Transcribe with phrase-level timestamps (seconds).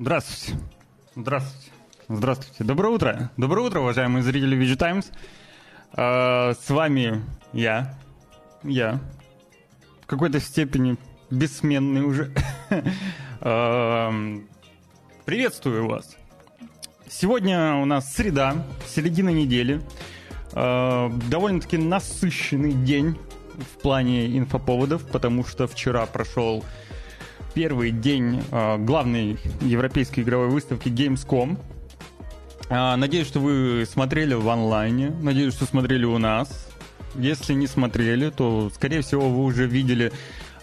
[0.00, 0.58] Здравствуйте.
[1.14, 1.70] Здравствуйте.
[2.08, 2.64] Здравствуйте.
[2.64, 3.30] Доброе утро.
[3.36, 5.12] Доброе утро, уважаемые зрители VG Times.
[5.92, 7.22] А, с вами
[7.52, 7.98] я.
[8.62, 8.98] Я.
[10.00, 10.96] В какой-то степени
[11.30, 12.32] бессменный уже.
[13.42, 14.10] А,
[15.26, 16.16] приветствую вас.
[17.06, 19.82] Сегодня у нас среда, середина недели.
[20.54, 23.18] А, довольно-таки насыщенный день
[23.54, 26.64] в плане инфоповодов, потому что вчера прошел
[27.54, 31.58] первый день э, главной европейской игровой выставки Gamescom.
[32.68, 35.10] Э, надеюсь, что вы смотрели в онлайне.
[35.20, 36.68] Надеюсь, что смотрели у нас.
[37.16, 40.12] Если не смотрели, то, скорее всего, вы уже видели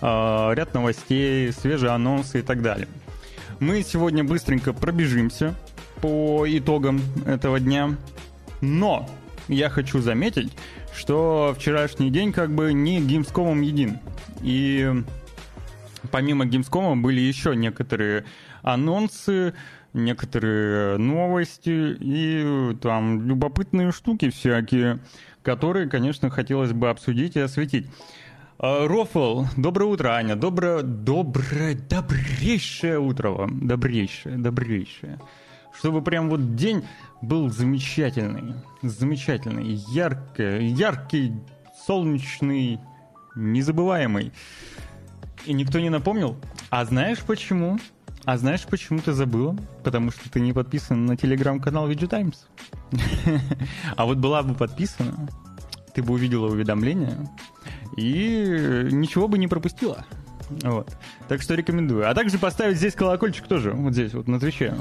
[0.02, 2.88] э, ряд новостей, свежие анонсы и так далее.
[3.60, 5.56] Мы сегодня быстренько пробежимся
[6.02, 7.96] по итогам этого дня.
[8.62, 9.10] Но
[9.48, 10.52] я хочу заметить,
[10.96, 14.00] что вчерашний день как бы не Gamescom един.
[14.42, 15.04] И
[16.08, 18.26] помимо Gamescom были еще некоторые
[18.62, 19.54] анонсы,
[19.94, 25.00] некоторые новости и там любопытные штуки всякие,
[25.44, 27.88] которые, конечно, хотелось бы обсудить и осветить.
[28.60, 30.36] А, Рофл, доброе утро, Аня.
[30.36, 33.68] Доброе, доброе, добрейшее утро вам.
[33.68, 35.20] Добрейшее, добрейшее.
[35.78, 36.84] Чтобы прям вот день
[37.22, 38.56] был замечательный.
[38.82, 41.34] Замечательный, яркий, яркий,
[41.86, 42.80] солнечный,
[43.36, 44.32] незабываемый.
[45.48, 46.36] И никто не напомнил.
[46.70, 47.80] А знаешь почему?
[48.26, 49.56] А знаешь, почему ты забыла?
[49.86, 52.48] Потому что ты не подписан на телеграм-канал VG Times.
[53.96, 55.30] А вот была бы подписана,
[55.94, 57.30] ты бы увидела уведомления
[57.96, 60.06] и ничего бы не пропустила.
[60.50, 60.98] Вот.
[61.30, 62.10] Так что рекомендую.
[62.10, 64.76] А также поставить здесь колокольчик тоже, вот здесь, вот на Твиче.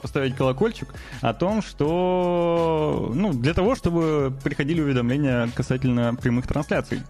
[0.00, 0.88] Поставить колокольчик
[1.20, 3.12] о том, что...
[3.14, 7.02] Ну, для того, чтобы приходили уведомления касательно прямых трансляций.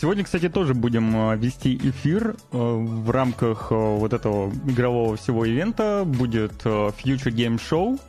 [0.00, 5.44] Сегодня, кстати, тоже будем э, вести эфир э, в рамках э, вот этого игрового всего
[5.44, 6.04] ивента.
[6.06, 8.00] Будет Future Game Show,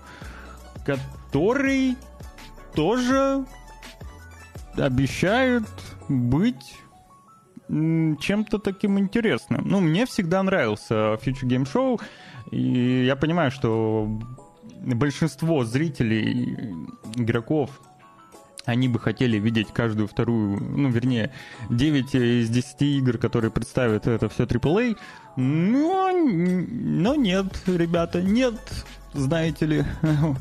[0.86, 1.98] который
[2.76, 3.44] тоже
[4.78, 5.66] обещает
[6.08, 6.78] быть
[7.68, 9.64] чем-то таким интересным.
[9.66, 12.02] Ну, мне всегда нравился Future Game Show,
[12.52, 14.08] и я понимаю, что
[14.80, 16.56] большинство зрителей,
[17.18, 17.82] игроков
[18.66, 21.32] они бы хотели видеть каждую вторую, ну, вернее,
[21.70, 24.98] 9 из 10 игр, которые представят это все AAA,
[25.36, 28.56] но, но нет, ребята, нет,
[29.14, 29.86] знаете ли.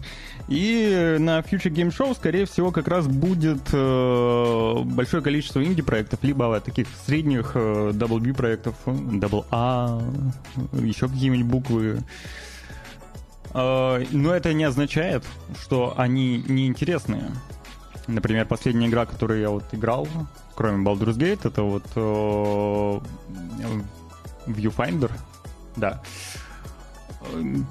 [0.48, 6.60] И на Future Game Show, скорее всего, как раз будет э, большое количество инди-проектов, либо
[6.60, 10.02] таких средних э, Double B проектов, Double A,
[10.72, 12.02] еще какие-нибудь буквы.
[13.54, 15.24] Э, но это не означает,
[15.62, 17.30] что они неинтересные.
[18.10, 20.08] Например, последняя игра, которую я вот играл,
[20.56, 23.00] кроме Baldur's Gate, это вот э,
[24.46, 25.12] Viewfinder,
[25.76, 26.02] да.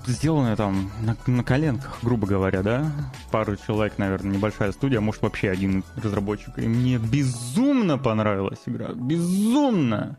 [0.05, 2.91] Сделанная там на, на коленках, грубо говоря, да?
[3.31, 6.57] Пару человек, наверное, небольшая студия, может вообще один разработчик.
[6.57, 8.93] И мне безумно понравилась игра.
[8.93, 10.17] Безумно!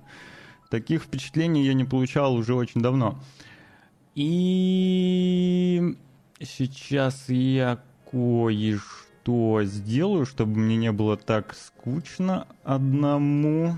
[0.68, 3.18] Таких впечатлений я не получал уже очень давно.
[4.14, 5.96] И
[6.40, 7.80] сейчас я
[8.10, 8.99] кое-что
[9.30, 13.76] что сделаю, чтобы мне не было так скучно одному.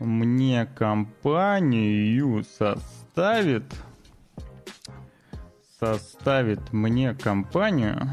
[0.00, 3.64] Мне компанию составит
[5.78, 8.10] составит мне компанию.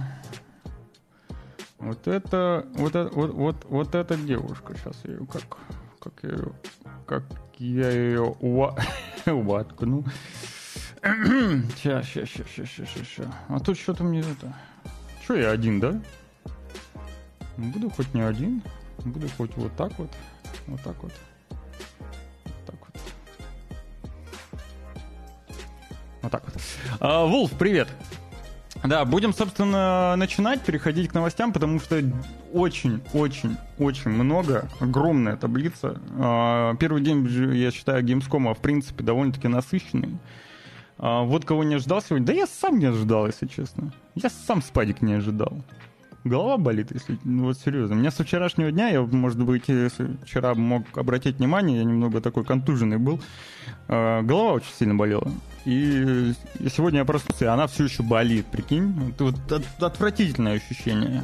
[1.80, 5.58] Вот это вот это вот вот, вот эта девушка сейчас я ее как
[6.00, 6.54] как я ее
[7.08, 7.24] как
[7.58, 8.36] я ее
[9.26, 10.06] воткну
[11.02, 14.54] сейчас сейчас сейчас сейчас сейчас а тут что-то мне это
[15.30, 15.94] что я один, да?
[17.56, 18.64] Буду хоть не один.
[19.06, 20.10] Буду хоть вот так вот.
[20.66, 21.14] Вот так вот.
[22.46, 23.02] Вот так вот.
[26.24, 26.56] Вот так вот.
[27.00, 27.90] А, Вулф, привет.
[28.84, 32.02] Да, будем, собственно, начинать, переходить к новостям, потому что
[32.52, 36.02] очень-очень-очень много, огромная таблица.
[36.18, 40.18] А, первый день, я считаю, Gamescom, в принципе, довольно-таки насыщенный.
[41.00, 42.28] А, вот кого не ожидал сегодня.
[42.28, 43.94] Да я сам не ожидал, если честно.
[44.16, 45.64] Я сам спадик не ожидал.
[46.26, 47.18] Голова болит, если...
[47.24, 47.96] Ну, вот серьезно.
[47.96, 52.20] У меня со вчерашнего дня, я, может быть, если вчера мог обратить внимание, я немного
[52.20, 53.22] такой контуженный был,
[53.88, 55.32] э, голова очень сильно болела.
[55.64, 59.12] И, и сегодня я проснулся, и она все еще болит, прикинь.
[59.12, 61.24] Это вот от, отвратительное ощущение.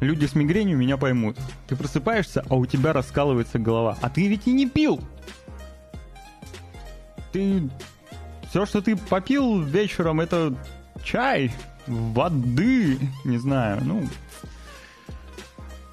[0.00, 1.36] Люди с мигренью меня поймут.
[1.68, 3.96] Ты просыпаешься, а у тебя раскалывается голова.
[4.02, 5.00] А ты ведь и не пил!
[7.32, 7.70] Ты
[8.56, 10.54] все, что ты попил вечером, это
[11.04, 11.52] чай,
[11.86, 14.08] воды, не знаю, ну...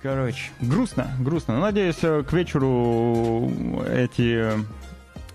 [0.02, 1.56] Короче, грустно, грустно.
[1.56, 3.52] Но надеюсь, к вечеру
[3.86, 4.54] эти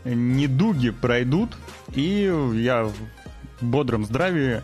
[0.04, 1.54] недуги пройдут,
[1.94, 2.94] И я в
[3.60, 4.62] бодром здравии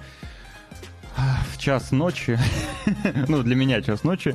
[1.53, 2.39] в час ночи,
[3.29, 4.35] ну, для меня час ночи,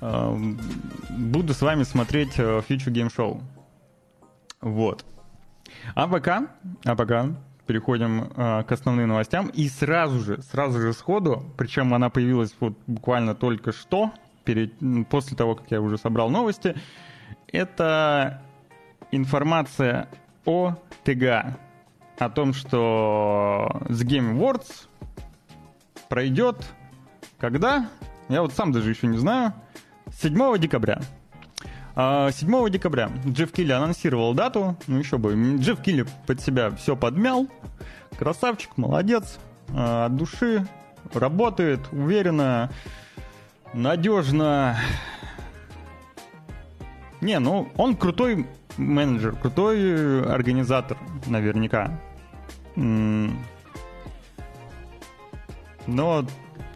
[0.00, 3.40] буду с вами смотреть Future Game Show.
[4.60, 5.04] Вот.
[5.94, 6.48] А пока,
[6.84, 7.34] а пока
[7.66, 9.48] переходим э, к основным новостям.
[9.48, 14.12] И сразу же, сразу же сходу, причем она появилась вот буквально только что,
[14.44, 14.72] перед,
[15.08, 16.76] после того, как я уже собрал новости,
[17.48, 18.42] это
[19.10, 20.08] информация
[20.44, 21.56] о ТГ,
[22.18, 24.86] о том, что The Game Awards
[26.08, 26.64] пройдет
[27.38, 27.90] когда?
[28.28, 29.52] Я вот сам даже еще не знаю.
[30.10, 31.00] 7 декабря.
[31.96, 36.94] 7 а, декабря Джефф Килли анонсировал дату, ну еще бы, Джефф Килли под себя все
[36.94, 37.48] подмял,
[38.18, 39.38] красавчик, молодец,
[39.74, 40.66] а, от души,
[41.14, 42.70] работает уверенно,
[43.72, 44.76] надежно.
[47.22, 48.46] Не, ну он крутой
[48.76, 51.98] менеджер, крутой организатор, наверняка.
[52.74, 53.32] Но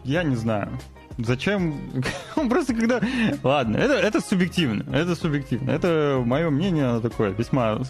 [0.03, 0.79] я не знаю.
[1.25, 1.75] Зачем?
[2.35, 3.01] Он просто когда...
[3.43, 4.83] Ладно, это, это субъективно.
[4.93, 5.71] Это субъективно.
[5.71, 7.81] Это мое мнение такое весьма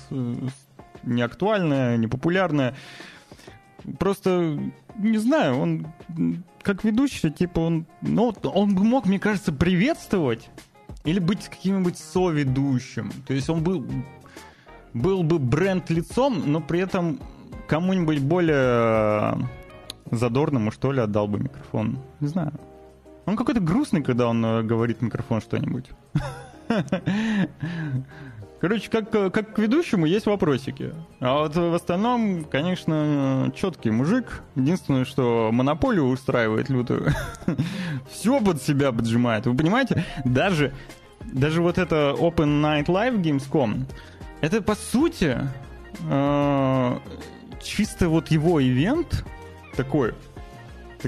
[1.03, 2.75] неактуальное, непопулярное.
[3.97, 4.59] Просто,
[4.97, 5.87] не знаю, он
[6.61, 7.85] как ведущий, типа, он...
[8.01, 10.49] Ну, он бы мог, мне кажется, приветствовать
[11.03, 13.11] или быть каким-нибудь соведущим.
[13.27, 13.85] То есть он был,
[14.93, 17.19] был бы бренд-лицом, но при этом
[17.67, 19.35] кому-нибудь более
[20.11, 21.99] задорному, что ли, отдал бы микрофон.
[22.19, 22.53] Не знаю.
[23.25, 25.91] Он какой-то грустный, когда он э, говорит в микрофон что-нибудь.
[28.61, 30.93] Короче, как, э, как к ведущему есть вопросики.
[31.19, 34.43] А вот в остальном, конечно, четкий мужик.
[34.55, 37.11] Единственное, что монополию устраивает лютую.
[38.11, 39.47] Все под себя поджимает.
[39.47, 40.05] Вы понимаете?
[40.25, 40.73] Даже,
[41.21, 43.85] даже вот это Open Night Live Gamescom,
[44.41, 45.39] это по сути
[46.07, 46.97] э,
[47.63, 49.25] чисто вот его ивент
[49.75, 50.13] такой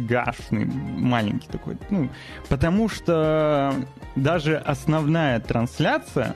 [0.02, 1.78] гашный, маленький такой.
[1.90, 2.10] Ну,
[2.50, 3.74] потому что
[4.16, 6.36] даже основная трансляция,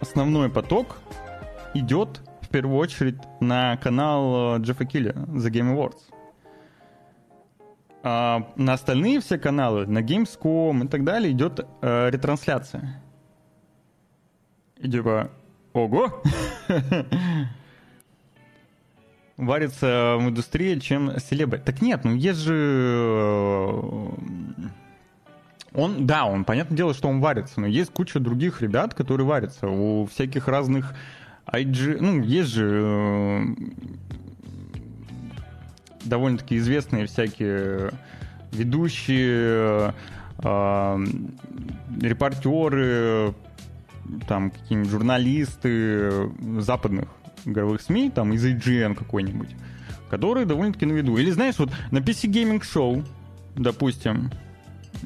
[0.00, 0.98] основной поток
[1.74, 6.00] идет в первую очередь на канал э, Джеффа Килля The Game Awards.
[8.02, 13.02] А на остальные все каналы, на Gamescom и так далее, идет э, ретрансляция.
[14.78, 15.30] И типа,
[15.72, 16.22] ого!
[19.38, 21.58] варится в индустрии, чем селебы.
[21.58, 22.54] Так нет, ну есть же...
[22.54, 24.08] Э,
[25.72, 29.68] он, да, он, понятное дело, что он варится, но есть куча других ребят, которые варятся.
[29.68, 30.92] У всяких разных
[31.46, 31.98] IG...
[32.00, 33.42] Ну, есть же э,
[36.04, 37.92] довольно-таки известные всякие
[38.50, 39.94] ведущие,
[40.42, 41.04] э,
[42.00, 43.34] репортеры,
[44.26, 47.08] там какие-нибудь журналисты западных
[47.44, 49.50] игровых СМИ, там из IGN какой-нибудь,
[50.10, 51.16] который довольно-таки на виду.
[51.16, 53.04] Или знаешь, вот на PC Gaming Show,
[53.56, 54.30] допустим,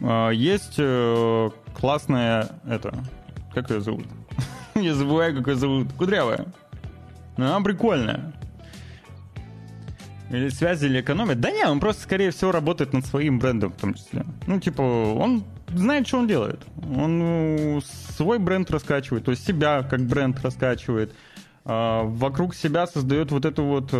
[0.00, 2.94] а, есть э, классная это,
[3.54, 4.06] как ее зовут?
[4.74, 5.92] Я забываю, как ее зовут.
[5.92, 6.46] Кудрявая.
[7.36, 8.32] Она прикольная.
[10.30, 11.40] Или связи, или экономит.
[11.40, 14.24] Да нет, он просто, скорее всего, работает над своим брендом в том числе.
[14.46, 16.60] Ну, типа, он знает, что он делает.
[16.96, 17.80] Он ну,
[18.16, 21.12] свой бренд раскачивает, то есть себя как бренд раскачивает.
[21.64, 23.96] А, вокруг себя создает вот эту вот э,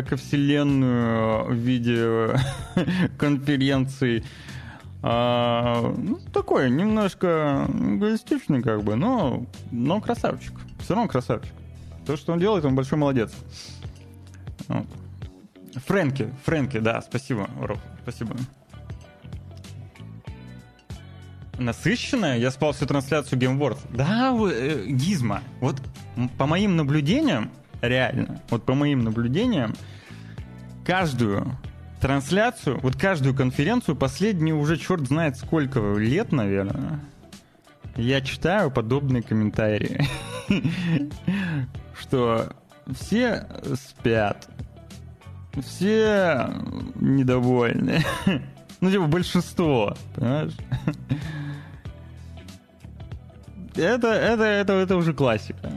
[0.00, 2.38] эковселенную в виде
[3.18, 4.24] конференций.
[5.02, 10.52] А, ну, такой немножко эгоистичный как бы, но, но красавчик.
[10.80, 11.52] Все равно красавчик.
[12.04, 13.32] То, что он делает, он большой молодец.
[14.68, 14.86] Вот.
[15.86, 18.36] Фрэнки, Фрэнки, да, спасибо, Роб, спасибо
[21.58, 22.38] насыщенная.
[22.38, 23.78] Я спал всю трансляцию Game Wars.
[23.90, 25.42] Да, э, Гизма.
[25.60, 25.80] Вот
[26.38, 29.74] по моим наблюдениям, реально, вот по моим наблюдениям,
[30.84, 31.58] каждую
[32.00, 37.00] трансляцию, вот каждую конференцию, последнюю уже черт знает сколько лет, наверное,
[37.96, 40.06] я читаю подобные комментарии,
[41.98, 42.52] что
[42.94, 44.48] все спят,
[45.62, 46.50] все
[46.94, 48.04] недовольны.
[48.80, 50.52] Ну, типа, большинство, понимаешь?
[53.74, 55.72] это, это, это, это уже классика.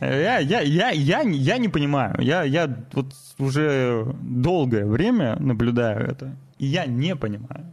[0.00, 2.14] Я, я, я, я, я не понимаю.
[2.20, 7.66] Я, я вот уже долгое время наблюдаю это, и я не понимаю.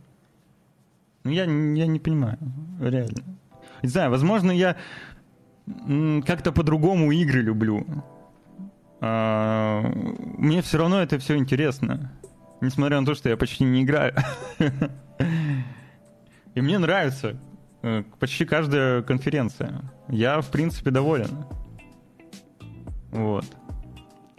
[1.23, 2.37] Ну, я, я не понимаю,
[2.81, 3.23] реально.
[3.83, 4.75] Не знаю, возможно, я
[6.25, 7.85] как-то по-другому игры люблю.
[8.99, 9.81] А,
[10.37, 12.11] мне все равно это все интересно.
[12.61, 14.15] Несмотря на то, что я почти не играю.
[16.55, 17.37] И мне нравится
[17.83, 19.81] Э, почти каждая конференция.
[20.09, 21.45] Я, в принципе, доволен.
[23.11, 23.45] Вот.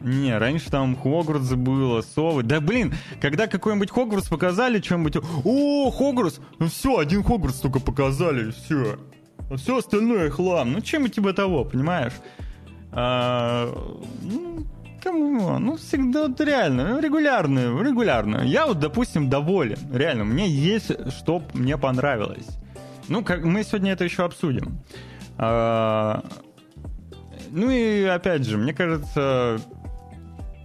[0.00, 2.42] Не, раньше там Хогвартс было, совы.
[2.42, 5.16] Да блин, когда какой-нибудь Хогвартс показали, чем-нибудь...
[5.44, 6.40] О, Хогвартс!
[6.58, 8.98] Ну все, один Хогвартс только показали, все.
[9.50, 10.72] А все остальное хлам.
[10.72, 12.12] Ну чем типа того, понимаешь?
[12.92, 13.72] А,
[14.22, 14.66] ну,
[15.02, 15.58] кому?
[15.58, 18.42] Ну, всегда вот реально, ну, регулярно, регулярно.
[18.44, 19.78] Я вот, допустим, доволен.
[19.92, 22.46] Реально, мне есть, что мне понравилось.
[23.08, 24.80] Ну, как мы сегодня это еще обсудим.
[25.38, 26.24] А,
[27.50, 29.60] ну и опять же, мне кажется,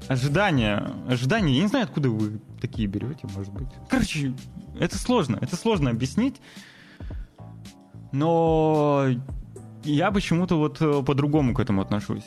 [0.07, 3.67] ожидания, ожидания, я не знаю, откуда вы такие берете, может быть.
[3.89, 4.33] Короче,
[4.79, 6.41] это сложно, это сложно объяснить,
[8.11, 9.07] но
[9.83, 12.25] я почему-то вот э, по-другому к этому отношусь.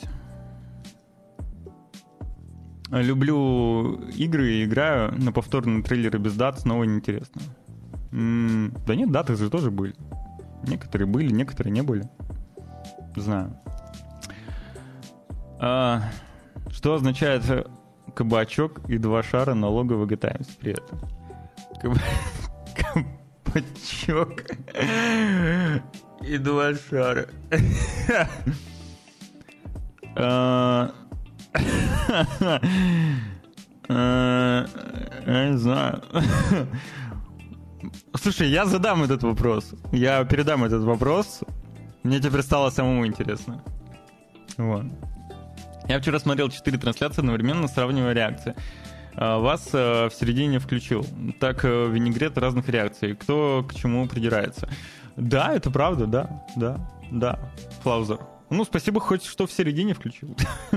[2.91, 7.41] Люблю игры и играю, но повторные трейлеры без дат снова неинтересно.
[8.11, 9.93] Да нет, даты же тоже были.
[10.65, 12.09] Некоторые были, некоторые не были.
[13.15, 13.57] Знаю.
[15.59, 16.03] А,
[16.69, 17.43] что означает
[18.15, 20.99] кабачок и два шара на лого GTA при этом?
[23.43, 24.43] Кабачок
[26.21, 27.27] и два шара.
[33.89, 34.65] А,
[35.25, 36.03] я не знаю.
[38.15, 39.73] Слушай, я задам этот вопрос.
[39.93, 41.41] Я передам этот вопрос.
[42.03, 43.63] Мне теперь стало самому интересно.
[44.57, 44.85] Вот.
[45.87, 48.55] Я вчера смотрел 4 трансляции одновременно, сравнивая реакции.
[49.15, 51.05] А, вас э, в середине включил.
[51.39, 53.15] Так, э, винегрет разных реакций.
[53.15, 54.69] Кто к чему придирается.
[55.15, 56.79] Да, это правда, да, да,
[57.11, 57.39] да.
[57.83, 58.19] Флаузер.
[58.49, 60.35] Ну, спасибо хоть, что в середине включил.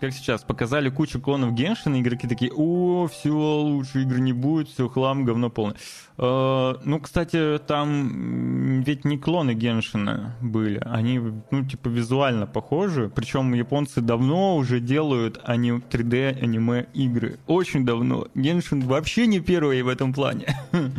[0.00, 4.88] как сейчас, показали кучу клонов Геншина, игроки такие, о, все, лучше игры не будет, все,
[4.88, 5.76] хлам, говно полное.
[6.18, 13.54] Э, ну, кстати, там ведь не клоны Геншина были, они, ну, типа, визуально похожи, причем
[13.54, 18.28] японцы давно уже делают они 3D аниме игры, очень давно.
[18.34, 20.56] Геншин вообще не первый в этом плане.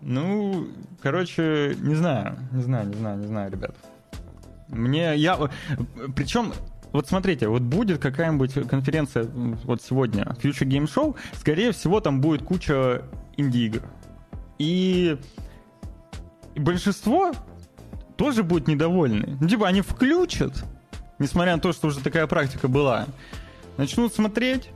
[0.00, 0.68] Ну,
[1.02, 3.74] короче, не знаю, не знаю, не знаю, не знаю, ребят.
[4.68, 5.36] Мне я
[6.14, 6.52] причем
[6.92, 9.24] вот смотрите, вот будет какая-нибудь конференция
[9.64, 13.02] вот сегодня, Future Game Show, скорее всего, там будет куча
[13.36, 13.82] инди-игр.
[14.58, 15.16] И
[16.56, 17.32] большинство
[18.16, 19.36] тоже будет недовольны.
[19.40, 20.64] Ну, типа, они включат,
[21.18, 23.06] несмотря на то, что уже такая практика была,
[23.76, 24.70] начнут смотреть,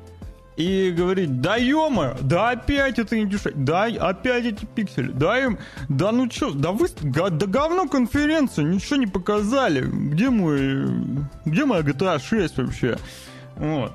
[0.56, 1.88] и говорить, да ё
[2.20, 6.88] да опять это индюшек, да опять эти пиксели, да им, да ну чё, да вы,
[7.02, 10.86] да говно конференция, ничего не показали, где мой,
[11.44, 12.98] где моя GTA 6 вообще,
[13.56, 13.92] вот,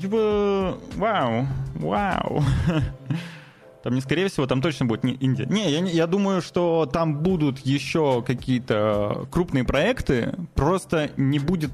[0.00, 2.42] типа, вау, вау,
[3.82, 5.46] там не скорее всего, там точно будет не Индия.
[5.46, 11.70] Не, я, я думаю, что там будут еще какие-то крупные проекты, просто не будет,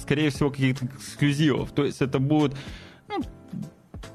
[0.00, 1.72] скорее всего, каких-то эксклюзивов.
[1.72, 2.54] То есть это будут
[3.08, 3.22] ну,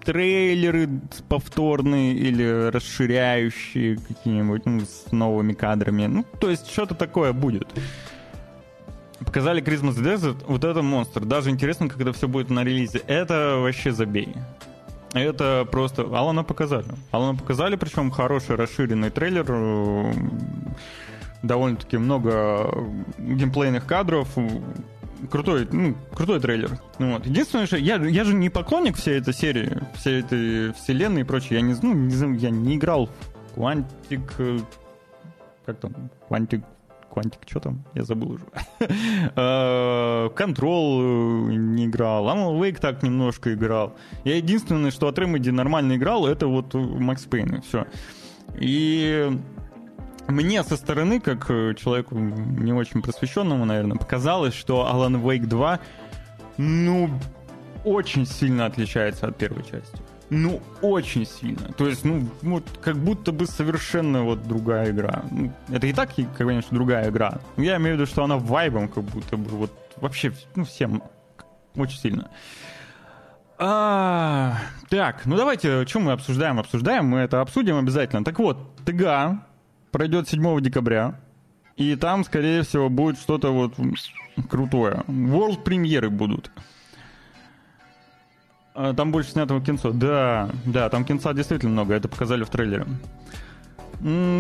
[0.06, 0.88] трейлеры
[1.28, 6.06] повторные или расширяющие какие-нибудь ну, с новыми кадрами.
[6.06, 7.68] Ну, то есть что-то такое будет.
[9.20, 11.26] Показали Christmas Desert, вот это монстр.
[11.26, 13.00] Даже интересно, когда все будет на релизе.
[13.08, 14.36] Это вообще забей.
[15.14, 16.04] Это просто...
[16.04, 16.88] Алана показали.
[17.12, 20.14] Алана показали, причем хороший расширенный трейлер.
[21.42, 22.70] Довольно-таки много
[23.18, 24.28] геймплейных кадров
[25.30, 26.80] крутой, ну, крутой трейлер.
[27.00, 27.26] Ну, вот.
[27.26, 31.60] Единственное, что я, я же не поклонник всей этой серии, всей этой вселенной и прочее.
[31.60, 33.10] Я не, ну, не, я не играл
[33.56, 34.32] в Quantic...
[34.38, 34.60] Э,
[35.66, 35.94] как там?
[36.30, 36.64] Quantic...
[37.12, 37.84] Quantic, что там?
[37.94, 38.44] Я забыл уже.
[40.36, 41.02] Control
[41.50, 42.26] э, э, не играл.
[42.28, 43.96] Alan Wake так немножко играл.
[44.26, 47.62] Я единственное, что от Remedy нормально играл, это вот Max Payne.
[47.62, 47.88] Все.
[48.60, 49.40] И
[50.28, 55.80] мне со стороны, как э, человеку не очень просвещенному, наверное, показалось, что Alan Wake 2,
[56.58, 57.10] ну,
[57.84, 59.98] очень сильно отличается от первой части.
[60.32, 61.72] Ну, очень сильно.
[61.74, 65.24] То есть, ну, вот как будто бы совершенно вот другая игра.
[65.30, 67.40] Ну, это и так, конечно, другая игра.
[67.58, 71.04] Я имею в виду, что она вайбом как будто бы вот вообще, ну, всем
[71.76, 72.30] очень сильно.
[73.58, 74.58] А,
[74.90, 76.60] так, ну давайте, что мы обсуждаем?
[76.60, 78.24] Обсуждаем, мы это обсудим обязательно.
[78.26, 79.46] Так вот, ТГА
[79.96, 81.16] пройдет 7 декабря,
[81.78, 83.76] и там, скорее всего, будет что-то вот
[84.50, 85.06] крутое.
[85.08, 86.52] World премьеры будут.
[88.74, 89.94] А, там больше снятого кинцо.
[89.94, 92.86] Да, да, там кинца действительно много, это показали в трейлере.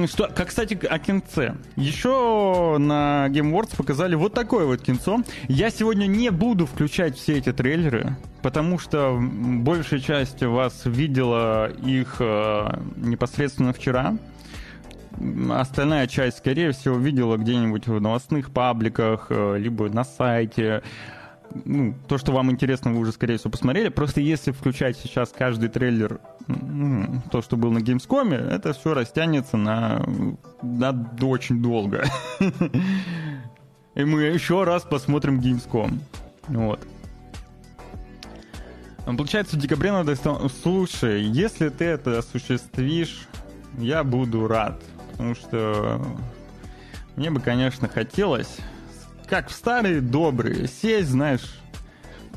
[0.08, 1.56] Что, как, кстати, о кинце.
[1.78, 5.22] Еще на Game Awards показали вот такое вот кинцо.
[5.48, 12.18] Я сегодня не буду включать все эти трейлеры, потому что большая часть вас видела их
[12.20, 14.18] э, непосредственно вчера
[15.52, 20.84] остальная часть, скорее всего, видела где-нибудь в новостных пабликах, э, либо на сайте.
[21.64, 23.90] Ну, то, что вам интересно, вы уже, скорее всего, посмотрели.
[23.90, 26.20] Просто если включать сейчас каждый трейлер,
[27.32, 30.04] то, что был на Gamescom, это все растянется на,
[30.62, 32.04] на очень долго.
[33.96, 36.00] И мы еще раз посмотрим Gamescom.
[36.48, 36.86] Вот.
[39.06, 40.16] Получается, в декабре надо...
[40.64, 43.28] Слушай, если ты это осуществишь,
[43.78, 44.82] я буду рад.
[45.16, 46.06] Потому что
[47.16, 48.58] мне бы, конечно, хотелось,
[49.28, 51.58] как в старые добрые, сесть, знаешь,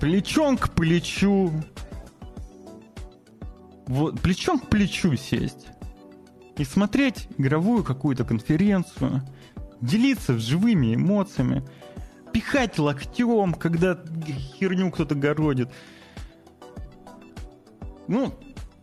[0.00, 1.52] плечом к плечу.
[3.86, 5.66] Вот, плечом к плечу сесть.
[6.56, 9.22] И смотреть игровую какую-то конференцию,
[9.80, 11.66] делиться живыми эмоциями,
[12.32, 13.98] пихать локтем, когда
[14.58, 15.68] херню кто-то городит.
[18.06, 18.34] Ну,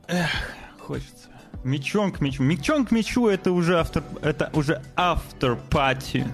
[0.07, 0.29] эх,
[0.79, 1.24] хочется.
[1.65, 2.43] Мечом к мечу.
[2.43, 6.27] Мечом к мечу это уже автор, это уже автор пати.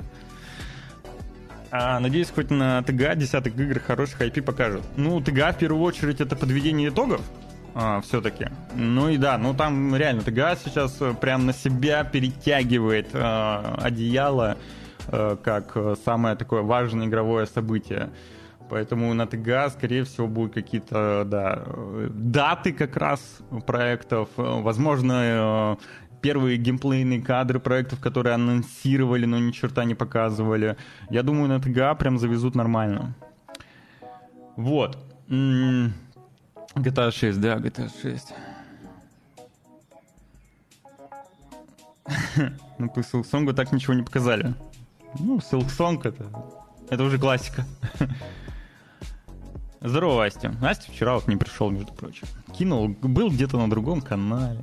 [1.72, 4.84] А, надеюсь, хоть на ТГА десятых игр хороших IP покажут.
[4.98, 7.22] Ну, ТГА в первую очередь это подведение итогов.
[7.74, 8.48] А, все-таки.
[8.76, 14.58] Ну и да, ну там реально ТГА сейчас э, прям на себя перетягивает э, одеяло
[15.08, 18.10] э, как самое такое важное игровое событие.
[18.72, 21.66] Поэтому на ТГА, скорее всего, будут какие-то да,
[22.10, 23.20] даты как раз
[23.68, 24.30] проектов.
[24.38, 25.78] Возможно,
[26.22, 30.78] первые геймплейные кадры проектов, которые анонсировали, но ни черта не показывали.
[31.10, 33.14] Я думаю, на ТГА прям завезут нормально.
[34.56, 34.98] Вот.
[35.28, 38.34] GTA 6, да, GTA 6.
[42.78, 44.54] Ну, по Silksong так ничего не показали.
[45.20, 46.26] Ну, Silksong это,
[46.90, 47.66] это уже классика.
[49.84, 50.54] Здорово, Астя.
[50.62, 52.28] Настя вчера вот не пришел, между прочим.
[52.56, 54.62] Кинул, был где-то на другом канале.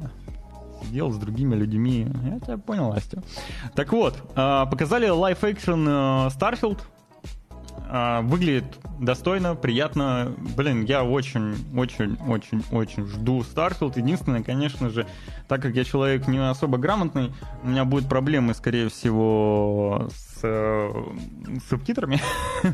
[0.84, 2.06] Сидел с другими людьми.
[2.24, 3.20] Я тебя понял, Астя.
[3.74, 6.78] Так вот, а, показали live-action э, Starfield.
[7.90, 8.64] А, выглядит
[8.98, 10.34] достойно, приятно.
[10.56, 13.94] Блин, я очень, очень, очень, очень жду Starfield.
[13.96, 15.06] Единственное, конечно же,
[15.48, 20.40] так как я человек не особо грамотный, у меня будут проблемы, скорее всего, с с
[20.42, 20.90] э,
[21.68, 22.20] субтитрами.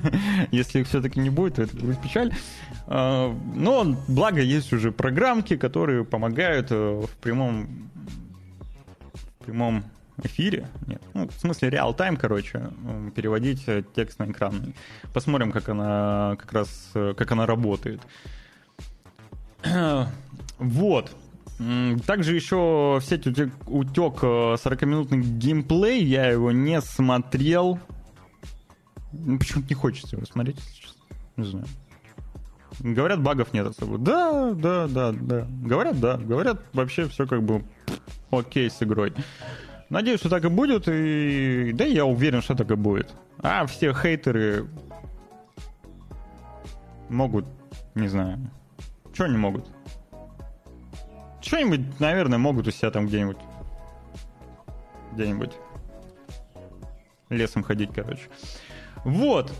[0.51, 2.33] Если их все-таки не будет, то это будет печаль.
[2.87, 7.91] Э, но благо есть уже программки, которые помогают э, в прямом
[9.45, 9.85] прямом
[10.23, 14.75] эфире, нет, ну, в смысле реал-тайм, короче, э, переводить э, текст на экран.
[15.13, 18.01] Посмотрим, как она как раз, как она работает.
[20.59, 21.11] Вот.
[22.07, 27.79] Также еще в сеть утек, утек 40-минутный геймплей, я его не смотрел.
[29.13, 30.59] Ну, почему-то не хочется его смотреть,
[31.37, 31.67] Не знаю.
[32.81, 33.99] Говорят, багов нет особо.
[33.99, 35.47] Да, да, да, да.
[35.63, 36.17] Говорят, да.
[36.17, 37.65] Говорят, вообще все как бы
[38.31, 39.13] окей с игрой.
[39.91, 43.15] Надеюсь, что так и будет, и да, я уверен, что так и будет.
[43.39, 44.67] А все хейтеры
[47.09, 47.47] могут,
[47.95, 48.39] не знаю,
[49.13, 49.67] что они могут?
[51.41, 53.37] Что-нибудь, наверное, могут у себя там где-нибудь.
[55.13, 55.53] Где-нибудь.
[57.29, 58.23] Лесом ходить, короче.
[59.05, 59.53] Вот.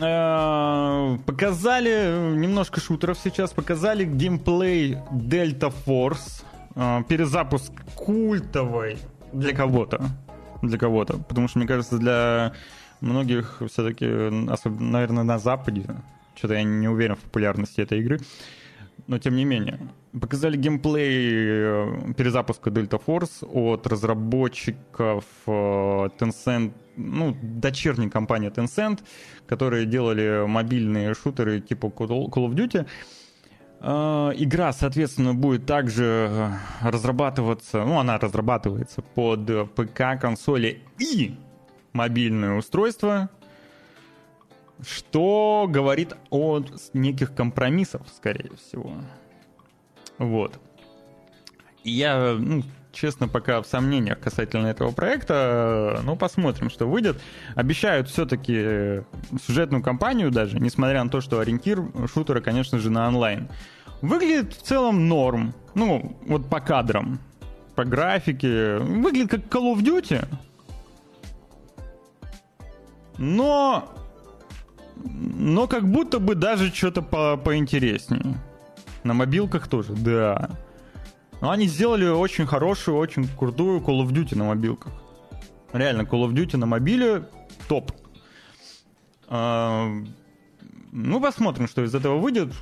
[0.00, 3.52] Э, показали немножко шутеров сейчас.
[3.52, 6.44] Показали геймплей Delta Force.
[6.74, 8.98] Э, перезапуск культовой
[9.34, 10.06] для кого-то.
[10.62, 11.18] Для кого-то.
[11.18, 12.52] Потому что, мне кажется, для
[13.00, 14.06] многих все-таки,
[14.50, 15.84] особенно, наверное, на Западе,
[16.34, 18.20] что-то я не уверен в популярности этой игры
[19.06, 19.78] но тем не менее.
[20.18, 25.50] Показали геймплей э, перезапуска Delta Force от разработчиков э,
[26.18, 29.00] Tencent, ну, дочерней компании Tencent,
[29.46, 32.86] которые делали мобильные шутеры типа Call of Duty.
[33.86, 41.36] Э, игра, соответственно, будет также разрабатываться, ну, она разрабатывается под ПК, консоли и
[41.92, 43.28] мобильное устройство,
[44.80, 46.62] что говорит о
[46.94, 48.94] неких компромиссах, скорее всего.
[50.16, 50.58] Вот.
[51.82, 52.62] Я, ну,
[52.94, 56.00] честно, пока в сомнениях касательно этого проекта.
[56.04, 57.20] Ну, посмотрим, что выйдет.
[57.54, 59.02] Обещают все-таки
[59.46, 63.48] сюжетную кампанию даже, несмотря на то, что ориентир шутера, конечно же, на онлайн.
[64.00, 65.54] Выглядит в целом норм.
[65.74, 67.20] Ну, вот по кадрам,
[67.74, 68.78] по графике.
[68.78, 70.26] Выглядит как Call of Duty.
[73.18, 73.94] Но
[75.04, 78.36] но как будто бы даже что-то по поинтереснее.
[79.02, 80.50] На мобилках тоже, да.
[81.40, 84.92] Но они сделали очень хорошую, очень крутую Call of Duty на мобилках.
[85.72, 87.24] Реально, Call of Duty на мобиле
[87.68, 87.92] топ.
[89.28, 89.90] А,
[90.92, 92.52] ну, посмотрим, что из этого выйдет.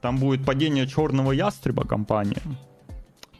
[0.00, 2.38] Там будет падение черного ястреба компании.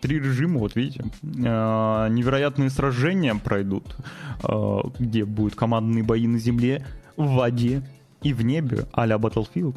[0.00, 1.04] три режима, вот видите.
[1.22, 3.96] Э, невероятные сражения пройдут,
[4.42, 7.82] э, где будут командные бои на земле, в воде
[8.22, 9.76] и в небе, а-ля Battlefield.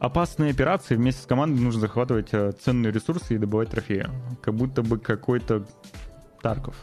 [0.00, 4.08] Опасные операции вместе с командой нужно захватывать э, ценные ресурсы и добывать трофеи.
[4.42, 5.66] Как будто бы какой-то
[6.42, 6.74] Тарков.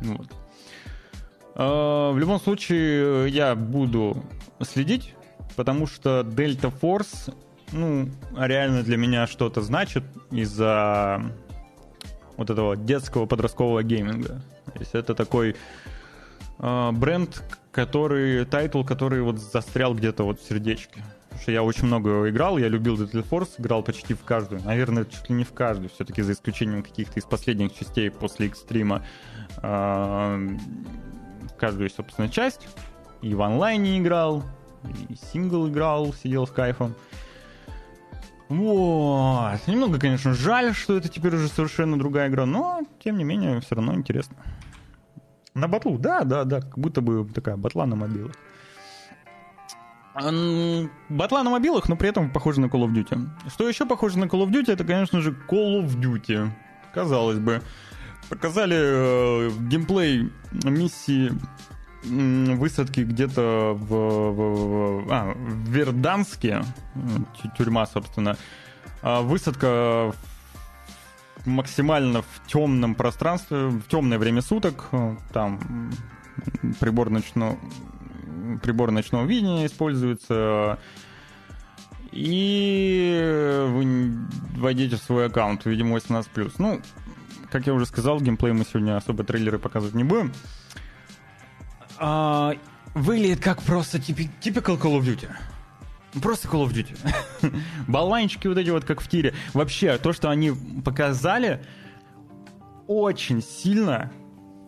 [0.00, 0.26] Вот.
[1.54, 4.24] В любом случае, я буду
[4.62, 5.14] следить,
[5.54, 7.34] потому что Delta Force
[7.72, 11.22] ну, реально для меня что-то значит из-за
[12.36, 14.42] вот этого детского подросткового гейминга.
[14.72, 15.56] То есть это такой
[16.58, 21.02] э, бренд, который, title, который вот застрял где-то вот в сердечке.
[21.40, 24.62] Что я очень много играл, я любил Deadly Force, играл почти в каждую.
[24.62, 29.02] Наверное, чуть ли не в каждую, все-таки за исключением каких-то из последних частей после экстрима.
[29.56, 30.48] В
[31.58, 32.68] каждую, собственно, часть.
[33.22, 34.44] И в онлайне играл,
[35.08, 36.94] и сингл играл, сидел с кайфом.
[38.48, 39.58] Вот.
[39.66, 43.74] Немного, конечно, жаль, что это теперь уже совершенно другая игра, но, тем не менее, все
[43.76, 44.36] равно интересно.
[45.54, 48.32] На батлу, да, да, да, как будто бы такая батла на мобилах.
[50.14, 53.28] Батла на мобилах, но при этом похоже на Call of Duty.
[53.48, 56.50] Что еще похоже на Call of Duty, это, конечно же, Call of Duty.
[56.94, 57.62] Казалось бы.
[58.28, 60.30] Показали э, геймплей
[60.64, 61.32] миссии
[62.04, 66.62] высадки где-то в, в, в, а, в Верданске,
[67.56, 68.36] тюрьма, собственно,
[69.02, 70.12] а, высадка
[71.44, 74.88] максимально в темном пространстве, в темное время суток,
[75.32, 75.92] там
[76.80, 77.58] прибор ночного,
[78.58, 80.78] прибор ночного видения используется,
[82.10, 84.12] и вы
[84.56, 86.52] войдите в свой аккаунт, видимо, 18+.
[86.58, 86.80] Ну,
[87.50, 90.32] как я уже сказал, геймплей мы сегодня особо трейлеры показывать не будем
[91.98, 92.54] а,
[92.94, 95.28] выглядит как просто typical Call of Duty.
[96.20, 96.98] Просто Call of Duty.
[97.88, 99.34] Болванчики вот эти вот, как в тире.
[99.54, 100.52] Вообще, то, что они
[100.84, 101.64] показали,
[102.88, 104.12] очень сильно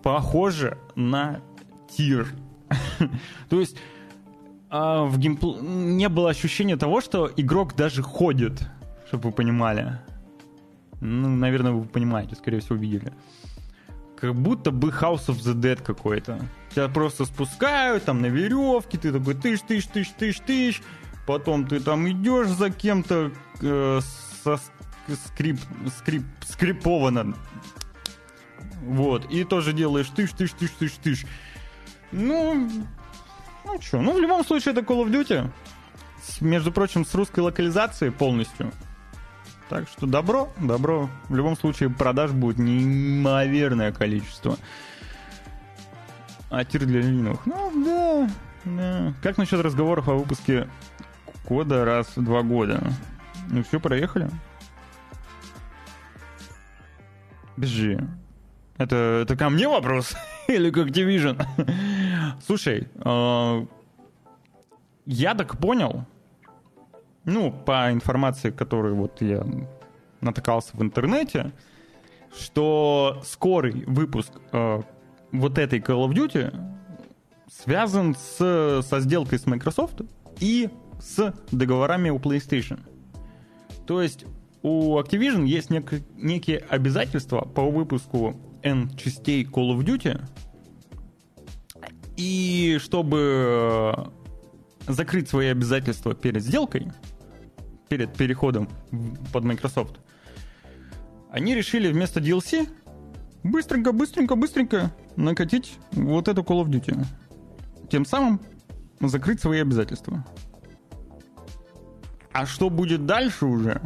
[0.05, 1.41] похоже на
[1.95, 2.29] тир.
[3.49, 3.77] то есть
[4.71, 8.63] а, в геймпле не было ощущения того, что игрок даже ходит,
[9.09, 9.99] чтобы вы понимали.
[11.01, 13.13] Ну, наверное, вы понимаете, скорее всего, видели
[14.25, 16.41] как будто бы House of the Dead какой-то.
[16.71, 20.83] Тебя просто спускают там на веревке, ты такой тыш, тыш, тыш, тыш, тыш.
[21.27, 24.01] Потом ты там идешь за кем-то э,
[24.43, 24.61] со
[25.27, 25.61] скрип,
[25.99, 27.35] скрип, скриповано.
[28.83, 29.31] Вот.
[29.31, 31.27] И тоже делаешь тыш, тыш, тыш, тыш, тыш.
[32.17, 32.71] Ну,
[33.65, 35.51] ну что, ну в любом случае это Call of Duty.
[36.23, 38.71] С, между прочим, с русской локализацией полностью.
[39.69, 41.11] Так что добро, добро.
[41.29, 44.57] В любом случае продаж будет неимоверное количество.
[46.51, 47.45] А тир для ленивых?
[47.47, 48.31] Ну, да,
[48.65, 49.15] да.
[49.21, 50.69] Как насчет разговоров о выпуске
[51.47, 52.81] кода раз в два года?
[53.49, 54.31] Ну все, проехали.
[57.57, 58.07] Бежи.
[58.77, 60.17] Это, это ко мне вопрос?
[60.49, 61.41] Или к Activision?
[62.45, 63.67] Слушай, э,
[65.07, 66.05] я так понял,
[67.25, 69.47] ну, по информации, которую вот я
[70.21, 71.53] натыкался в интернете,
[72.37, 74.83] что скорый выпуск э,
[75.31, 76.53] вот этой Call of Duty
[77.49, 80.03] связан с, со сделкой с Microsoft
[80.41, 80.69] и
[81.01, 82.81] с договорами у PlayStation.
[83.87, 84.25] То есть
[84.63, 88.35] у Activision есть нек- некие обязательства по выпуску
[88.65, 90.21] N частей Call of Duty,
[92.17, 94.11] и чтобы
[94.89, 96.91] закрыть свои обязательства перед сделкой,
[97.89, 98.69] перед переходом
[99.33, 100.01] под Microsoft,
[101.31, 102.69] они решили вместо DLC
[103.43, 107.05] быстренько, быстренько, быстренько накатить вот эту Call of Duty.
[107.91, 108.41] Тем самым
[109.01, 110.25] закрыть свои обязательства.
[112.33, 113.81] А что будет дальше уже?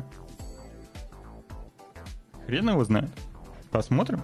[2.47, 3.11] Хрен его знает.
[3.71, 4.23] Посмотрим.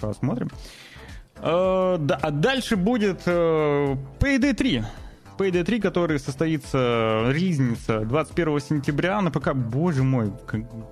[0.00, 0.50] Посмотрим.
[1.36, 4.84] Э, да, а дальше будет э, Payday 3.
[5.38, 9.54] Payday 3, который состоится, релизнится 21 сентября на ПК.
[9.54, 10.32] Боже мой,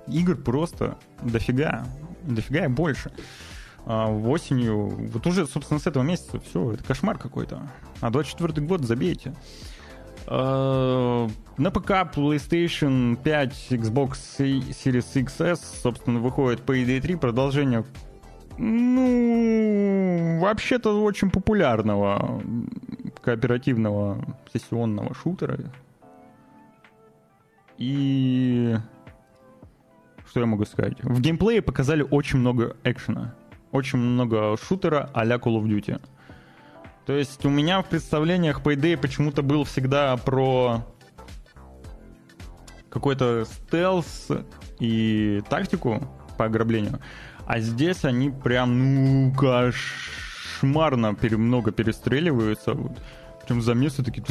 [0.07, 1.85] игр просто дофига.
[2.23, 3.11] Дофига и больше.
[3.87, 7.69] А, осенью, вот уже, собственно, с этого месяца, все, это кошмар какой-то.
[8.01, 9.35] А 24 год забейте.
[10.27, 17.83] А, на ПК, PlayStation 5, Xbox Series XS, собственно, выходит Payday 3, продолжение
[18.57, 22.41] ну, вообще-то очень популярного
[23.21, 25.59] кооперативного сессионного шутера.
[27.77, 28.75] И
[30.29, 30.97] что я могу сказать?
[31.01, 33.35] В геймплее показали очень много экшена.
[33.71, 36.01] Очень много шутера а-ля Call of Duty.
[37.05, 40.85] То есть у меня в представлениях Payday почему-то был всегда про
[42.89, 44.29] какой-то стелс
[44.79, 46.01] и тактику,
[46.37, 46.99] по ограблению.
[47.45, 52.73] А здесь они прям, ну, кошмарно пере, много перестреливаются.
[52.73, 52.97] Вот.
[53.45, 54.25] Прям замесы такие...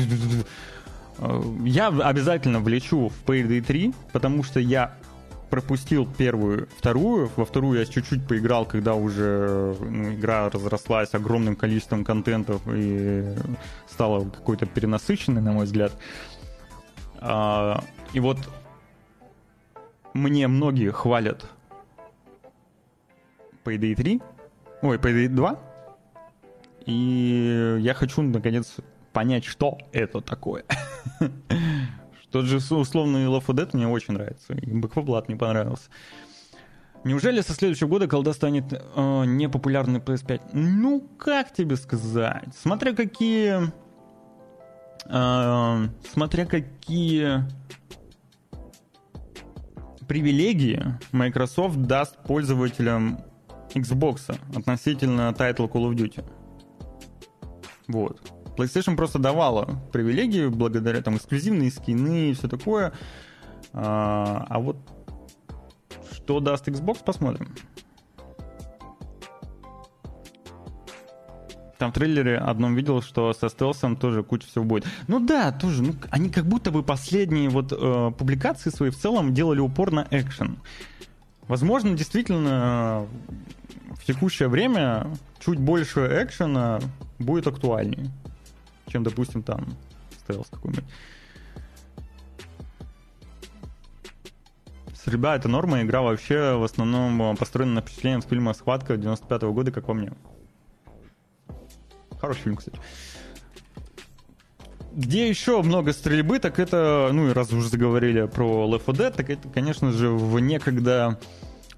[1.65, 4.97] Я обязательно влечу в Payday 3, потому что я
[5.49, 7.31] пропустил первую, вторую.
[7.37, 13.37] Во вторую я чуть-чуть поиграл, когда уже ну, игра разрослась огромным количеством контентов и
[13.89, 15.93] стала какой-то перенасыщенной, на мой взгляд.
[17.21, 18.39] А, и вот
[20.15, 21.47] мне многие хвалят
[23.65, 24.23] Payday 3,
[24.83, 25.59] ой, Payday 2,
[26.87, 28.77] и я хочу, наконец,
[29.13, 30.65] понять, что это такое.
[32.31, 35.89] Тот же условный Love of Dead мне очень нравится, и Back 4 Blood мне понравился.
[37.05, 40.41] Неужели со следующего года колда станет э, непопулярной PS5?
[40.55, 42.49] Ну, как тебе сказать?
[42.57, 43.71] Смотря какие...
[45.07, 47.45] Э, смотря какие
[50.09, 53.21] привилегии Microsoft даст пользователям
[53.75, 56.25] Xbox относительно тайтла Call of Duty.
[57.89, 58.21] Вот.
[58.57, 62.93] PlayStation просто давала привилегии благодаря там эксклюзивные скины и все такое.
[63.73, 64.77] А, а вот
[66.13, 67.55] что даст Xbox, посмотрим.
[71.79, 74.87] Там в трейлере одном видел, что со стелсом тоже куча всего будет.
[75.09, 75.83] Ну да, тоже.
[75.83, 80.07] Ну, они как будто бы последние вот э, публикации свои в целом делали упор на
[80.11, 80.61] экшен.
[81.49, 83.07] Возможно, действительно,
[83.91, 85.09] в текущее время
[85.41, 86.81] чуть больше экшена
[87.19, 88.11] будет актуальнее
[88.95, 89.67] чем, допустим, там
[90.21, 90.85] стелс какой-нибудь.
[94.95, 99.53] Стрельба— это норма, игра вообще в основном построена на впечатлениях с фильма «Схватка» 95 -го
[99.53, 100.13] года, как по мне.
[102.21, 102.79] Хороший фильм, кстати.
[104.97, 109.17] Где еще много стрельбы, так это, ну и раз уже заговорили про Left 4 Dead,
[109.17, 111.19] так это, конечно же, в некогда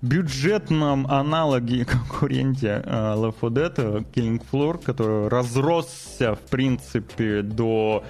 [0.02, 8.05] бюджетном аналоге конкуренте uh, Left 4 Dead, э, Killing Floor, который разросся, в принципе, до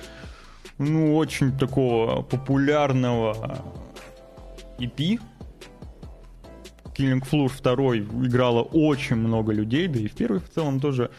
[0.78, 3.64] ну, очень такого популярного
[4.78, 5.20] EP.
[6.96, 11.10] Killing Floor 2 играло очень много людей, да и в первый в целом тоже.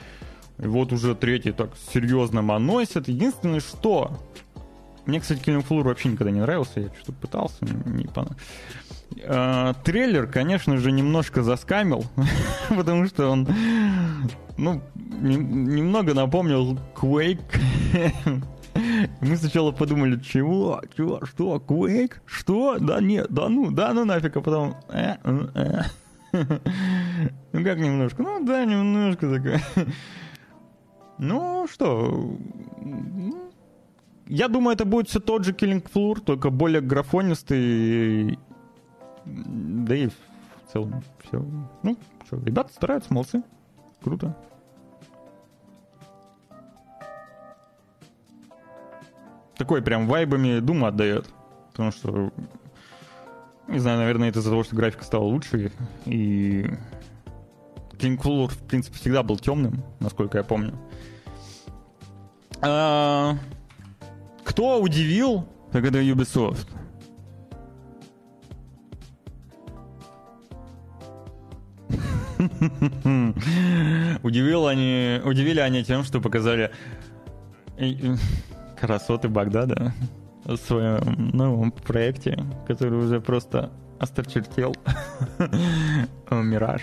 [0.60, 3.08] И вот уже третий так серьезно моносит.
[3.08, 4.18] Единственное, что...
[5.06, 6.82] Мне, кстати, Killing Floor вообще никогда не нравился.
[6.82, 8.38] Я что-то пытался, не понравилось.
[9.24, 12.06] Э, трейлер, конечно же, немножко заскамил,
[12.70, 13.48] потому что он,
[14.58, 17.42] ну, не, немного напомнил Quake.
[19.22, 24.38] Мы сначала подумали, чего, чего, что, Quake, что, да нет, да ну, да ну нафиг,
[24.38, 25.82] а потом, э, э.
[27.54, 29.62] ну как немножко, ну да, немножко такое.
[31.18, 32.38] Ну что,
[34.28, 38.40] я думаю, это будет все тот же Killing Floor, только более графонистый
[39.28, 41.46] да и в целом все.
[41.84, 43.44] Ну, что, ребята стараются, молодцы.
[44.02, 44.36] Круто.
[49.58, 51.28] Такой прям вайбами Дума отдает.
[51.72, 52.32] Потому что,
[53.68, 55.72] не знаю, наверное, это из-за того, что графика стала лучше.
[56.06, 56.66] И
[57.94, 60.74] King Floor, в принципе, всегда был темным, насколько я помню.
[62.62, 63.38] А,
[64.44, 66.68] кто удивил, так это Ubisoft.
[74.24, 76.72] Удивил они, удивили они тем, что показали
[78.80, 79.94] красоты Багдада
[80.46, 84.76] в своем новом проекте, который уже просто осточертел.
[86.32, 86.82] Мираж.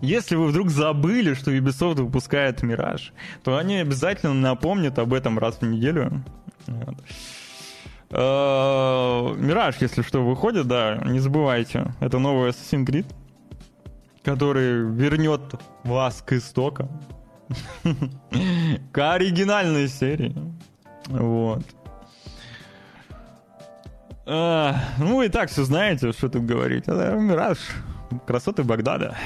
[0.00, 5.56] Если вы вдруг забыли, что Ubisoft выпускает Мираж, то они обязательно напомнят об этом раз
[5.56, 6.22] в неделю.
[6.66, 6.96] Вот.
[8.10, 11.94] Э, Мираж, если что, выходит, да, не забывайте.
[12.00, 13.06] Это новый Assassin's Creed
[14.26, 15.40] который вернет
[15.84, 16.90] вас к истокам,
[18.92, 20.34] к оригинальной серии.
[21.06, 21.62] Вот.
[24.26, 26.88] А, ну, и так все знаете, что тут говорить.
[26.88, 27.58] Это Мираж.
[28.26, 29.16] Красоты Багдада.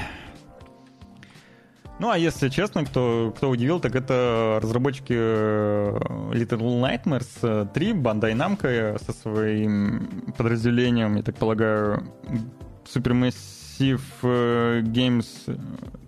[2.01, 5.99] Ну, а если честно, кто, кто удивил, так это разработчики э,
[6.31, 12.03] Little Nightmares 3, Bandai Namco со своим подразделением, я так полагаю,
[12.91, 15.57] Supermassive Massive э, Games э,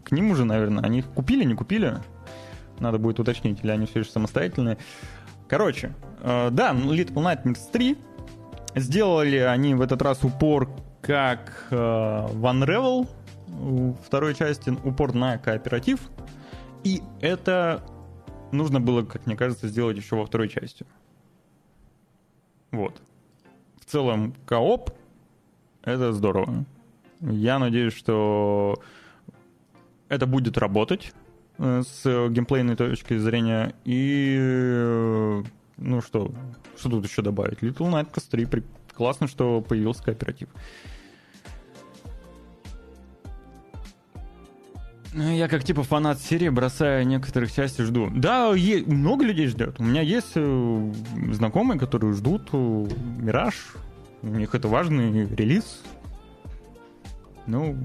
[0.03, 0.83] к ним уже, наверное.
[0.83, 1.97] Они их купили, не купили?
[2.79, 4.77] Надо будет уточнить, или они все еще самостоятельные.
[5.47, 7.97] Короче, э, да, Little Nightmares 3.
[8.75, 10.69] Сделали они в этот раз упор
[11.01, 13.07] как э, в Unravel,
[14.03, 15.99] второй части, упор на кооператив.
[16.83, 17.83] И это
[18.51, 20.85] нужно было, как мне кажется, сделать еще во второй части.
[22.71, 23.01] Вот.
[23.79, 24.91] В целом, кооп—
[25.83, 26.65] это здорово.
[27.21, 28.81] Я надеюсь, что
[30.09, 31.13] это будет работать
[31.57, 33.73] э, с геймплейной точки зрения.
[33.85, 35.43] И, э,
[35.77, 36.33] ну что,
[36.77, 37.59] что тут еще добавить?
[37.59, 38.63] Little Nightmares 3.
[38.93, 40.49] Классно, что появился кооператив.
[45.15, 48.09] Ну, я как типа фанат серии бросаю некоторых частей жду.
[48.13, 49.79] Да, е- много людей ждет.
[49.79, 50.91] У меня есть э,
[51.31, 52.87] знакомые, которые ждут э,
[53.19, 53.73] Мираж.
[54.23, 55.81] У них это важный релиз.
[57.45, 57.77] Ну,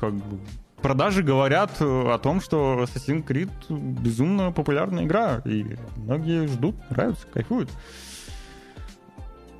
[0.00, 0.38] как бы
[0.80, 7.26] продажи говорят э, о том, что Assassin's Creed безумно популярная игра, и многие ждут, нравятся,
[7.26, 7.70] кайфуют.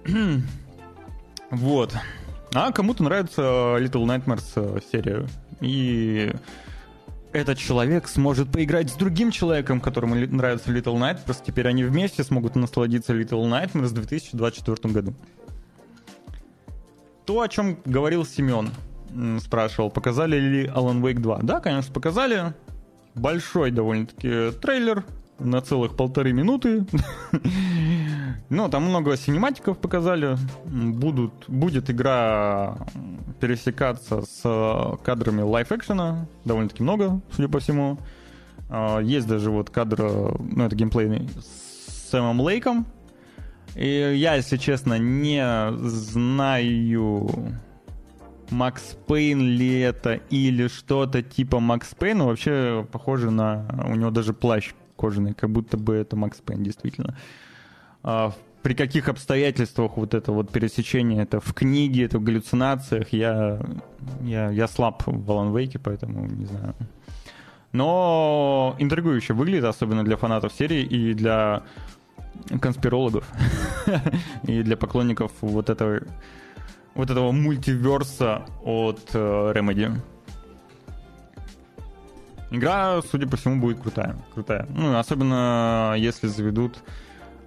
[1.50, 1.94] вот.
[2.54, 5.26] А кому-то нравится Little Nightmares серия.
[5.60, 6.32] И
[7.32, 11.42] этот человек сможет поиграть с другим человеком, которому нравится Little Nightmares.
[11.46, 15.14] Теперь они вместе смогут насладиться Little Nightmares в 2024 году.
[17.24, 18.70] То, о чем говорил Семен,
[19.40, 21.40] спрашивал, показали ли Alan Wake 2.
[21.42, 22.54] Да, конечно, показали.
[23.14, 25.04] Большой довольно-таки трейлер
[25.38, 26.84] на целых полторы минуты.
[28.48, 30.36] Ну, там много синематиков показали.
[30.66, 32.78] Будут, будет игра
[33.40, 36.28] пересекаться с кадрами live-action а.
[36.44, 37.98] Довольно-таки много, судя по всему.
[38.70, 42.86] А, есть даже вот кадр, ну, это геймплейный, с Сэмом Лейком.
[43.74, 45.44] И я, если честно, не
[45.78, 47.28] знаю,
[48.50, 52.22] Max Payne ли это или что-то типа Max Payne.
[52.22, 53.66] Вообще похоже на...
[53.88, 57.16] У него даже плащ кожаный, как будто бы это Max Payne, действительно.
[58.02, 58.32] А,
[58.62, 63.60] при каких обстоятельствах вот это вот пересечение, это в книге, это в галлюцинациях, я,
[64.22, 66.74] я, я слаб в Alan Wake, поэтому не знаю.
[67.72, 71.62] Но интригующе выглядит, особенно для фанатов серии и для
[72.60, 73.28] конспирологов,
[74.44, 76.00] и для поклонников вот этого,
[76.94, 79.92] вот этого мультиверса от uh, Remedy.
[82.50, 84.16] Игра, судя по всему, будет крутая.
[84.34, 84.66] крутая.
[84.70, 86.78] Ну, особенно если заведут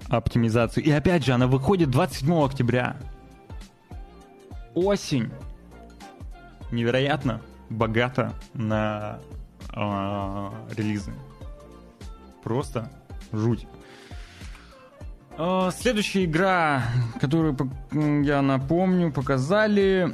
[0.10, 0.84] оптимизацию.
[0.84, 2.98] И опять же, она выходит 27 октября.
[4.76, 5.32] Осень.
[6.72, 9.20] Невероятно богато на
[9.74, 11.14] э, релизы.
[12.44, 12.92] Просто
[13.32, 13.68] жуть.
[15.42, 16.84] Э, следующая игра,
[17.22, 17.56] которую
[18.26, 20.14] я напомню, показали,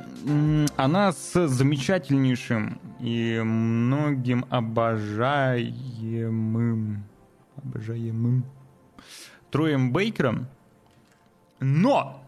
[0.78, 5.66] она с замечательнейшим и многим обожаемым,
[7.58, 8.46] обожаемым
[9.50, 10.46] Троем Бейкером.
[11.60, 12.24] Но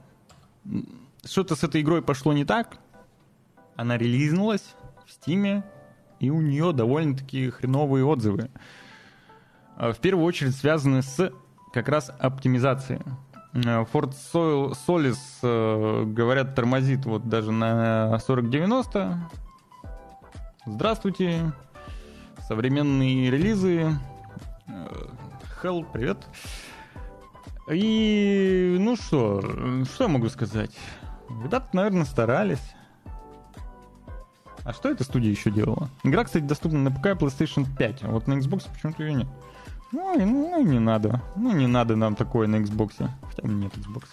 [1.23, 2.79] что-то с этой игрой пошло не так.
[3.75, 4.73] Она релизнулась
[5.05, 5.63] в Стиме,
[6.19, 8.49] и у нее довольно-таки хреновые отзывы.
[9.75, 11.31] А, в первую очередь связаны с
[11.77, 13.01] как раз оптимизацией.
[13.53, 19.29] А, Ford Solis, э, говорят, тормозит вот даже на 4090.
[20.65, 21.51] Здравствуйте.
[22.47, 23.93] Современные релизы.
[24.67, 24.87] Э,
[25.61, 26.17] Hell, привет.
[27.67, 27.83] Привет.
[27.83, 29.39] И, ну что,
[29.85, 30.71] что я могу сказать?
[31.43, 32.73] Ребята, наверное, старались.
[34.63, 35.91] А что эта студия еще делала?
[36.03, 39.27] Игра, кстати, доступна на ПК и PlayStation 5, а вот на Xbox почему-то ее нет.
[39.91, 41.21] Ну, ну, не надо.
[41.35, 43.09] Ну, не надо нам такое на Xbox.
[43.29, 44.05] Хотя нет Xbox.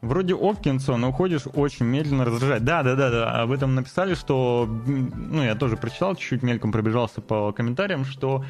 [0.00, 2.64] Вроде Оккинсон, но уходишь очень медленно раздражать.
[2.64, 3.42] Да, да, да, да.
[3.42, 4.68] Об этом написали, что...
[4.86, 8.44] Ну, я тоже прочитал, чуть-чуть мельком пробежался по комментариям, что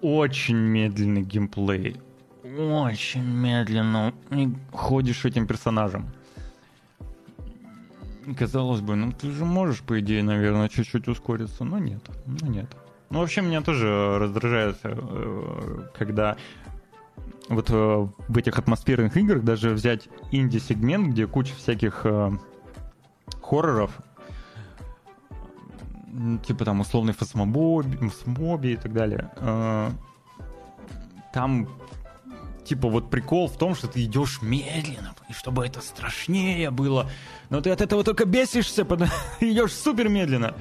[0.00, 2.00] очень медленный геймплей
[2.44, 4.12] очень медленно
[4.72, 6.10] ходишь этим персонажем.
[8.38, 12.74] Казалось бы, ну ты же можешь, по идее, наверное, чуть-чуть ускориться, но нет, ну нет.
[13.14, 16.36] Ну, вообще, меня тоже раздражает, э, когда
[17.48, 22.32] вот э, в этих атмосферных играх даже взять инди-сегмент, где куча всяких э,
[23.40, 23.92] хорроров,
[26.44, 29.30] типа там условный фасмоби и так далее,
[31.32, 31.68] там
[32.64, 37.08] типа вот прикол в том, что ты идешь медленно, и чтобы это страшнее было.
[37.48, 38.82] Но ты от этого только бесишься,
[39.40, 40.56] идешь супер медленно.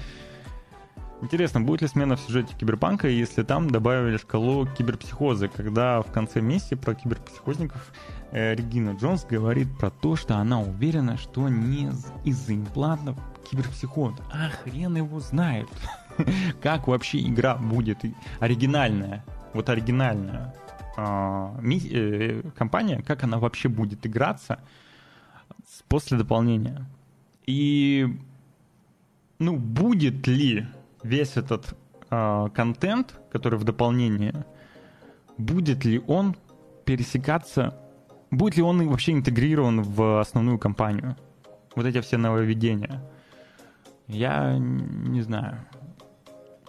[1.23, 6.41] Интересно, будет ли смена в сюжете киберпанка, если там добавили шкалу киберпсихоза, когда в конце
[6.41, 7.93] миссии про киберпсихозников
[8.31, 11.89] э, Регина Джонс говорит про то, что она уверена, что не
[12.25, 13.17] из-за имплантов
[13.49, 14.15] киберпсихоз.
[14.33, 15.69] А хрен его знает.
[16.61, 17.99] как вообще игра будет
[18.41, 19.23] оригинальная.
[19.53, 20.53] Вот оригинальная
[20.97, 24.59] а, э, компания, как она вообще будет играться
[25.87, 26.85] после дополнения.
[27.45, 28.19] И
[29.39, 30.67] ну, будет ли
[31.03, 31.75] весь этот
[32.09, 34.33] э, контент, который в дополнении,
[35.37, 36.35] будет ли он
[36.85, 37.77] пересекаться,
[38.31, 41.15] будет ли он вообще интегрирован в основную кампанию?
[41.75, 43.03] Вот эти все нововведения.
[44.07, 45.65] Я не знаю.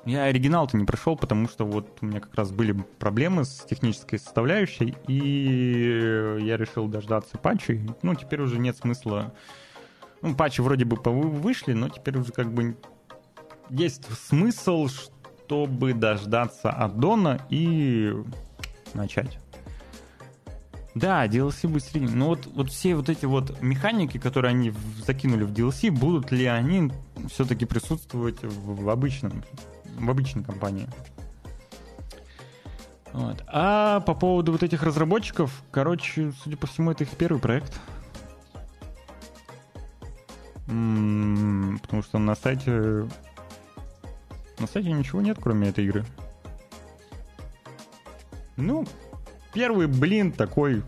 [0.07, 4.18] Я оригинал-то не прошел, потому что вот у меня как раз были проблемы с технической
[4.18, 7.89] составляющей, и я решил дождаться патчей.
[8.03, 9.32] Ну, теперь уже нет смысла...
[10.20, 12.76] Ну, патчи вроде бы вышли, но теперь уже как бы
[13.71, 18.12] есть смысл, чтобы дождаться аддона и
[18.95, 19.39] начать.
[20.95, 22.09] Да, DLC быстрее.
[22.09, 24.73] Но вот, вот все вот эти вот механики, которые они
[25.05, 26.93] закинули в DLC, будут ли они
[27.29, 29.43] все-таки присутствовать в, в обычном
[29.97, 30.89] в обычной компании.
[33.12, 33.45] Вот.
[33.47, 37.81] А по поводу вот этих разработчиков, короче, судя по всему, это их первый проект.
[40.67, 43.09] М-м, потому что на сайте...
[44.59, 46.05] На сайте ничего нет, кроме этой игры.
[48.57, 48.87] Ну,
[49.53, 50.83] первый блин такой,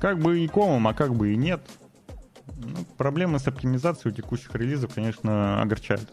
[0.00, 1.60] как бы и комом, а как бы и нет.
[2.56, 6.10] Ну, проблемы с оптимизацией у текущих релизов, конечно, огорчают.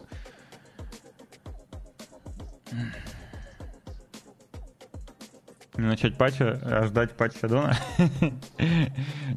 [5.76, 7.76] начать патча, а ждать патча Дона.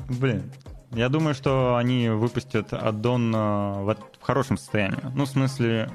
[0.09, 0.51] Блин,
[0.91, 4.99] я думаю, что они выпустят аддон э, в, в хорошем состоянии.
[5.13, 5.89] Ну, в смысле,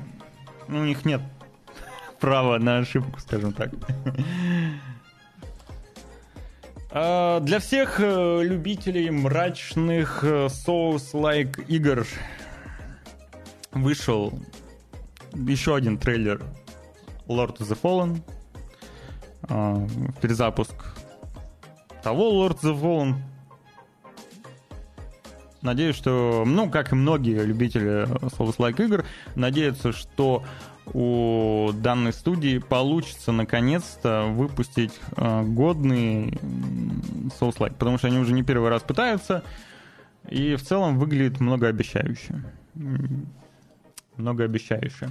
[0.68, 1.20] ну, у них нет
[2.24, 3.70] права на ошибку, скажем так.
[6.90, 12.06] А, для всех э, любителей мрачных э, Souls-like игр
[13.72, 14.32] вышел
[15.34, 16.40] еще один трейлер
[17.26, 18.22] Lord of the Fallen
[19.48, 19.88] э,
[20.22, 20.74] перезапуск
[22.02, 23.14] того Lord of the Fallen.
[25.60, 28.06] Надеюсь, что, ну, как и многие любители
[28.36, 29.04] Souls-like игр,
[29.34, 30.42] надеются, что
[30.92, 36.38] у данной студии получится наконец-то выпустить э, годный
[37.40, 39.42] Souls-like, потому что они уже не первый раз пытаются,
[40.28, 42.44] и в целом выглядит многообещающе.
[44.16, 45.08] Многообещающе.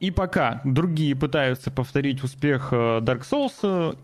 [0.00, 3.96] И пока другие пытаются повторить успех э, Dark Souls,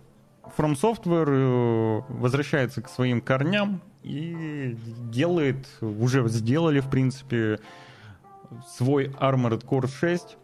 [0.57, 4.77] From Software э, возвращается к своим корням и
[5.11, 7.61] делает, уже сделали, в принципе,
[8.77, 10.37] свой Armored Core 6.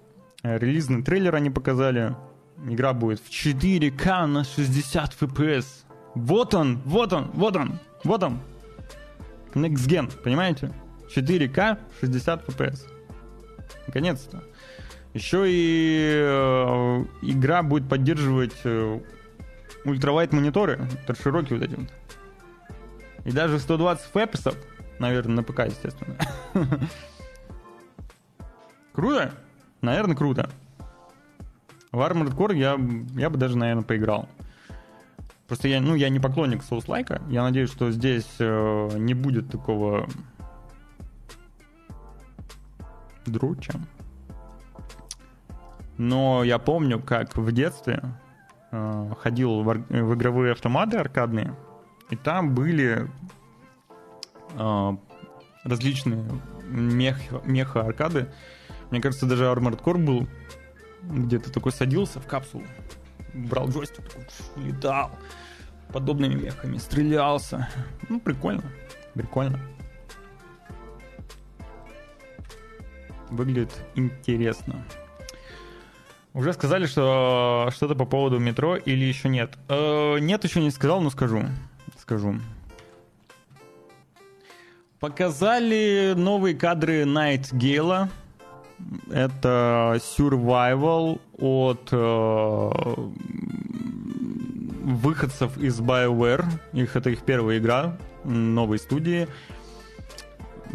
[0.42, 2.14] Релизный трейлер они показали.
[2.64, 5.66] Игра будет в 4К на 60 FPS.
[6.14, 8.40] Вот он, вот он, вот он, вот он.
[9.54, 10.72] Next Gen, понимаете?
[11.14, 12.80] 4К 60 FPS.
[13.86, 14.42] Наконец-то.
[15.14, 19.00] Еще и э, игра будет поддерживать э,
[19.84, 20.80] ультравайт мониторы,
[21.22, 21.88] широкие вот эти вот.
[23.24, 24.56] И даже 120 фэпсов,
[24.98, 26.16] наверное, на ПК, естественно.
[28.96, 29.30] Круто?
[29.82, 30.48] Наверное, круто.
[31.92, 32.78] В Armored Core я,
[33.20, 34.26] я бы даже, наверное, поиграл.
[35.46, 37.30] Просто я, ну, я не поклонник Souls-like.
[37.30, 40.08] Я надеюсь, что здесь э, не будет такого
[43.26, 43.74] друча.
[45.98, 48.02] Но я помню, как в детстве
[48.72, 51.54] э, ходил в, в игровые автоматы аркадные,
[52.08, 53.10] и там были
[54.54, 54.96] э,
[55.64, 56.24] различные
[56.64, 58.28] мех, меха-аркады.
[58.90, 60.28] Мне кажется, даже Armored Core был,
[61.02, 62.64] где ты такой садился в капсулу,
[63.34, 64.04] брал джойстик,
[64.56, 65.10] летал
[65.92, 67.68] подобными мехами, стрелялся.
[68.08, 68.64] Ну, прикольно,
[69.14, 69.60] прикольно.
[73.30, 74.84] Выглядит интересно.
[76.32, 79.56] Уже сказали, что что-то по поводу метро или еще нет?
[79.68, 81.42] Э, нет, еще не сказал, но скажу.
[81.98, 82.38] Скажу.
[85.00, 88.08] Показали новые кадры Night Gale.
[89.10, 92.70] Это survival от э,
[94.84, 96.44] выходцев из BioWare.
[96.72, 99.28] Их, это их первая игра новой студии.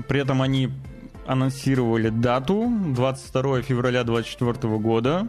[0.08, 0.70] При этом они
[1.28, 5.28] анонсировали дату 22 февраля 2024 года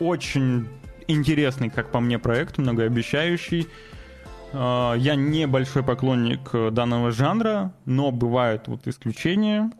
[0.00, 0.68] очень
[1.06, 3.68] интересный, как по мне, проект, многообещающий.
[4.52, 9.70] А, я не большой поклонник данного жанра, но бывают вот исключения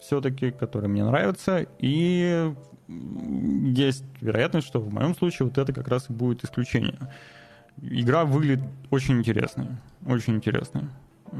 [0.00, 2.52] все-таки, которые мне нравятся, и
[2.88, 6.98] есть вероятность, что в моем случае вот это как раз и будет исключение.
[7.80, 9.68] Игра выглядит очень интересной,
[10.06, 10.84] очень интересной.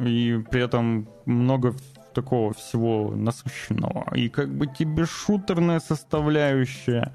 [0.04, 1.74] И при этом много
[2.14, 4.14] такого всего насыщенного.
[4.14, 7.12] И как бы тебе шутерная составляющая,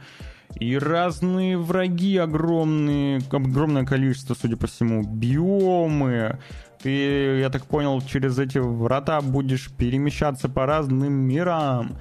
[0.60, 6.40] и разные враги огромные, огромное количество, судя по всему, биомы.
[6.84, 11.98] Ты, я так понял, через эти врата будешь перемещаться по разным мирам,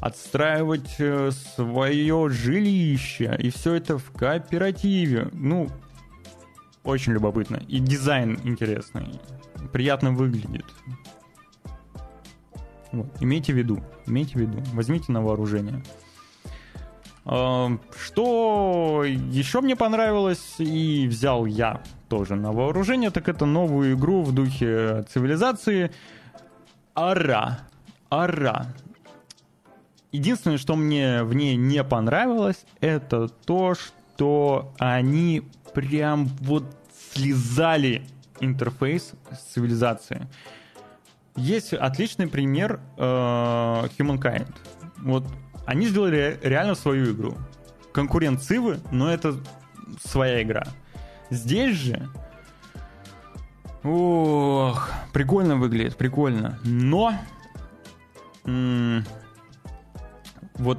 [0.00, 5.30] отстраивать э, свое жилище, и все это в кооперативе.
[5.32, 5.68] Ну,
[6.84, 7.56] очень любопытно.
[7.68, 9.18] И дизайн интересный.
[9.72, 10.66] Приятно выглядит.
[12.92, 13.06] Вот.
[13.20, 15.82] Имейте в виду, имейте в виду, возьмите на вооружение.
[17.28, 24.32] Что еще мне понравилось и взял я тоже на вооружение, так это новую игру в
[24.32, 25.90] духе цивилизации
[26.94, 27.60] Ара.
[28.08, 28.74] Ара.
[30.10, 35.42] Единственное, что мне в ней не понравилось, это то, что они
[35.74, 36.64] прям вот
[37.12, 38.06] слезали
[38.40, 40.26] интерфейс с цивилизации.
[41.36, 44.48] Есть отличный пример э, Humankind.
[44.96, 45.24] Вот
[45.68, 47.36] они сделали реально свою игру.
[47.92, 49.36] Конкурент Цивы, но это
[50.02, 50.66] своя игра.
[51.28, 52.08] Здесь же...
[53.84, 56.58] Ох, прикольно выглядит, прикольно.
[56.64, 57.12] Но...
[58.46, 59.04] М-
[60.54, 60.78] вот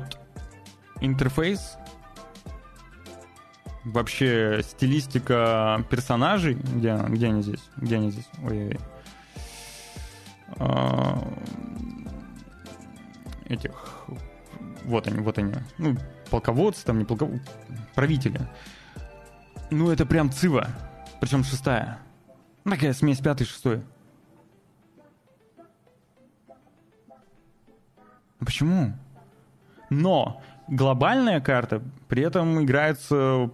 [1.02, 1.78] интерфейс
[3.86, 8.80] вообще стилистика персонажей, где, где они здесь, где они здесь, ой-ой,
[10.58, 11.32] а,
[13.46, 14.06] этих,
[14.90, 15.96] вот они, вот они, ну,
[16.30, 17.48] полководцы, там не полководцы,
[17.96, 18.42] правители.
[19.72, 20.68] Ну, это прям цива,
[21.22, 22.00] причем шестая.
[22.64, 23.82] Такая смесь пятой и шестой.
[28.40, 28.94] Почему?
[29.90, 33.52] Но глобальная карта при этом играется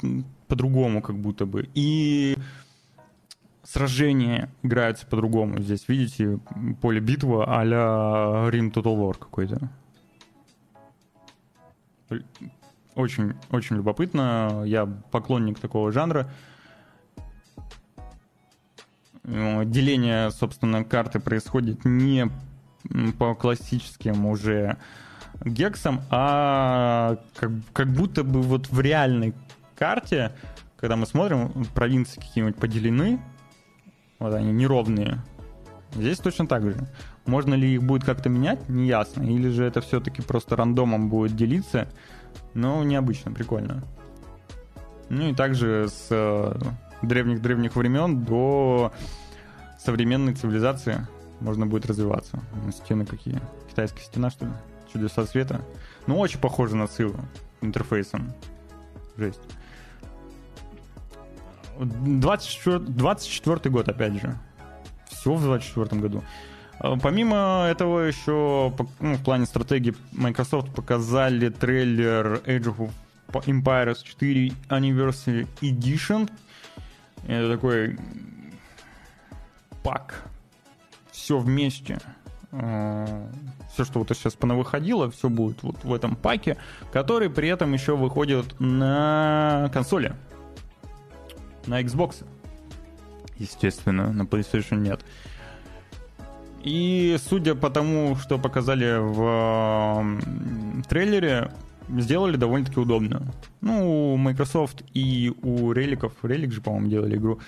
[0.48, 1.70] по-другому, как будто бы.
[1.74, 2.38] И
[3.64, 5.62] сражения играются по-другому.
[5.62, 6.40] Здесь, видите,
[6.82, 9.70] поле битвы а-ля Rim Total War какой-то.
[12.96, 14.64] Очень, очень любопытно.
[14.66, 16.30] Я поклонник такого жанра.
[19.24, 22.30] Деление, собственно, карты происходит не
[23.18, 24.78] по классическим уже
[25.44, 29.34] гексом, а как, как будто бы вот в реальной
[29.76, 30.32] карте,
[30.78, 33.20] когда мы смотрим, провинции какие-нибудь поделены,
[34.20, 35.22] вот они неровные.
[35.94, 36.88] Здесь точно так же.
[37.26, 39.24] Можно ли их будет как-то менять, не ясно.
[39.24, 41.88] Или же это все-таки просто рандомом будет делиться.
[42.54, 43.84] Но необычно, прикольно.
[45.10, 46.54] Ну и также с э,
[47.02, 48.92] древних-древних времен до
[49.80, 51.08] современной цивилизации
[51.40, 52.40] можно будет развиваться.
[52.72, 53.42] Стены какие?
[53.70, 54.52] Китайская стена, что ли?
[54.92, 55.62] Чудеса света.
[56.08, 57.20] Ну, очень похоже на Циву
[57.62, 58.34] интерфейсом.
[59.18, 59.42] Жесть.
[61.80, 64.38] 24, 24 год, опять же.
[65.10, 66.24] Всего в 24 году.
[66.80, 72.92] А, помимо этого еще ну, в плане стратегии Microsoft показали трейлер Age of
[73.30, 76.30] Empires 4 Anniversary Edition.
[77.28, 77.98] Это такой
[79.84, 80.24] пак.
[81.12, 82.00] Все вместе.
[82.52, 83.30] А,
[83.74, 86.58] все, что вот сейчас понавыходило, все будет вот в этом паке,
[86.92, 90.16] который при этом еще выходит на консоли
[91.68, 92.26] на Xbox.
[93.38, 95.02] Естественно, на PlayStation нет.
[96.66, 100.20] И судя по тому, что показали в
[100.90, 101.52] трейлере,
[101.88, 103.22] сделали довольно-таки удобно.
[103.62, 107.40] Ну, у Microsoft и у Реликов, Релик же, по-моему, делали игру,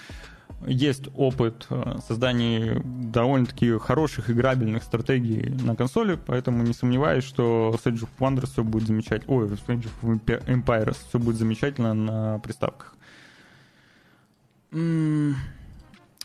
[0.67, 7.87] есть опыт э, создания довольно-таки хороших играбельных стратегий на консоли, поэтому не сомневаюсь, что с
[7.87, 9.35] Age of Wonders все будет замечательно.
[9.35, 12.95] Ой, с Age of Empires все будет замечательно на приставках.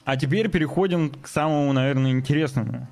[0.05, 2.89] А теперь переходим к самому, наверное, интересному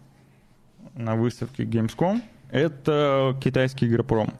[0.94, 2.22] на выставке Gamescom.
[2.50, 4.32] Это китайский игропром,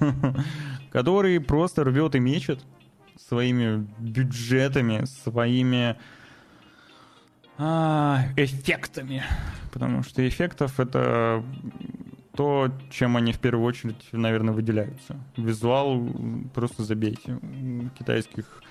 [0.92, 2.60] который просто рвет и мечет
[3.28, 5.96] своими бюджетами, своими
[7.58, 9.22] а, эффектами.
[9.72, 11.44] Потому что эффектов это
[12.34, 15.16] то, чем они в первую очередь, наверное, выделяются.
[15.36, 16.08] Визуал
[16.54, 17.38] просто забейте.
[17.98, 18.62] Китайских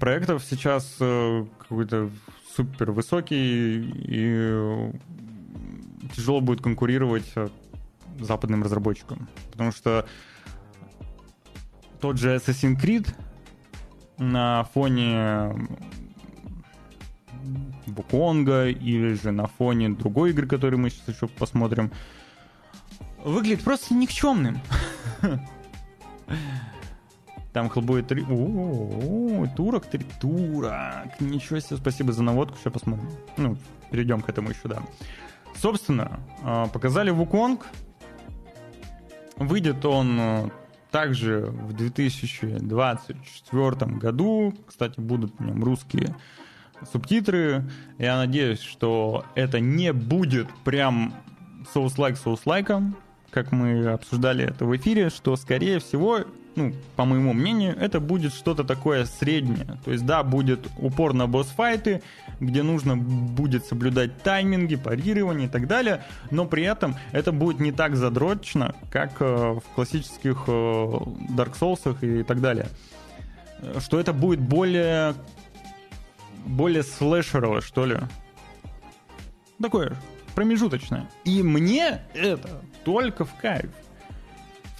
[0.00, 2.10] проектов сейчас э, какой-то
[2.54, 4.90] супер высокий и
[6.14, 7.48] тяжело будет конкурировать э,
[8.20, 9.28] западным разработчикам.
[9.50, 10.06] Потому что
[12.00, 13.14] тот же Assassin's Creed
[14.18, 15.68] на фоне
[17.86, 21.90] Буконга или же на фоне другой игры, которую мы сейчас еще посмотрим,
[23.24, 24.60] выглядит просто никчемным.
[27.52, 28.24] Там Hellboy 3...
[28.30, 30.06] О, турок 3.
[30.20, 31.20] Турок.
[31.20, 32.56] Ничего себе, спасибо за наводку.
[32.58, 33.10] Сейчас посмотрим.
[33.36, 33.58] Ну,
[33.90, 34.82] перейдем к этому еще, да.
[35.54, 37.66] Собственно, а, показали Вуконг.
[39.36, 40.48] Выйдет он э,
[40.90, 44.54] также в 2024 году.
[44.66, 46.14] Кстати, будут в нем русские
[46.90, 47.64] субтитры.
[47.98, 51.12] Я надеюсь, что это не будет прям
[51.72, 52.96] соус-лайк соус-лайком,
[53.30, 56.20] как мы обсуждали это в эфире, что, скорее всего,
[56.56, 59.78] ну, по моему мнению, это будет что-то такое среднее.
[59.84, 62.02] То есть, да, будет упор на босс-файты,
[62.40, 67.72] где нужно будет соблюдать тайминги, парирование и так далее, но при этом это будет не
[67.72, 72.66] так задрочно, как э, в классических э, Dark Souls и так далее.
[73.78, 75.14] Что это будет более
[76.44, 77.98] более слэшерово, что ли.
[79.60, 79.96] Такое
[80.34, 81.08] промежуточное.
[81.24, 83.70] И мне это только в кайф.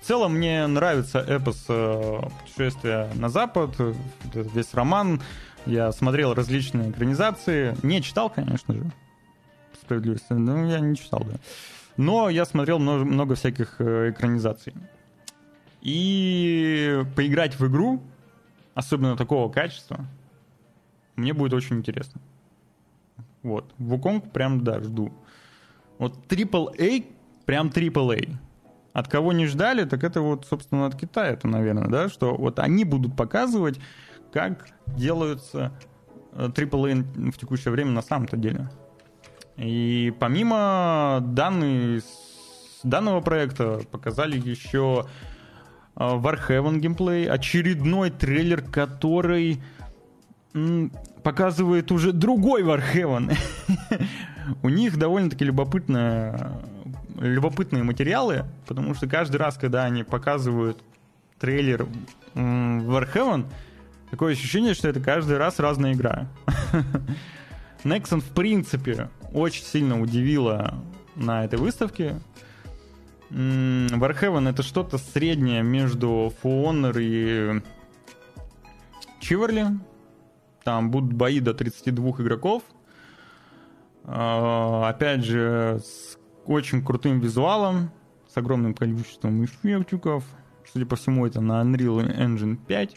[0.03, 3.71] В целом мне нравится эпос э, путешествия на запад,
[4.35, 5.23] весь роман.
[5.65, 7.77] Я смотрел различные экранизации.
[7.85, 8.91] Не читал, конечно же.
[9.81, 10.33] Справедливости.
[10.33, 11.39] Ну, я не читал, да.
[11.97, 14.75] Но я смотрел много, много всяких э, экранизаций.
[15.83, 18.03] И поиграть в игру,
[18.75, 20.05] особенно такого качества,
[21.15, 22.21] мне будет очень интересно.
[23.45, 23.73] Вот.
[23.79, 25.13] Вуконг прям, да, жду.
[25.99, 27.07] Вот AAA,
[27.47, 28.37] прям AAA
[28.93, 32.59] от кого не ждали, так это вот, собственно, от Китая, это, наверное, да, что вот
[32.59, 33.81] они будут показывать,
[34.33, 35.73] как делаются
[36.35, 38.69] AAA э, в текущее время на самом-то деле.
[39.57, 42.03] И помимо данной,
[42.83, 45.07] данного проекта показали еще
[45.97, 49.63] э, Warhaven геймплей, очередной трейлер, который
[51.23, 53.35] показывает уже другой Warhaven.
[54.63, 56.61] У них довольно-таки любопытная
[57.23, 60.83] любопытные материалы, потому что каждый раз, когда они показывают
[61.39, 61.87] трейлер
[62.35, 63.47] Warhaven,
[64.11, 66.27] такое ощущение, что это каждый раз разная игра.
[67.85, 70.75] Nexon, в принципе, очень сильно удивила
[71.15, 72.21] на этой выставке.
[73.31, 77.63] Warhaven это что-то среднее между For и
[79.21, 79.67] Чиверли.
[80.65, 82.63] Там будут бои до 32 игроков.
[84.05, 87.91] А, опять же, с очень крутым визуалом,
[88.33, 90.25] с огромным количеством эффектиков.
[90.73, 92.97] Судя по всему, это на Unreal Engine 5.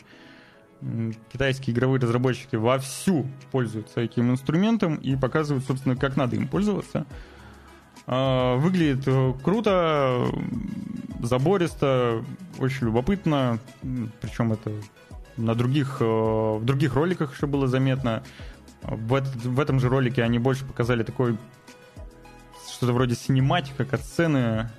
[1.31, 7.05] Китайские игровые разработчики вовсю пользуются этим инструментом и показывают, собственно, как надо им пользоваться.
[8.07, 10.27] А, выглядит э, круто,
[11.21, 12.23] забористо,
[12.59, 13.59] очень любопытно.
[14.21, 14.71] Причем это
[15.37, 18.23] на других, э, в других роликах еще было заметно.
[18.83, 21.37] В, этот, в этом же ролике они больше показали такой
[22.85, 24.69] что-то вроде синематика, сцены,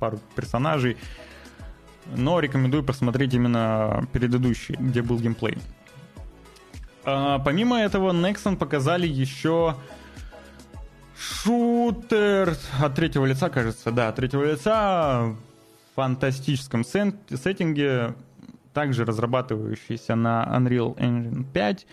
[0.00, 0.96] пару персонажей.
[2.16, 5.58] Но рекомендую посмотреть именно предыдущий, где был геймплей.
[7.04, 9.76] А, помимо этого, Nexon показали еще
[11.18, 15.36] шутер от третьего лица, кажется, да, от третьего лица в
[15.96, 18.14] фантастическом сеттинге,
[18.72, 21.86] также разрабатывающийся на Unreal Engine 5.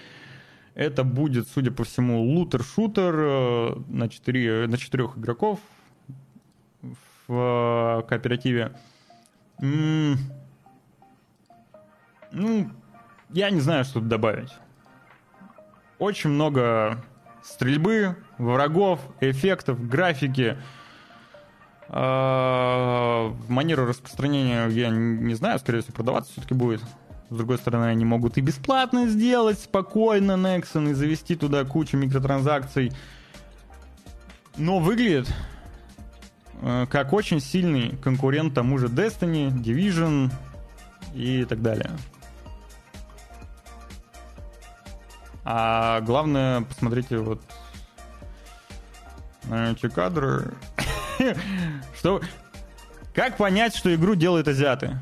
[0.76, 5.62] Это будет, судя по всему, лутер-шутер э, на, 4, на 4 игроков
[7.28, 8.78] в э, кооперативе.
[9.62, 10.18] ну,
[13.30, 14.52] я не знаю, что тут добавить.
[15.98, 17.02] Очень много
[17.42, 20.58] стрельбы, врагов, эффектов, графики.
[21.88, 26.82] Э, манеру распространения я не знаю, скорее всего, продаваться все-таки будет.
[27.36, 32.94] С другой стороны, они могут и бесплатно сделать спокойно Nexon и завести туда кучу микротранзакций.
[34.56, 35.28] Но выглядит
[36.62, 40.32] э, как очень сильный конкурент тому же Destiny, Division
[41.14, 41.92] и так далее.
[45.44, 47.42] А главное, посмотрите вот
[49.44, 50.54] на эти кадры.
[51.98, 52.22] что...
[53.14, 55.00] Как понять, что игру делают азиаты?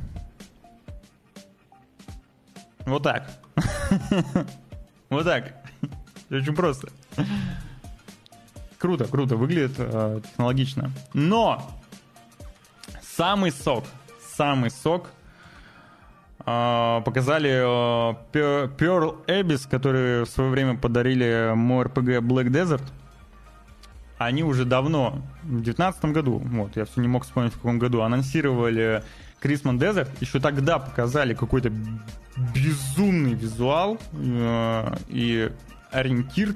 [2.85, 3.29] Вот так.
[5.09, 5.53] Вот так.
[6.31, 6.87] Очень просто.
[8.79, 10.91] Круто, круто, выглядит э, технологично.
[11.13, 11.61] Но
[13.01, 13.85] самый сок,
[14.35, 15.11] самый сок
[16.39, 22.83] э, показали э, Pearl Abyss, которые в свое время подарили MoRPG Black Desert.
[24.17, 28.01] Они уже давно, в 2019 году, вот, я все не мог вспомнить в каком году,
[28.01, 29.03] анонсировали
[29.39, 30.09] Крисман Desert.
[30.19, 31.71] Еще тогда показали какой-то
[32.37, 35.51] безумный визуал э, и
[35.91, 36.55] ориентир.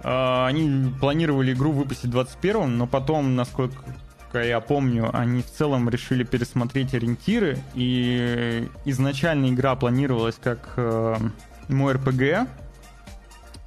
[0.00, 3.82] Э, они планировали игру выпустить в 21-м, но потом, насколько
[4.32, 11.16] я помню, они в целом решили пересмотреть ориентиры, и изначально игра планировалась как э,
[11.68, 12.48] мой RPG,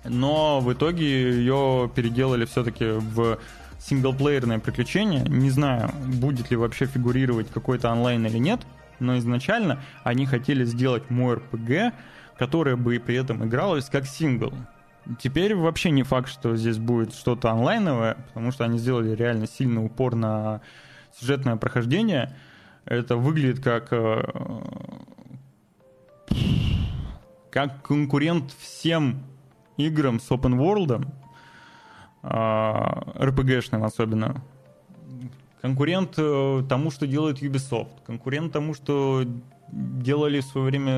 [0.06, 3.40] но в итоге ее переделали все-таки в
[3.80, 5.22] синглплеерное приключение.
[5.22, 8.62] Не знаю, будет ли вообще фигурировать какой-то онлайн или нет,
[9.00, 11.94] но изначально они хотели сделать мой RPG,
[12.38, 14.54] которое бы при этом игралось как сингл.
[15.20, 19.86] Теперь вообще не факт, что здесь будет что-то онлайновое, потому что они сделали реально сильный
[19.86, 20.62] упор на
[21.18, 22.36] сюжетное прохождение.
[22.86, 24.24] Это выглядит как э,
[27.52, 29.24] как конкурент всем
[29.78, 31.08] играм с open world,
[32.24, 34.42] RPG-шным а, особенно.
[35.66, 37.90] Конкурент э, тому, что делает Ubisoft.
[38.06, 39.24] Конкурент тому, что
[39.68, 40.92] делали в свое время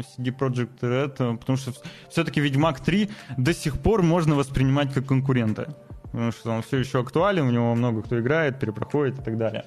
[0.00, 1.72] CD Projekt Red, потому что
[2.10, 5.76] все-таки Ведьмак 3 до сих пор можно воспринимать как конкурента.
[6.10, 9.64] Потому что он все еще актуален, в него много кто играет, перепроходит и так далее.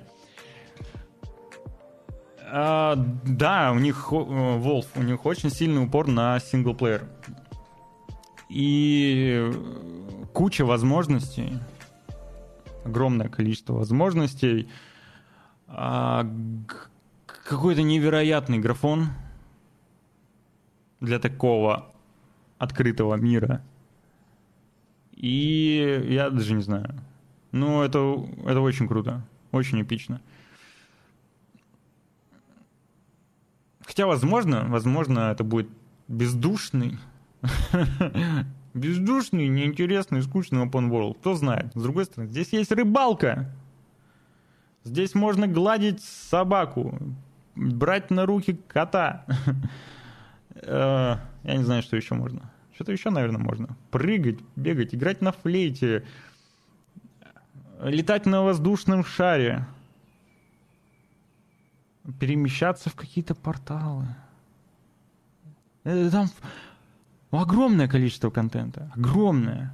[2.51, 7.03] А, да, у них Wolf, у них очень сильный упор на синглплеер.
[8.49, 9.49] И
[10.33, 11.53] куча возможностей,
[12.83, 14.69] огромное количество возможностей,
[15.67, 16.27] а,
[17.25, 19.09] какой-то невероятный графон
[20.99, 21.91] для такого
[22.57, 23.63] открытого мира.
[25.13, 26.93] И я даже не знаю.
[27.51, 27.99] Ну, это,
[28.45, 30.21] это очень круто, очень эпично.
[33.85, 35.69] Хотя, возможно, возможно, это будет
[36.07, 36.97] бездушный,
[38.73, 41.17] бездушный, неинтересный, скучный open world.
[41.19, 41.71] Кто знает.
[41.73, 43.53] С другой стороны, здесь есть рыбалка.
[44.83, 46.97] Здесь можно гладить собаку,
[47.55, 49.25] брать на руки кота.
[50.63, 52.51] Э, я не знаю, что еще можно.
[52.75, 53.77] Что-то еще, наверное, можно.
[53.89, 56.03] Прыгать, бегать, играть на флейте,
[57.81, 59.65] летать на воздушном шаре
[62.19, 64.07] перемещаться в какие-то порталы.
[65.83, 66.29] Там
[67.39, 68.91] огромное количество контента.
[68.95, 69.73] Огромное.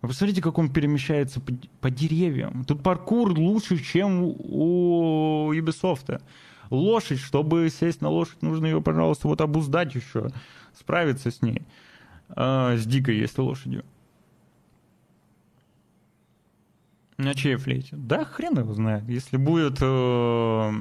[0.00, 2.64] Вы посмотрите, как он перемещается по, по деревьям.
[2.64, 6.20] Тут паркур лучше, чем у Ubisoft.
[6.70, 10.28] Лошадь, чтобы сесть на лошадь, нужно ее, пожалуйста, вот обуздать еще,
[10.74, 11.62] справиться с ней.
[12.28, 13.84] А, с дикой, если лошадью.
[17.16, 17.96] На чьей флейте?
[17.96, 19.08] Да, хрен его знает.
[19.08, 20.72] Если будет э,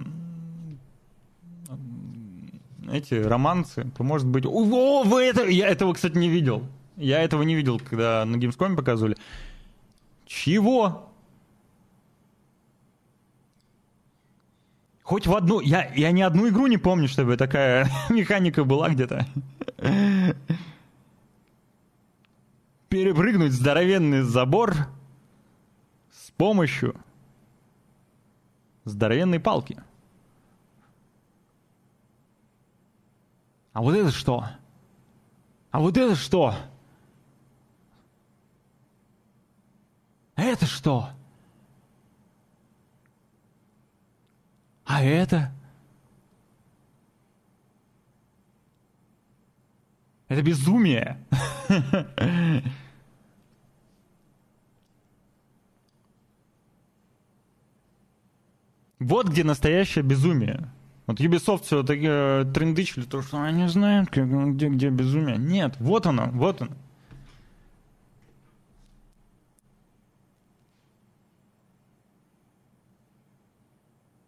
[2.92, 4.46] эти романсы, то может быть...
[4.46, 5.46] О, вы это...
[5.48, 6.68] Я этого, кстати, не видел.
[6.96, 9.18] Я этого не видел, когда на Gamescom показывали.
[10.26, 11.12] Чего?
[15.04, 15.60] Хоть в одну...
[15.60, 19.26] Я, я ни одну игру не помню, чтобы такая механика была где-то.
[22.90, 24.76] Перепрыгнуть здоровенный забор
[26.12, 26.96] с помощью
[28.86, 29.78] здоровенной палки.
[33.78, 34.44] А вот это что?
[35.70, 36.56] А вот это что?
[40.36, 41.12] Это что?
[44.84, 45.52] А это?
[50.28, 51.24] Это безумие.
[59.00, 60.72] Вот где настоящее безумие.
[61.08, 65.38] Вот Ubisoft все таки э, трендычили, то, что они знают, как, где, где безумие.
[65.38, 66.74] Нет, вот оно, вот оно.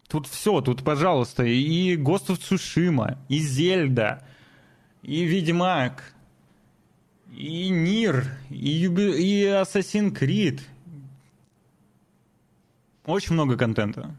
[0.08, 4.26] Тут все, тут, пожалуйста, и Ghost of Tsushima, и Зельда,
[5.04, 6.16] и Ведьмак,
[7.32, 9.22] и Нир, и, Юби...
[9.22, 10.62] и Assassin's Creed.
[13.06, 14.16] Очень много контента.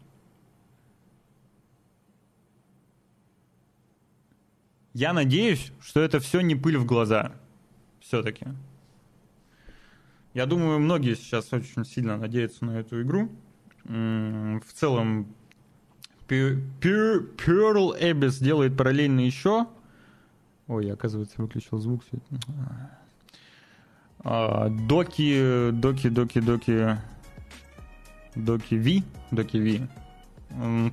[4.93, 7.33] Я надеюсь, что это все не пыль в глаза.
[8.01, 8.47] Все-таки.
[10.35, 13.31] Я думаю, многие сейчас очень сильно надеются на эту игру.
[13.85, 15.35] В целом,
[16.29, 19.67] Pearl Abyss делает параллельно еще.
[20.67, 22.03] Ой, я, оказывается, выключил звук.
[24.21, 26.99] А, доки, доки, доки, доки,
[28.35, 29.89] доки V, доки V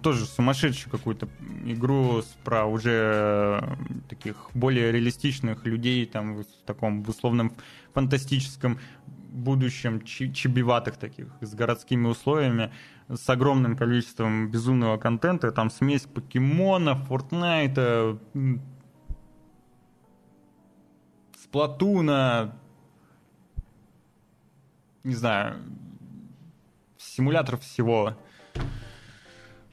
[0.04, 1.28] тоже сумасшедшую какую-то
[1.66, 3.76] игру про уже э,
[4.08, 7.54] таких более реалистичных людей там в таком в условном
[7.94, 8.80] фантастическом
[9.32, 12.72] будущем чебиватых таких с городскими условиями
[13.10, 15.52] с огромным количеством безумного контента.
[15.52, 18.20] Там смесь покемонов фортнайта
[21.42, 22.56] сплатуна.
[25.04, 25.56] Не знаю
[26.98, 28.16] симулятор всего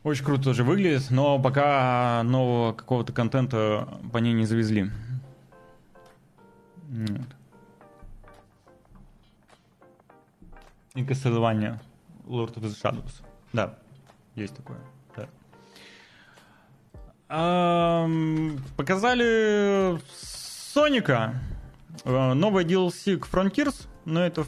[0.05, 4.91] очень круто тоже выглядит, но пока нового какого-то контента по ней не завезли.
[6.89, 7.27] Вот.
[10.95, 11.81] И Castlevania
[12.27, 13.23] Lord of the Shadows.
[13.53, 13.79] Да,
[14.35, 14.79] есть такое.
[15.17, 15.27] Да.
[17.29, 21.35] Эм, показали Соника.
[22.05, 24.45] Э, новый DLC к Frontiers, но это,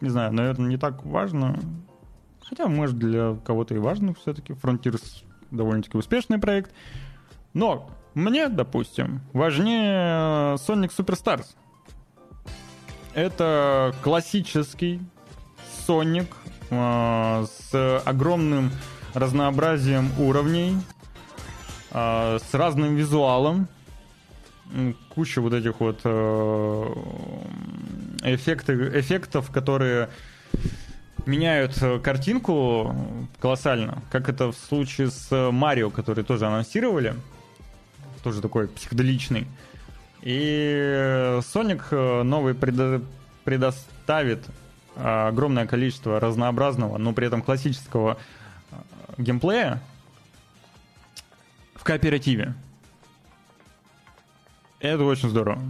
[0.00, 1.58] не знаю, наверное, не так важно.
[2.48, 4.54] Хотя, может, для кого-то и важно все-таки.
[4.54, 6.72] Frontiers довольно-таки успешный проект.
[7.54, 11.46] Но мне, допустим, важнее Sonic Superstars.
[13.14, 15.00] Это классический
[15.86, 16.28] Sonic
[16.70, 18.70] э, с огромным
[19.14, 20.76] разнообразием уровней,
[21.90, 23.68] э, с разным визуалом,
[25.14, 26.94] куча вот этих вот э,
[28.22, 30.10] эффекты, эффектов, которые
[31.28, 32.96] меняют картинку
[33.38, 37.14] колоссально, как это в случае с Марио, который тоже анонсировали,
[38.24, 39.46] тоже такой психоделичный.
[40.22, 43.04] И Sonic новый предо-
[43.44, 44.44] предоставит
[44.96, 48.16] огромное количество разнообразного, но при этом классического
[49.18, 49.80] геймплея
[51.74, 52.54] в кооперативе.
[54.80, 55.60] Это очень здорово.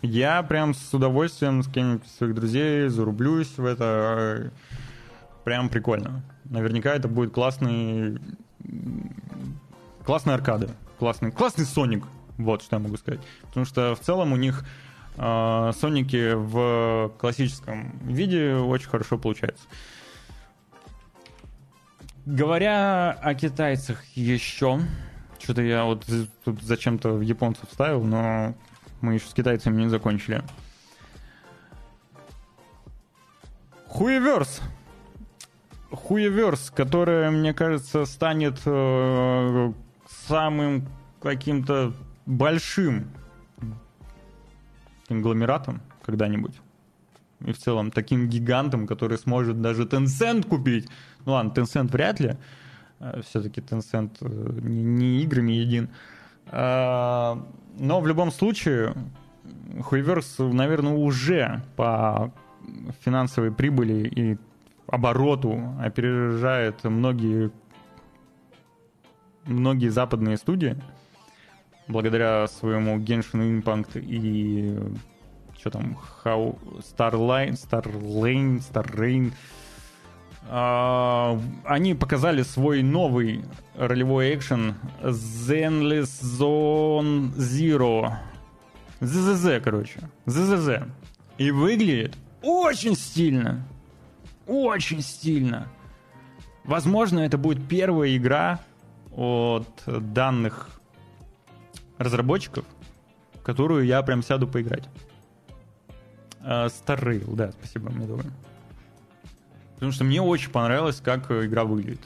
[0.00, 4.50] Я прям с удовольствием с кем-нибудь своих друзей зарублюсь в это.
[5.44, 6.22] Прям прикольно.
[6.44, 8.18] Наверняка это будет классный...
[10.04, 10.70] Классные аркады.
[10.98, 12.04] Классный, классный Соник.
[12.38, 13.20] Вот что я могу сказать.
[13.42, 14.64] Потому что в целом у них
[15.16, 19.64] э, Соники в классическом виде очень хорошо получаются.
[22.24, 24.80] Говоря о китайцах еще,
[25.40, 26.06] что-то я вот
[26.44, 28.54] тут зачем-то в японцев вставил, но
[29.00, 30.42] мы еще с китайцами не закончили.
[33.88, 34.60] Хуеверс.
[35.92, 39.72] Хуеверс, которая, мне кажется, станет э,
[40.26, 40.88] самым
[41.20, 41.92] каким-то
[42.26, 43.08] большим
[45.08, 46.54] конгломератом когда-нибудь.
[47.44, 50.88] И в целом таким гигантом, который сможет даже Tencent купить.
[51.24, 52.36] Ну ладно, Tencent вряд ли.
[52.98, 55.90] Э, Все-таки Tencent э, не, не играми един.
[56.46, 57.38] А,
[57.78, 58.94] но в любом случае,
[59.82, 62.32] Хуеверс, наверное, уже по
[63.04, 64.38] финансовой прибыли и
[64.92, 67.50] обороту опережает многие
[69.46, 70.76] многие западные студии
[71.88, 74.78] благодаря своему Genshin Impact и
[75.58, 79.32] что там, How Starline, Starlane, Starrain.
[80.50, 83.44] Uh, они показали свой новый
[83.76, 88.12] ролевой экшен Zenless Zone Zero.
[89.00, 90.00] ЗЗЗ, короче.
[90.26, 90.82] ЗЗЗ.
[91.38, 93.64] И выглядит очень стильно.
[94.52, 95.66] Очень стильно.
[96.64, 98.60] Возможно, это будет первая игра
[99.10, 100.68] от данных
[101.96, 102.66] разработчиков,
[103.42, 104.86] которую я прям сяду поиграть.
[106.42, 108.32] Star Rail, да, спасибо, мне довольно.
[109.76, 112.02] Потому что мне очень понравилось, как игра выглядит.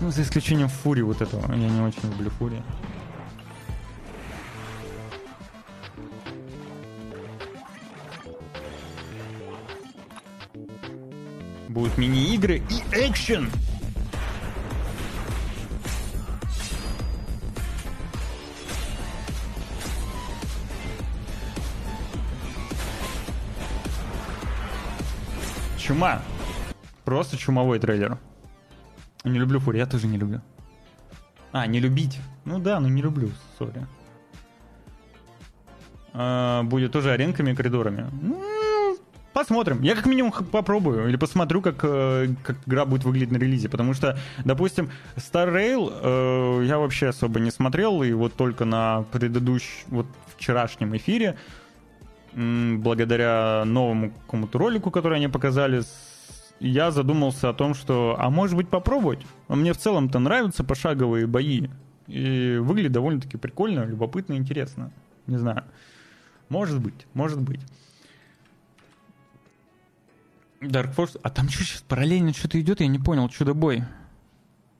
[0.00, 1.46] Ну, за исключением Фури вот этого.
[1.54, 2.60] Я не очень люблю Фури.
[11.70, 13.48] Будут мини-игры и экшен!
[25.78, 26.22] Чума.
[27.04, 28.18] Просто чумовой трейлер.
[29.22, 30.40] Не люблю Фури, я тоже не люблю.
[31.52, 32.18] А, не любить.
[32.44, 33.86] Ну да, но не люблю, сори.
[36.14, 38.10] А, будет тоже аренками и коридорами.
[38.20, 38.42] Ну,
[39.32, 39.82] посмотрим.
[39.82, 41.08] Я как минимум попробую.
[41.08, 43.68] Или посмотрю, как, э, как игра будет выглядеть на релизе.
[43.68, 48.02] Потому что, допустим, Star Rail э, я вообще особо не смотрел.
[48.02, 50.06] И вот только на предыдущем, вот
[50.36, 51.36] вчерашнем эфире,
[52.32, 55.82] благодаря новому какому-то ролику, который они показали,
[56.60, 59.20] я задумался о том, что, а может быть попробовать?
[59.48, 61.68] А мне в целом-то нравятся пошаговые бои.
[62.06, 64.92] И выглядит довольно-таки прикольно, любопытно, интересно.
[65.26, 65.64] Не знаю.
[66.48, 67.60] Может быть, может быть.
[70.60, 71.18] Dark Force...
[71.22, 72.80] А там что сейчас параллельно что-то идет?
[72.80, 73.28] Я не понял.
[73.28, 73.84] Чудо-бой.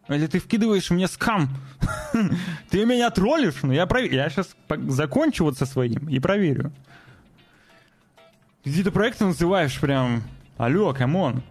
[0.08, 1.48] Или ты вкидываешь мне скам?
[2.70, 3.62] ты меня троллишь?
[3.62, 4.14] Ну я проверю.
[4.14, 4.54] Я сейчас
[4.88, 6.72] закончу вот со своим и проверю.
[8.64, 10.22] Какие-то проекты называешь прям...
[10.58, 11.42] Алло, come on.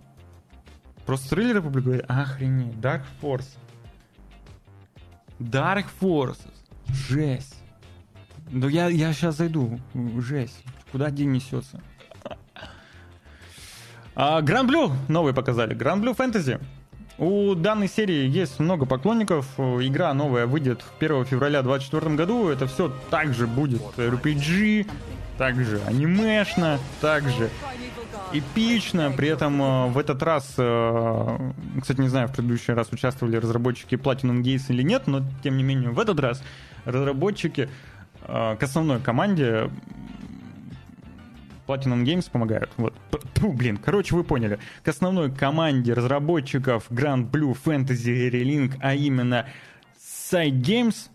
[1.08, 2.06] Просто трейлеры публикуют?
[2.08, 2.76] Охренеть.
[2.76, 3.58] Dark Force.
[5.40, 6.54] Dark Forces.
[6.88, 7.56] Жесть.
[8.52, 9.80] Ну я, я сейчас зайду.
[10.18, 10.64] Жесть.
[10.92, 11.82] Куда день несется?
[14.22, 15.74] А, Blue новый показали.
[15.74, 16.62] Blue Fantasy.
[17.18, 19.46] У данной серии есть много поклонников.
[19.58, 22.50] Игра новая выйдет 1 февраля 2024 году.
[22.50, 24.92] Это все также будет RPG,
[25.38, 27.50] также анимешно, также
[28.34, 29.10] эпично.
[29.16, 33.96] При этом э, в этот раз, э, кстати, не знаю, в предыдущий раз участвовали разработчики
[33.96, 36.44] Platinum Games или нет, но тем не менее в этот раз
[36.84, 37.70] разработчики
[38.28, 39.70] э, к основной команде
[41.70, 42.72] Platinum Games помогают.
[42.78, 42.96] Вот.
[43.36, 44.58] Фу, блин, короче, вы поняли.
[44.84, 49.46] К основной команде разработчиков Grand Blue Fantasy Relink, а именно
[49.96, 51.10] Side Games,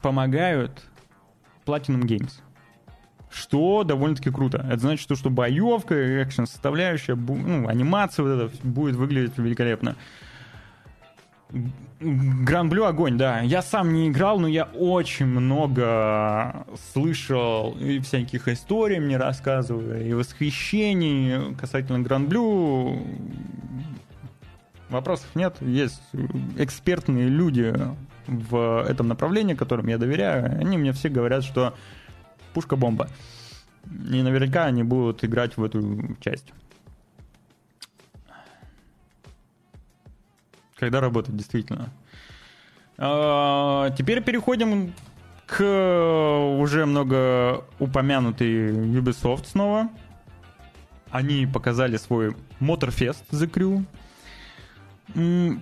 [0.00, 0.84] помогают
[1.64, 2.34] Platinum Games.
[3.28, 4.64] Что довольно-таки круто.
[4.70, 9.96] Это значит, что, боевка, экшен составляющая, ну, анимация вот это будет выглядеть великолепно.
[12.00, 13.40] Гран Блю огонь, да.
[13.40, 20.12] Я сам не играл, но я очень много слышал и всяких историй мне рассказывали, и
[20.12, 23.02] восхищений касательно Гран Блю.
[24.88, 25.56] Вопросов нет.
[25.60, 26.02] Есть
[26.58, 27.74] экспертные люди
[28.26, 30.58] в этом направлении, которым я доверяю.
[30.60, 31.74] Они мне все говорят, что
[32.54, 33.08] пушка-бомба.
[33.84, 36.52] И наверняка они будут играть в эту часть.
[40.78, 41.90] Когда работать, действительно.
[42.98, 44.92] А, теперь переходим
[45.46, 45.62] к
[46.58, 49.88] уже много упомянутой Ubisoft снова.
[51.10, 53.84] Они показали свой Motorfest The Crew.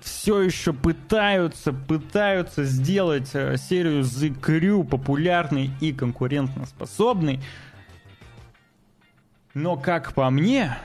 [0.03, 7.41] Все еще пытаются, пытаются сделать э, серию The Crew популярной и конкурентоспособной.
[9.53, 10.79] Но, как по мне,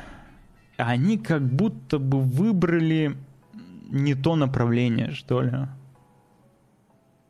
[0.75, 3.15] они как будто бы выбрали
[3.89, 5.51] не то направление, что ли.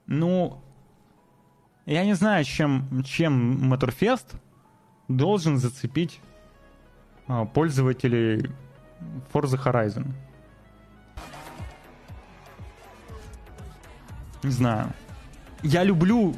[0.07, 0.61] Ну,
[1.85, 4.35] я не знаю, чем, чем Motorfest
[5.07, 6.19] должен зацепить
[7.27, 8.51] а, пользователей
[9.33, 10.11] Forza Horizon.
[14.43, 14.93] Не знаю.
[15.63, 16.35] Я люблю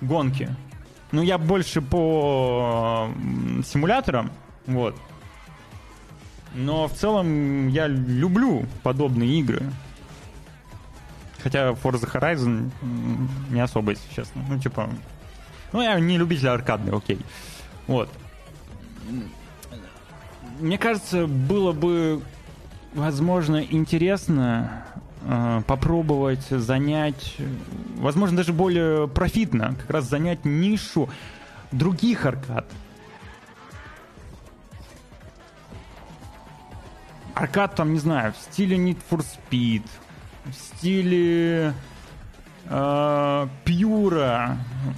[0.00, 0.48] гонки.
[1.12, 3.08] Ну, я больше по
[3.64, 4.30] симуляторам,
[4.66, 4.96] вот.
[6.54, 9.62] Но в целом я люблю подобные игры.
[11.42, 12.70] Хотя Forza Horizon
[13.50, 14.42] не особо, если честно.
[14.48, 14.88] Ну, типа...
[15.72, 17.18] Ну, я не любитель аркадный, окей.
[17.86, 18.08] Вот.
[20.60, 22.22] Мне кажется, было бы,
[22.94, 24.84] возможно, интересно
[25.22, 27.36] э, попробовать занять,
[27.96, 31.08] возможно, даже более профитно, как раз занять нишу
[31.72, 32.66] других аркад.
[37.34, 39.84] Аркад там, не знаю, в стиле Need for Speed,
[40.44, 41.74] в стиле
[42.66, 43.48] э,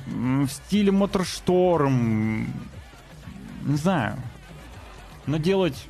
[0.07, 2.47] в стиле Моторшторм,
[3.65, 4.17] не знаю.
[5.27, 5.87] Но делать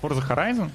[0.00, 0.70] Forza Horizon,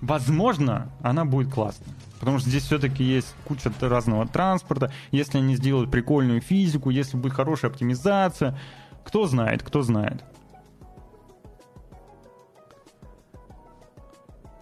[0.00, 1.92] возможно, она будет классной.
[2.18, 4.92] Потому что здесь все-таки есть куча разного транспорта.
[5.10, 8.56] Если они сделают прикольную физику, если будет хорошая оптимизация,
[9.04, 10.22] кто знает, кто знает.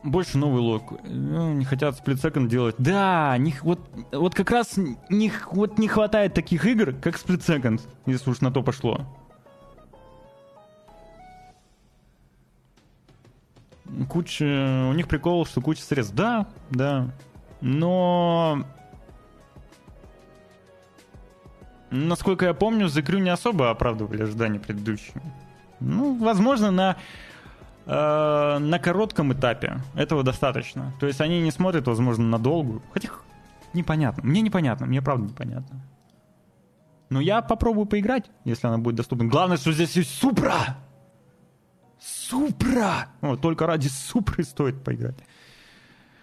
[0.02, 0.94] Больше новый лог.
[1.04, 2.74] Ну, не хотят сплитсеконд делать.
[2.78, 3.80] Да, не, вот,
[4.12, 4.76] вот как раз
[5.08, 9.06] не, вот не хватает таких игр, как сплитсеконд, если уж на то пошло.
[14.08, 14.88] Куча...
[14.88, 16.14] У них прикол, что куча средств.
[16.14, 17.10] Да, да.
[17.60, 18.64] Но...
[21.90, 25.20] Насколько я помню, The Crew не особо оправдывали ожидания предыдущие.
[25.80, 26.96] Ну, возможно, на
[27.86, 30.92] э, на коротком этапе этого достаточно.
[31.00, 32.82] То есть они не смотрят, возможно, на долгую.
[32.92, 33.10] Хотя
[33.72, 34.22] непонятно.
[34.24, 35.82] Мне непонятно, мне правда непонятно.
[37.10, 39.26] Но я попробую поиграть, если она будет доступна.
[39.26, 40.76] Главное, что здесь есть Супра!
[41.98, 43.08] Супра!
[43.20, 45.18] Вот, только ради Супры стоит поиграть.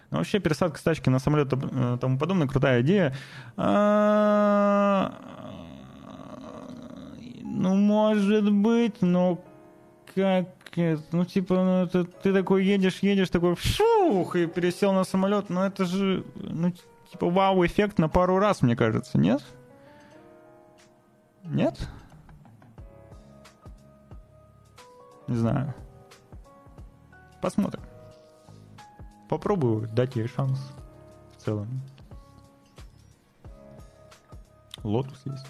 [0.09, 3.13] Но вообще пересадка с тачки на самолет и э, тому подобное, крутая идея.
[3.57, 5.13] А,
[7.43, 9.43] ну, может быть, но
[10.15, 10.47] как
[11.11, 15.65] ну, типа, ну, это, ты такой едешь, едешь, такой, фух, и пересел на самолет, но
[15.65, 16.71] это же, ну,
[17.11, 19.43] типа, вау-эффект на пару раз, мне кажется, нет?
[21.43, 21.77] Нет?
[25.27, 25.73] Не знаю.
[27.41, 27.83] Посмотрим.
[29.29, 30.59] Попробую дать ей шанс
[31.35, 31.81] в целом.
[34.83, 35.45] Lotus есть.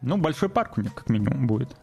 [0.00, 1.76] Ну, большой парк у них, как минимум, будет.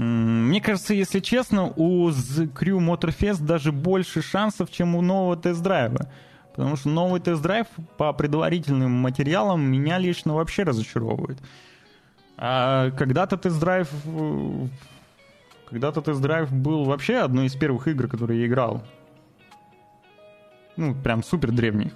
[0.00, 5.63] Мне кажется, если честно, у The Crew Motorfest даже больше шансов, чем у нового Test
[5.63, 6.10] Drive а.
[6.54, 7.66] Потому что новый Test Drive
[7.98, 11.38] по предварительным материалам меня лично вообще разочаровывает.
[12.38, 13.90] А когда-то Test Drive...
[15.68, 18.82] Когда-то Test Drive был вообще одной из первых игр, которые я играл.
[20.78, 21.92] Ну, прям супер древних.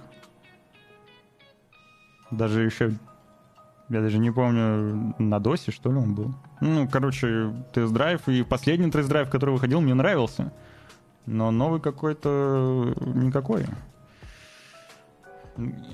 [2.29, 2.93] Даже еще
[3.89, 6.33] я даже не помню, на досе, что ли, он был.
[6.59, 8.27] Ну, короче, тест-драйв.
[8.27, 10.51] И последний тест-драйв, который выходил, мне нравился.
[11.25, 13.65] Но новый какой-то никакой.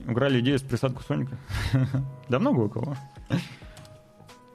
[0.07, 1.37] Украли идею с присадку Соника.
[2.29, 2.95] да много у кого.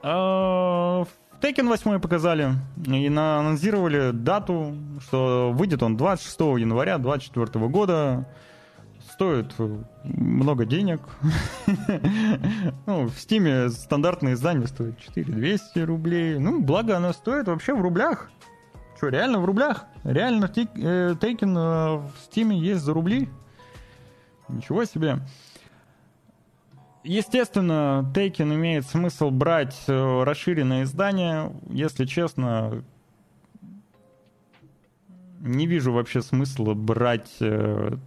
[0.01, 1.05] А,
[1.41, 2.53] Tekken 8 показали
[2.85, 8.27] и анонсировали дату, что выйдет он 26 января 2024 года.
[9.17, 9.55] Стоит
[10.03, 11.01] много денег.
[12.85, 16.37] ну, в Стиме стандартное издание стоит 4200 рублей.
[16.37, 18.29] Ну, благо оно стоит вообще в рублях.
[18.95, 19.85] Что, реально в рублях?
[20.03, 23.27] Реально Taken э, в Стиме есть за рубли?
[24.49, 25.17] Ничего себе.
[27.03, 31.53] Естественно, Taken имеет смысл брать э, расширенное издание.
[31.71, 32.83] Если честно,
[35.39, 37.97] не вижу вообще смысла брать э,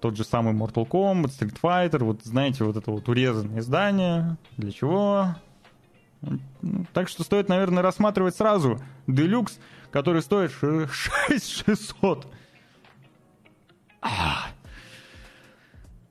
[0.00, 4.36] тот же самый Mortal Kombat, Street Fighter, вот знаете, вот это вот урезанное издание.
[4.56, 5.34] Для чего?
[6.92, 9.58] Так что стоит, наверное, рассматривать сразу Deluxe,
[9.90, 12.26] который стоит 6600.
[14.00, 14.46] А,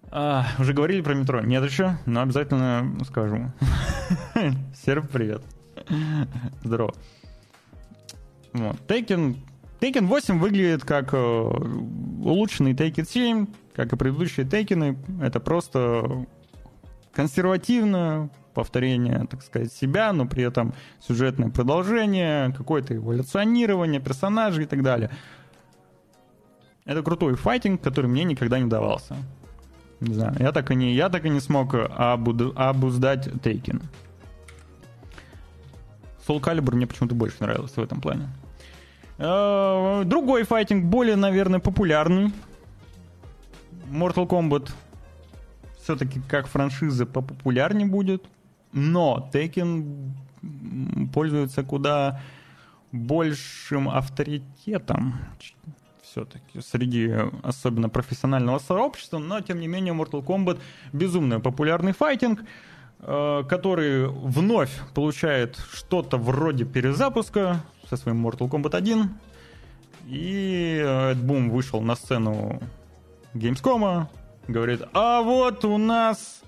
[0.09, 1.41] а, уже говорили про метро?
[1.41, 3.51] Нет еще, но обязательно скажу.
[4.85, 5.43] Серп, привет.
[6.63, 6.93] Здорово.
[8.53, 8.77] Вот.
[8.87, 9.37] Taken,
[9.79, 14.97] Taken 8 выглядит как э, улучшенный Taken 7, как и предыдущие Taken.
[15.21, 16.25] Это просто
[17.13, 24.81] консервативное повторение, так сказать, себя, но при этом сюжетное продолжение, какое-то эволюционирование персонажей и так
[24.81, 25.11] далее.
[26.85, 29.15] Это крутой файтинг, который мне никогда не давался.
[29.99, 33.81] Не знаю, я так и не, я так и не смог обуд, обуздать Тейкин.
[36.27, 38.27] Soul Calibur мне почему-то больше нравился в этом плане.
[39.17, 42.31] Э, другой файтинг, более, наверное, популярный.
[43.89, 44.69] Mortal Kombat
[45.81, 48.25] все-таки как франшиза попопулярнее будет.
[48.73, 50.11] Но Tekken
[51.13, 52.21] пользуется куда
[52.91, 55.15] большим авторитетом
[56.03, 57.13] все-таки среди
[57.43, 60.59] особенно профессионального сообщества, но тем не менее Mortal Kombat
[60.93, 62.45] безумно популярный файтинг, э,
[62.99, 69.09] который вновь получает что-то вроде перезапуска со своим Mortal Kombat 1.
[70.07, 72.61] И Эд Бум вышел на сцену
[73.33, 74.07] Gamescom,
[74.47, 76.41] говорит, а вот у нас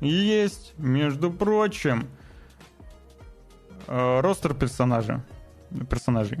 [0.00, 2.08] есть, между прочим,
[3.86, 5.24] э, ростер персонажа,
[5.88, 6.40] персонажей.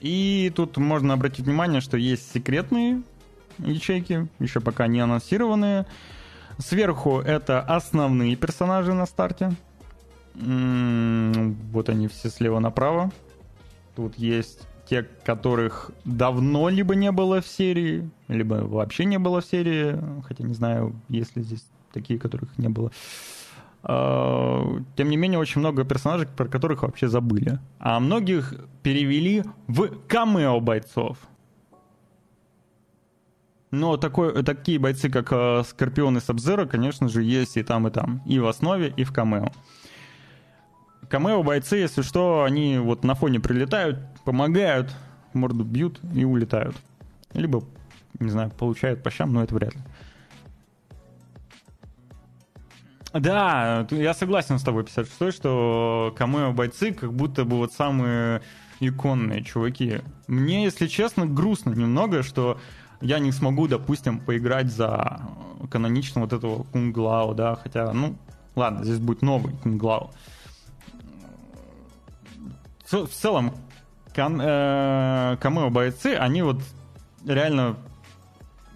[0.00, 3.02] И тут можно обратить внимание, что есть секретные
[3.58, 5.86] ячейки, еще пока не анонсированные.
[6.58, 9.52] Сверху это основные персонажи на старте.
[10.34, 13.10] Вот они все слева направо.
[13.96, 19.46] Тут есть те, которых давно либо не было в серии, либо вообще не было в
[19.46, 19.96] серии.
[20.26, 22.90] Хотя не знаю, есть ли здесь такие, которых не было.
[23.82, 27.58] А, тем не менее, очень много персонажей, про которых вообще забыли.
[27.78, 31.18] А многих перевели в камео бойцов.
[33.74, 37.90] Но такой, такие бойцы, как э, Скорпион и Сабзера, конечно же, есть и там, и
[37.90, 38.22] там.
[38.24, 39.48] И в основе, и в камео.
[41.10, 44.94] Камео бойцы, если что, они вот на фоне прилетают, помогают,
[45.32, 46.76] морду бьют и улетают.
[47.32, 47.64] Либо,
[48.20, 49.80] не знаю, получают по щам, но это вряд ли.
[53.12, 58.40] Да, я согласен с тобой, 56 что камео бойцы как будто бы вот самые
[58.80, 60.00] иконные чуваки.
[60.26, 62.58] Мне, если честно, грустно немного, что
[63.04, 65.20] я не смогу, допустим, поиграть за
[65.70, 68.16] канонично вот этого Кунглау, да, хотя, ну,
[68.56, 70.10] ладно, здесь будет новый Кунглау.
[72.90, 73.54] В целом,
[74.14, 76.62] кан, э, камео бойцы, они вот
[77.26, 77.76] реально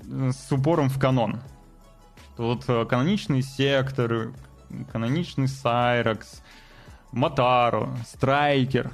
[0.03, 1.41] с упором в канон.
[2.37, 4.33] Тут э, каноничный Сектор,
[4.93, 6.43] каноничный Сайракс,
[7.13, 8.93] Матару, Страйкер.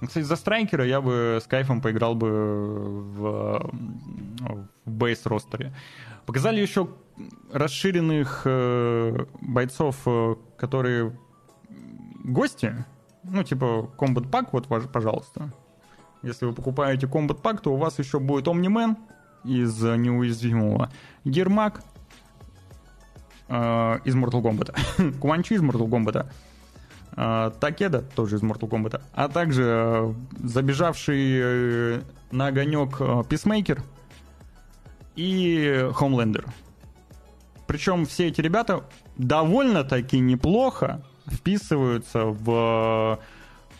[0.00, 3.70] Ну, кстати, за Страйкера я бы с кайфом поиграл бы в,
[4.84, 5.74] в бейс-ростере.
[6.26, 6.88] Показали еще
[7.52, 11.16] расширенных э, бойцов, э, которые
[12.24, 12.84] гости.
[13.24, 15.52] Ну, типа, Combat Pack, вот, пожалуйста.
[16.22, 18.96] Если вы покупаете Combat Pack, то у вас еще будет Omni-Man
[19.44, 20.90] из неуязвимого,
[21.24, 21.82] Гермак
[23.48, 26.26] э, из Mortal Kombat, Куанчи из Mortal Kombat,
[27.14, 30.14] Такеда тоже из Mortal Kombat, а также э,
[30.44, 33.82] забежавший э, на огонек э, Писмейкер
[35.16, 36.46] и Хомлендер.
[37.66, 38.84] Причем все эти ребята
[39.16, 43.18] довольно-таки неплохо вписываются в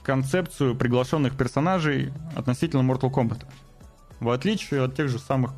[0.02, 3.46] концепцию приглашенных персонажей относительно Mortal Kombat.
[4.18, 5.52] В отличие от тех же самых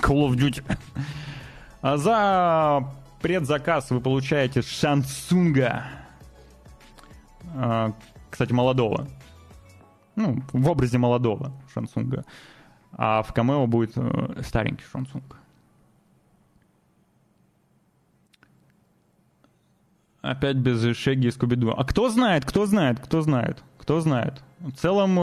[0.00, 0.62] Call of Duty.
[1.82, 2.86] А за
[3.20, 5.99] предзаказ вы получаете Шансунга.
[7.54, 7.92] А,
[8.30, 9.06] кстати, молодого.
[10.16, 12.24] Ну, в образе молодого Шансунга.
[12.92, 15.36] а в камео будет э, старенький Шонсунг.
[20.20, 21.70] Опять без Шеги и Скуби-Ду.
[21.70, 24.40] А кто знает, кто знает, кто знает, кто знает.
[24.60, 25.18] В целом,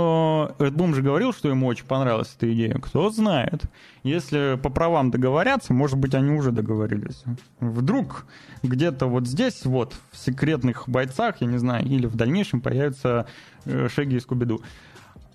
[0.60, 2.74] Эдбум же говорил, что ему очень понравилась эта идея.
[2.80, 3.62] Кто знает.
[4.04, 7.24] Если по правам договорятся, может быть, они уже договорились.
[7.62, 8.26] Вдруг
[8.64, 13.26] где-то вот здесь, вот, в секретных бойцах, я не знаю, или в дальнейшем появятся
[13.64, 14.60] э, Шеги и Скуби-Ду.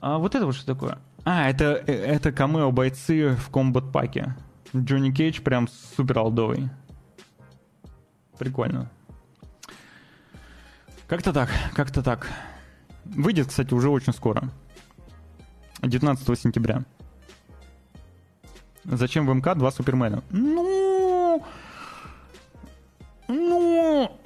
[0.02, 0.98] А вот это вот что такое?
[1.24, 4.36] А, это, э, это камео бойцы в комбат-паке.
[4.76, 6.68] Джонни Кейдж прям супер алдовый.
[8.38, 8.90] Прикольно.
[11.08, 12.28] Как-то так, как-то так.
[13.14, 14.50] Выйдет, кстати, уже очень скоро.
[15.82, 16.84] 19 сентября.
[18.84, 20.22] Зачем в МК два Супермена?
[20.30, 21.44] Ну...
[23.28, 24.18] Ну...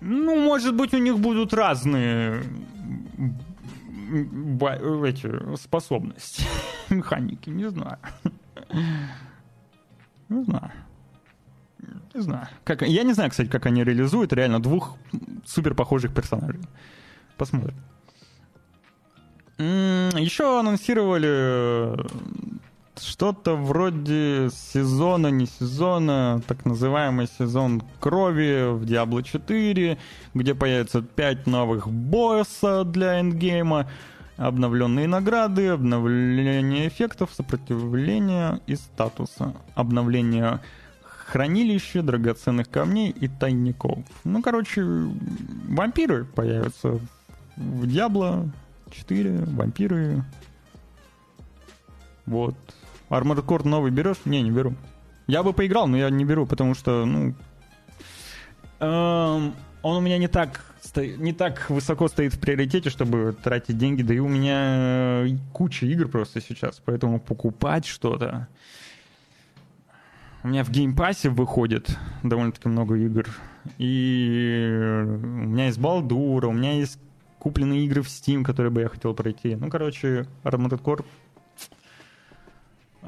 [0.00, 2.42] Ну, может быть, у них будут разные
[4.10, 6.44] эти способности.
[6.88, 7.98] Механики, не знаю.
[10.28, 10.72] Не знаю.
[12.14, 12.48] Не знаю.
[12.64, 14.96] Как, я не знаю, кстати, как они реализуют реально двух
[15.44, 16.60] супер похожих персонажей.
[17.36, 17.74] Посмотрим.
[19.58, 21.96] Еще анонсировали э,
[23.00, 29.98] что-то вроде сезона, не сезона, так называемый сезон крови в Diablo 4,
[30.34, 33.88] где появится 5 новых босса для эндгейма,
[34.36, 40.60] обновленные награды, обновление эффектов, сопротивления и статуса, обновление
[41.28, 43.98] хранилище драгоценных камней и тайников.
[44.24, 46.98] Ну, короче, вампиры появятся
[47.56, 48.50] в Диабло
[48.90, 50.24] 4, вампиры.
[52.24, 52.54] Вот.
[53.10, 54.24] Armored Core новый берешь?
[54.24, 54.74] Не, не беру.
[55.26, 57.34] Я бы поиграл, но я не беру, потому что, ну...
[58.80, 60.64] Эм, он у меня не так,
[60.96, 66.08] не так высоко стоит в приоритете, чтобы тратить деньги, да и у меня куча игр
[66.08, 68.48] просто сейчас, поэтому покупать что-то
[70.42, 73.26] у меня в Game Pass е выходит довольно-таки много игр.
[73.78, 74.66] И
[75.04, 76.98] у меня есть Baldur а, у меня есть
[77.38, 79.56] купленные игры в Steam, которые бы я хотел пройти.
[79.56, 81.04] Ну, короче, Armored Core...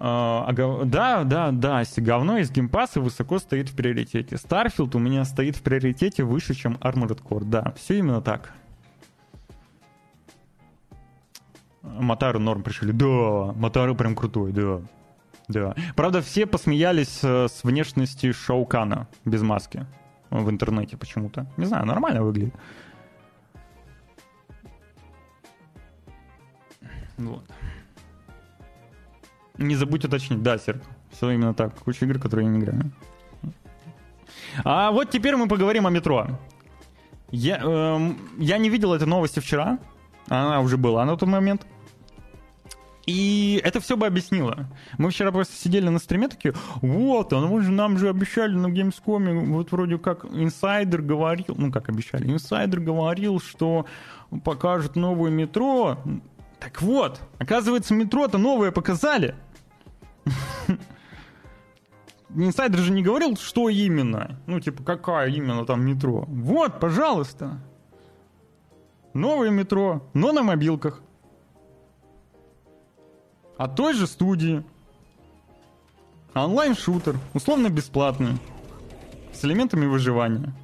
[0.02, 4.36] А, а, да, да, да, говно из Game Pass а высоко стоит в приоритете.
[4.36, 7.44] Starfield у меня стоит в приоритете выше, чем Armored Core.
[7.44, 8.55] Да, все именно так.
[11.82, 12.93] Матару норм пришли.
[12.93, 14.81] Да, Матару прям крутой, да.
[15.51, 15.75] Да.
[15.97, 19.87] Правда, все посмеялись э, с внешности Шаукана без маски
[20.31, 21.47] в интернете почему-то.
[21.57, 22.55] Не знаю, нормально выглядит.
[27.19, 27.45] Вот.
[29.59, 30.43] Не забудь уточнить.
[30.43, 30.83] Да, Серг.
[31.11, 31.75] Все именно так.
[31.81, 32.91] Куча игр, которые я не играю.
[34.65, 36.27] А вот теперь мы поговорим о метро.
[37.31, 39.79] Я, эм, я не видел этой новости вчера.
[40.29, 41.67] Она уже была на тот момент.
[43.07, 44.69] И это все бы объяснило.
[44.99, 48.67] Мы вчера просто сидели на стриме такие, вот, а мы же, нам же обещали на
[48.67, 53.87] Gamescom, вот вроде как инсайдер говорил, ну как обещали, инсайдер говорил, что
[54.45, 55.99] покажет новое метро.
[56.59, 59.35] Так вот, оказывается, метро-то новое показали.
[62.37, 64.41] Инсайдер же не говорил, что именно.
[64.47, 66.27] Ну, типа, какая именно там метро.
[66.29, 67.61] Вот, пожалуйста.
[69.15, 71.03] Новое метро, но на мобилках
[73.61, 74.65] от той же студии.
[76.35, 78.39] Онлайн-шутер, условно бесплатный,
[79.35, 80.55] с элементами выживания.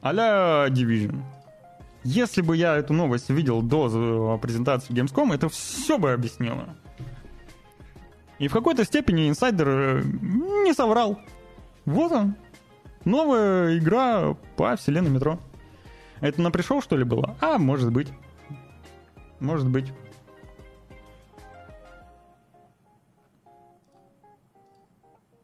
[0.00, 1.22] а Division.
[2.02, 6.74] Если бы я эту новость видел до презентации Gamescom, это все бы объяснило.
[8.40, 10.02] И в какой-то степени инсайдер э,
[10.64, 11.20] не соврал.
[11.84, 12.34] Вот он.
[13.04, 15.38] Новая игра по вселенной метро.
[16.20, 17.36] Это на пришел, что ли, было?
[17.40, 18.08] А, может быть.
[19.38, 19.92] Может быть.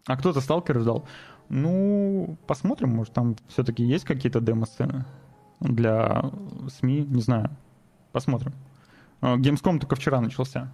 [0.08, 1.06] А кто-то сталкер ждал.
[1.50, 5.04] Ну, посмотрим, может, там все-таки есть какие-то демо-сцены
[5.60, 6.32] для
[6.78, 7.50] СМИ, не знаю.
[8.12, 8.54] Посмотрим.
[9.20, 10.72] А, Gamescom только вчера начался.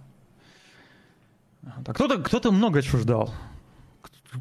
[1.63, 3.33] А кто-то, кто-то много чего ждал.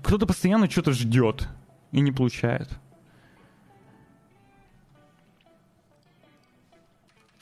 [0.05, 1.49] Кто-то постоянно что-то ждет
[1.91, 2.69] и не получает.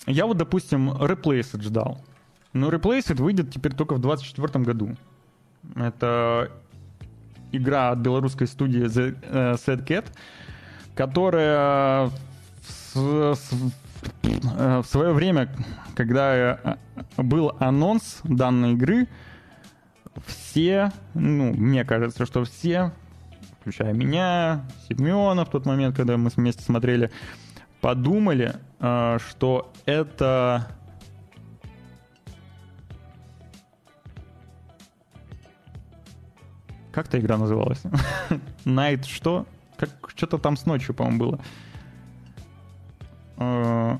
[0.06, 2.02] Я вот, допустим, Replaced ждал.
[2.54, 4.96] Но Replaced выйдет теперь только в 2024 году.
[5.76, 6.50] Это
[7.52, 10.06] игра от белорусской студии The uh, Sad Cat,
[10.94, 12.10] которая
[12.94, 13.72] в, в,
[14.22, 15.48] э, в свое время,
[15.94, 16.76] когда э,
[17.22, 19.08] был анонс данной игры,
[20.26, 22.92] все, ну, мне кажется, что все,
[23.60, 27.10] включая меня, Семена в тот момент, когда мы вместе смотрели,
[27.80, 30.68] подумали, что это
[36.92, 37.82] Как та игра называлась?
[38.64, 39.46] Night что?
[39.76, 41.40] Как что-то там с ночью, по-моему, было.
[43.38, 43.98] А,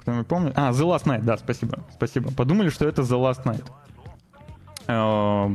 [0.00, 0.52] кто-нибудь помнит?
[0.56, 1.84] А, The Last Night, да, спасибо.
[1.94, 2.32] Спасибо.
[2.32, 3.64] Подумали, что это The Last Night.
[4.88, 5.50] А,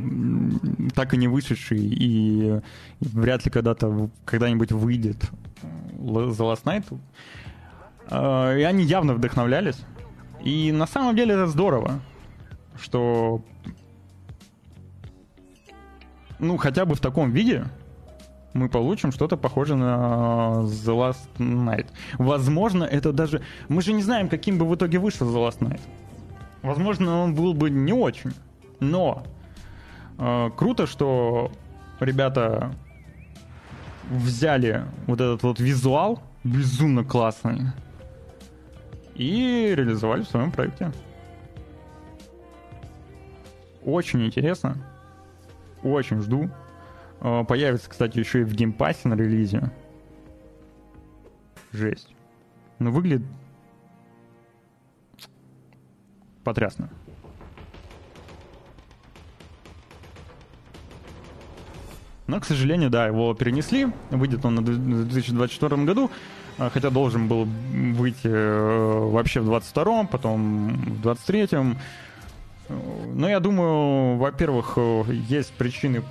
[0.96, 2.62] так и не вышедший, и
[3.02, 5.30] вряд ли когда-то, когда-нибудь выйдет
[5.98, 6.86] The Last Night.
[8.08, 9.78] А, и они явно вдохновлялись.
[10.42, 12.00] И на самом деле это здорово,
[12.80, 13.44] что
[16.40, 17.66] ну, хотя бы в таком виде
[18.54, 21.88] мы получим что-то похожее на The Last Night.
[22.18, 23.42] Возможно, это даже...
[23.68, 25.82] Мы же не знаем, каким бы в итоге вышел The Last Night.
[26.62, 28.34] Возможно, он был бы не очень.
[28.80, 29.24] Но
[30.18, 31.52] э, круто, что
[32.00, 32.74] ребята
[34.10, 37.72] взяли вот этот вот визуал, безумно классный,
[39.16, 40.92] и реализовали в своем проекте.
[43.84, 44.78] Очень интересно.
[45.86, 46.50] Очень жду.
[47.22, 49.72] А, появится, кстати, еще и в геймпассе на релизе.
[51.72, 52.10] Жесть.
[52.80, 53.22] Но выглядит
[56.44, 56.90] потрясно.
[62.26, 63.88] Но, к сожалению, да, его перенесли.
[64.10, 66.10] Выйдет он в 2024 году.
[66.58, 71.78] А, хотя должен был выйти э, вообще в 22-м, потом в 23-м.
[72.70, 74.78] Но я думаю, во-первых,
[75.30, 76.04] есть причины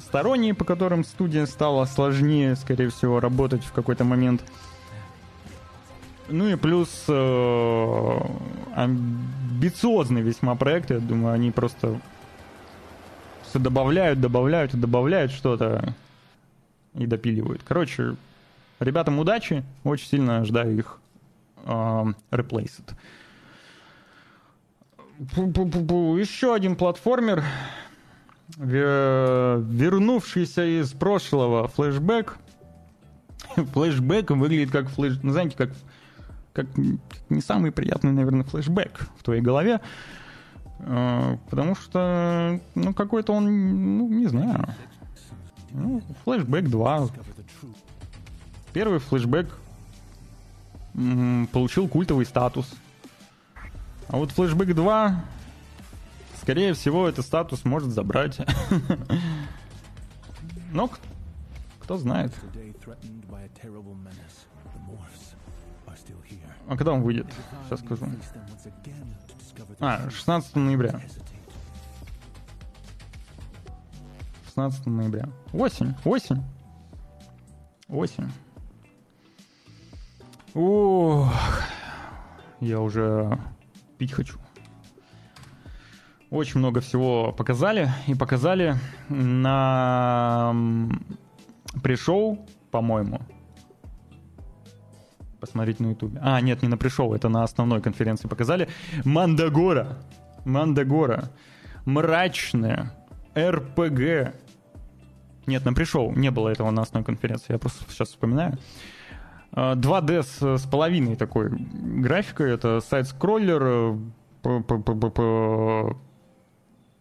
[0.00, 4.42] сторонние, по которым студия стала сложнее, скорее всего, работать в какой-то момент.
[6.28, 8.20] Ну и плюс э,
[8.74, 12.00] амбициозный весьма проект, я думаю, они просто
[13.48, 15.94] все добавляют, добавляют и добавляют что-то
[16.94, 17.62] и допиливают.
[17.66, 18.16] Короче,
[18.78, 20.98] ребятам удачи, очень сильно ждаю их
[21.64, 22.94] э, Replaced.
[25.18, 27.42] Еще один платформер,
[28.56, 32.38] вернувшийся из прошлого флешбэк.
[33.56, 35.18] Флешбэк выглядит как флеш...
[35.22, 35.70] Ну, знаете, как,
[36.52, 39.80] как не самый приятный, наверное, флешбэк в твоей голове.
[40.80, 44.68] А, потому что, ну, какой-то он, ну, не знаю.
[45.72, 47.08] Ну, флешбэк 2.
[48.72, 49.48] Первый флешбэк
[51.52, 52.72] получил культовый статус–
[54.08, 55.24] а вот Flashback 2,
[56.40, 58.38] скорее всего, этот статус может забрать.
[60.72, 60.90] Но
[61.80, 62.32] кто знает.
[66.68, 67.26] А когда он выйдет?
[67.66, 68.06] Сейчас скажу.
[69.80, 71.00] А, 16 ноября.
[74.46, 75.28] 16 ноября.
[75.52, 76.42] Осень, осень.
[77.88, 78.30] Осень.
[80.54, 81.32] Ох,
[82.60, 83.38] я уже
[83.98, 84.38] пить хочу.
[86.30, 87.90] Очень много всего показали.
[88.06, 88.76] И показали
[89.08, 90.54] на
[91.82, 93.20] пришел, по-моему.
[95.40, 96.20] Посмотреть на ютубе.
[96.22, 98.68] А, нет, не на пришел, это на основной конференции показали.
[99.04, 99.98] Мандагора.
[100.44, 101.30] Мандагора.
[101.84, 102.92] Мрачная.
[103.36, 104.34] РПГ.
[105.46, 106.12] Нет, на пришел.
[106.12, 107.52] Не было этого на основной конференции.
[107.52, 108.58] Я просто сейчас вспоминаю.
[109.52, 112.52] 2D с, с половиной такой графикой.
[112.52, 113.98] Это сайт-скроллер.
[114.44, 115.92] Э,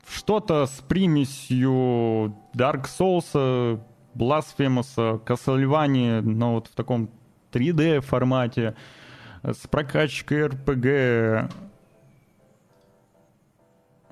[0.07, 3.81] что-то с примесью Dark Souls,
[4.15, 7.09] Blasphemous, Castlevania, но вот в таком
[7.51, 8.75] 3D формате,
[9.43, 11.53] с прокачкой RPG.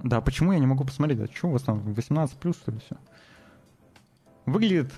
[0.04, 1.20] Да, почему я не могу посмотреть?
[1.22, 2.98] А что у вас там, 18 плюс, что ли, все?
[4.46, 4.94] Выглядит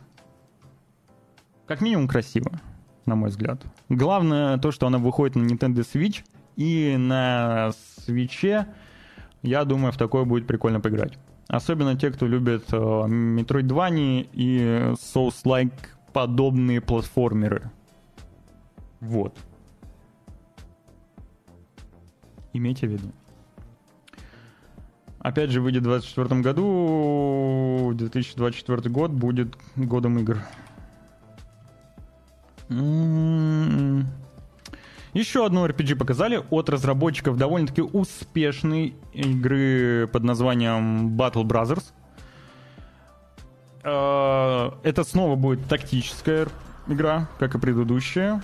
[1.66, 2.52] как минимум красиво
[3.08, 3.64] на мой взгляд.
[3.90, 6.24] Главное то, что она выходит на Nintendo Switch,
[6.58, 7.72] и на
[8.08, 8.66] Switch,
[9.44, 11.18] я думаю, в такое будет прикольно поиграть.
[11.48, 15.74] Особенно те, кто любит э, Metroidvania и Souls-like
[16.12, 17.72] подобные платформеры.
[19.00, 19.38] Вот.
[22.54, 23.12] Имейте в виду.
[25.20, 27.94] Опять же, выйдет в 2024 году.
[27.94, 30.40] 2024 год будет годом игр.
[32.70, 34.08] М-м-м.
[35.14, 41.84] Еще одну RPG показали от разработчиков довольно-таки успешной игры под названием Battle Brothers.
[43.84, 46.48] Э, это снова будет тактическая
[46.88, 48.42] игра, как и предыдущая,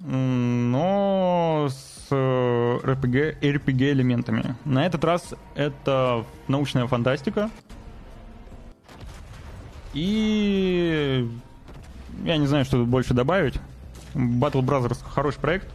[0.00, 4.56] но с RPG, RPG элементами.
[4.64, 7.50] На этот раз это научная фантастика.
[9.94, 11.28] И
[12.24, 13.54] я не знаю, что тут больше добавить.
[14.14, 15.68] Battle Brothers хороший проект.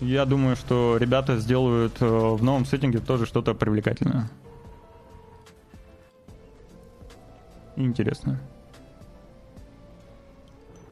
[0.00, 4.28] Я думаю, что ребята сделают э, в новом сеттинге тоже что-то привлекательное.
[7.76, 8.40] Интересно.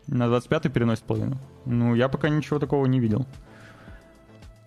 [0.06, 1.38] На 25 переносит половину?
[1.64, 3.26] Ну, я пока ничего такого не видел.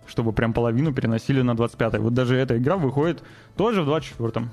[0.07, 3.23] Чтобы прям половину переносили на 25 Вот даже эта игра выходит
[3.55, 4.51] тоже в 24-м.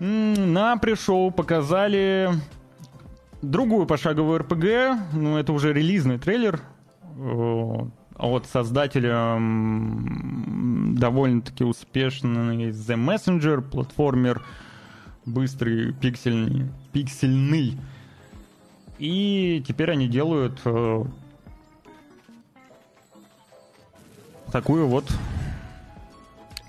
[0.00, 2.30] На пришел показали
[3.42, 5.12] другую пошаговую РПГ.
[5.12, 6.60] Ну, это уже релизный трейлер
[8.16, 9.36] от создателя
[10.98, 14.42] довольно-таки успешный The Messenger, платформер
[15.24, 17.78] быстрый, пиксельный, пиксельный.
[18.98, 21.04] И теперь они делают э,
[24.50, 25.04] такую вот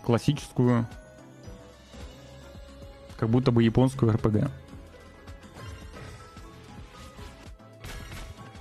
[0.03, 0.85] классическую,
[3.19, 4.49] как будто бы японскую РПГ.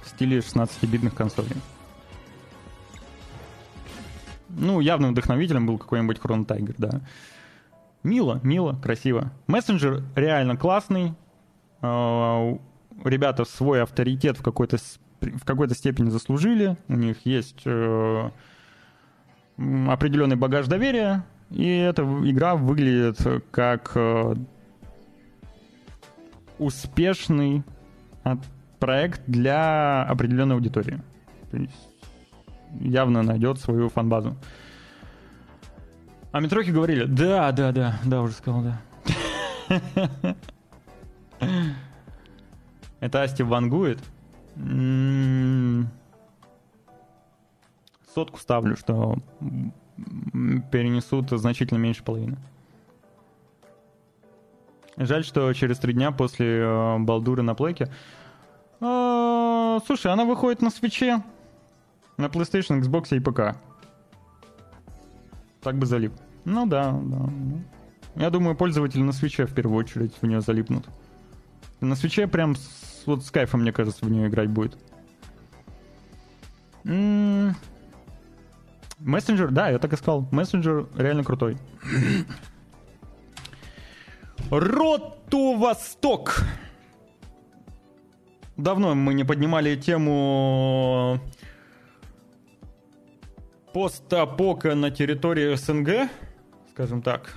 [0.02, 1.56] В стиле 16-битных консолей.
[4.48, 7.00] Ну, явным вдохновителем был какой-нибудь Хрон Тайгер, да.
[8.02, 9.30] Мило, мило, красиво.
[9.46, 11.14] Мессенджер реально классный.
[11.80, 12.58] А,
[13.04, 14.78] ребята свой авторитет в какой-то
[15.20, 16.76] в какой-то степени заслужили.
[16.88, 18.30] У них есть э,
[19.56, 23.18] определенный багаж доверия, и эта игра выглядит
[23.50, 24.34] как э,
[26.58, 27.62] успешный
[28.78, 31.00] проект для определенной аудитории.
[31.50, 31.88] То есть
[32.80, 34.36] явно найдет свою фанбазу.
[36.30, 38.80] А Метрохи говорили, да, да, да, да, уже сказал, да.
[43.00, 44.00] Это Асти вангует.
[44.56, 45.88] М-м-м.
[48.14, 49.16] Сотку ставлю, что
[50.70, 52.38] перенесут значительно меньше половины.
[54.96, 57.88] Жаль, что через три дня после э, Балдуры на плейке...
[58.80, 61.22] Э, слушай, она выходит на свече.
[62.16, 63.56] На PlayStation, Xbox и ПК.
[65.62, 66.12] Так бы залип.
[66.44, 67.30] Ну да, да.
[68.16, 70.86] Я думаю, пользователи на свече в первую очередь в нее залипнут.
[71.80, 74.76] На свече прям с, вот с кайфом, мне кажется, в нее играть будет.
[79.00, 80.28] Мессенджер, да, я так и сказал.
[80.30, 81.56] Мессенджер реально крутой.
[84.50, 86.42] Роту Восток.
[88.56, 91.20] Давно мы не поднимали тему
[93.72, 96.10] постапока на территории СНГ,
[96.70, 97.34] скажем так,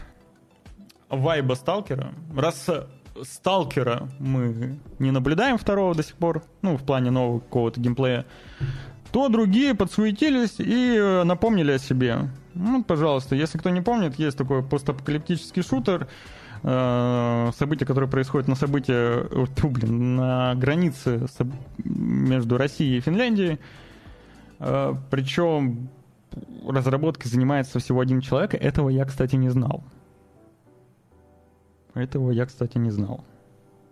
[1.10, 2.14] вайба сталкера.
[2.36, 2.68] Раз
[3.22, 8.26] сталкера мы не наблюдаем второго до сих пор, ну, в плане нового какого-то геймплея,
[9.12, 12.30] то другие подсуетились и э, напомнили о себе.
[12.54, 16.08] Ну, пожалуйста, если кто не помнит, есть такой постапокалиптический шутер,
[16.64, 21.26] э, события, которые происходят на события, тьфу, блин, на границе
[21.84, 23.60] между Россией и Финляндией.
[24.60, 25.90] Э, причем
[26.66, 28.54] разработкой занимается всего один человек.
[28.54, 29.84] Этого я, кстати, не знал.
[31.94, 33.26] Этого я, кстати, не знал.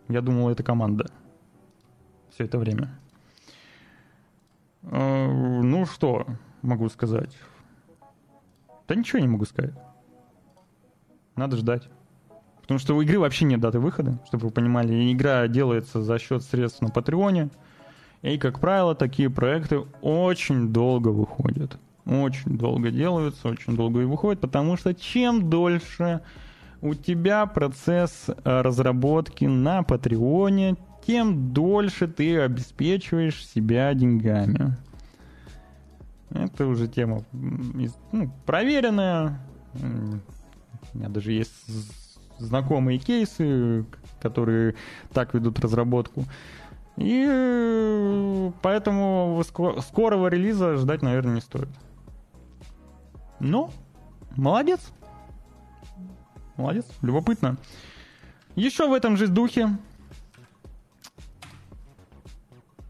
[0.07, 1.11] Я думал, это команда.
[2.33, 2.97] Все это время.
[4.84, 6.26] Э, ну что
[6.61, 7.35] могу сказать?
[8.88, 9.73] Да ничего не могу сказать.
[11.35, 11.89] Надо ждать.
[12.61, 15.11] Потому что у игры вообще нет даты выхода, чтобы вы понимали.
[15.11, 17.49] Игра делается за счет средств на Патреоне.
[18.22, 21.80] И, как правило, такие проекты очень долго выходят
[22.10, 26.22] очень долго делаются, очень долго и выходят, потому что чем дольше
[26.81, 30.76] у тебя процесс э, разработки на Патреоне,
[31.10, 34.77] тем дольше ты обеспечиваешь себя деньгами.
[36.30, 39.40] Это уже тема ну, проверенная.
[39.73, 41.52] У меня даже есть
[42.38, 43.88] знакомые кейсы,
[44.22, 44.76] которые
[45.11, 46.26] так ведут разработку.
[46.95, 49.44] И поэтому
[49.81, 51.69] скорого релиза ждать, наверное, не стоит.
[53.40, 53.72] Ну,
[54.38, 54.91] молодец.
[56.56, 57.57] Молодец, любопытно.
[58.56, 59.69] Еще в этом же духе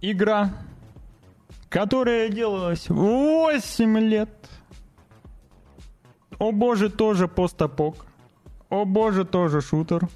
[0.01, 0.51] игра,
[1.69, 4.29] которая делалась 8 лет.
[6.37, 8.05] О боже, тоже постапок.
[8.69, 10.07] О боже, тоже шутер.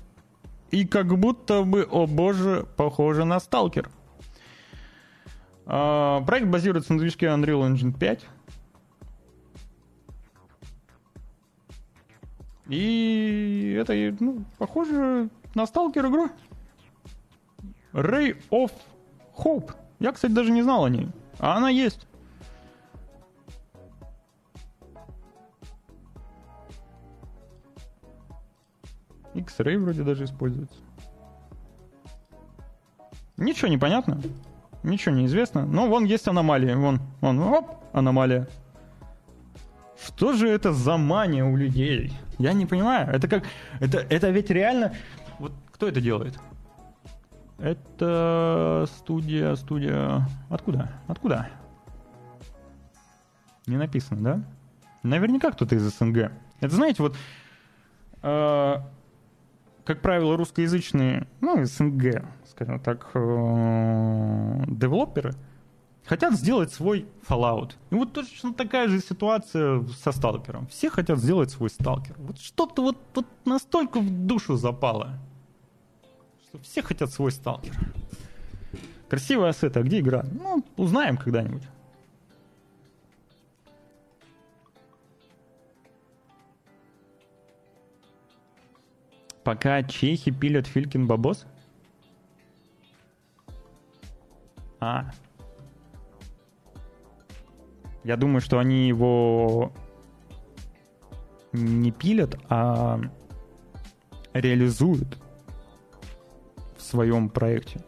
[0.71, 3.89] И как будто бы, о боже, похоже на сталкер.
[5.65, 8.25] А, проект базируется на движке Unreal Engine 5.
[12.69, 16.29] И это, ну, похоже на сталкер игру.
[17.91, 18.71] Ray of
[19.37, 19.73] Hope.
[19.99, 21.09] Я, кстати, даже не знал о ней.
[21.39, 22.07] А она есть.
[29.33, 30.77] X-Ray вроде даже используется.
[33.37, 34.21] Ничего не понятно.
[34.83, 35.65] Ничего не известно.
[35.65, 36.73] Но вон есть аномалии.
[36.73, 38.47] Вон, вон, оп, аномалия.
[40.05, 42.13] Что же это за мания у людей?
[42.37, 43.09] Я не понимаю.
[43.09, 43.43] Это как...
[43.79, 44.93] Это, это ведь реально...
[45.39, 46.37] Вот кто это делает?
[47.63, 50.27] Это студия, студия...
[50.49, 50.91] Откуда?
[51.07, 51.47] Откуда?
[53.67, 54.43] Не написано, да?
[55.01, 56.33] Наверняка кто-то из СНГ.
[56.59, 57.15] Это, знаете, вот...
[58.21, 58.79] Э,
[59.85, 65.33] как правило, русскоязычные, ну, СНГ, скажем так, э, девелоперы
[66.05, 67.75] хотят сделать свой Fallout.
[67.91, 70.67] И вот точно такая же ситуация со Сталкером.
[70.67, 72.15] Все хотят сделать свой Сталкер.
[72.17, 75.17] Вот что-то вот, вот настолько в душу запало,
[76.53, 77.73] что все хотят свой Сталкер.
[79.09, 80.23] Красивый ассет, а где игра?
[80.31, 81.63] Ну, узнаем когда-нибудь.
[89.43, 91.45] Пока чехи пилят Филькин бабос?
[94.79, 95.11] А.
[98.03, 99.73] Я думаю, что они его
[101.51, 102.99] не пилят, а
[104.33, 105.22] реализуют
[106.93, 107.83] своем проекте.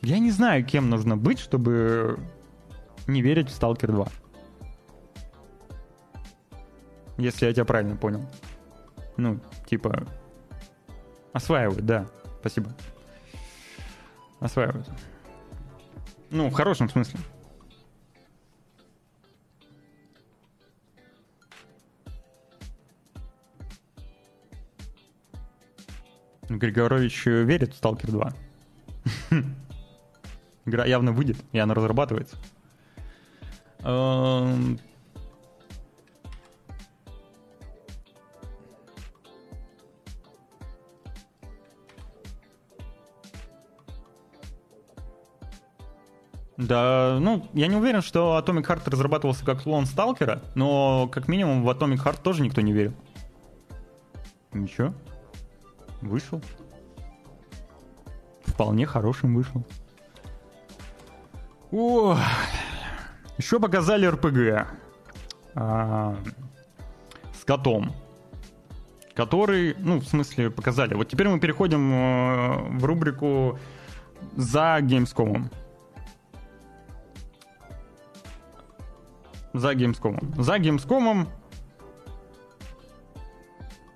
[0.00, 2.18] Я не знаю, кем нужно быть, чтобы
[3.06, 4.08] не верить в Stalker 2.
[7.18, 8.26] Если я тебя правильно понял.
[9.18, 10.06] Ну, типа,
[11.34, 12.06] осваивают, да.
[12.40, 12.74] Спасибо.
[14.40, 14.88] Осваивают.
[16.30, 17.20] Ну, в хорошем смысле.
[26.58, 28.32] Григорович верит в Сталкер 2.
[30.66, 32.36] Игра явно выйдет, и она разрабатывается.
[33.80, 34.78] Эм,
[46.56, 51.64] Да, ну, я не уверен, что Atomic Heart разрабатывался как клон Сталкера, но как минимум
[51.64, 52.94] в Atomic Heart тоже никто не верил.
[54.52, 54.94] Ничего.
[56.04, 56.40] Вышел.
[58.44, 59.64] Вполне хорошим вышел.
[61.72, 62.16] О,
[63.36, 64.68] еще показали РПГ
[65.54, 66.16] а,
[67.32, 67.92] с котом,
[69.14, 70.94] который, ну, в смысле, показали.
[70.94, 73.58] Вот теперь мы переходим э, в рубрику
[74.36, 75.50] за Gamescom.
[79.54, 80.42] за Gamescom.
[80.42, 81.28] За Gamescom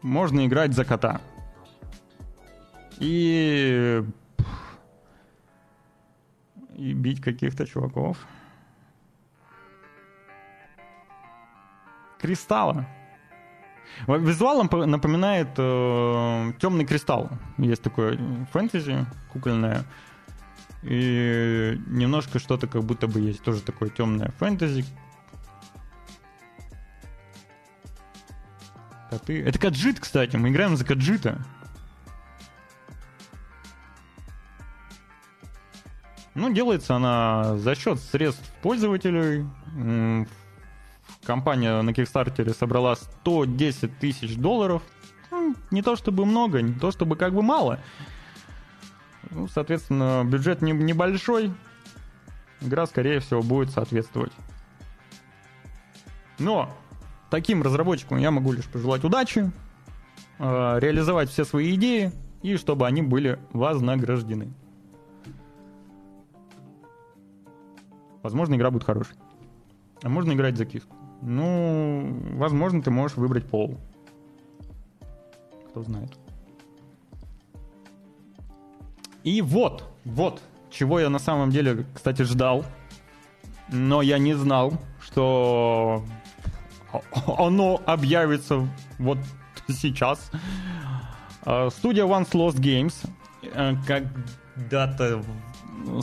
[0.02, 1.20] можно играть за кота.
[3.00, 4.02] И...
[6.76, 8.18] И бить каких-то чуваков.
[12.20, 12.86] Кристалла.
[14.06, 17.30] Визуалом напоминает э, темный кристалл.
[17.56, 18.18] Есть такое
[18.52, 19.84] фэнтези кукольное.
[20.82, 24.84] И немножко что-то как будто бы есть тоже такое темное фэнтези,
[29.10, 29.42] Коты.
[29.42, 30.36] Это Каджит, кстати.
[30.36, 31.38] Мы играем за Каджита.
[36.38, 39.44] Ну, делается она за счет средств пользователей.
[41.24, 44.82] Компания на Кикстартере собрала 110 тысяч долларов.
[45.32, 47.80] Ну, не то чтобы много, не то чтобы как бы мало.
[49.30, 51.52] Ну, соответственно, бюджет не, небольшой.
[52.60, 54.32] Игра, скорее всего, будет соответствовать.
[56.38, 56.70] Но
[57.30, 59.50] таким разработчикам я могу лишь пожелать удачи,
[60.38, 62.12] э, реализовать все свои идеи
[62.42, 64.54] и чтобы они были вознаграждены.
[68.22, 69.16] Возможно, игра будет хорошей.
[70.02, 70.96] А можно играть за киску.
[71.22, 73.78] Ну, возможно, ты можешь выбрать пол.
[75.70, 76.16] Кто знает.
[79.24, 80.40] И вот, вот,
[80.70, 82.64] чего я на самом деле, кстати, ждал.
[83.70, 86.04] Но я не знал, что
[87.26, 88.66] оно объявится
[88.98, 89.18] вот
[89.68, 90.30] сейчас.
[91.42, 92.94] А, студия Once Lost Games,
[93.42, 95.22] э, когда-то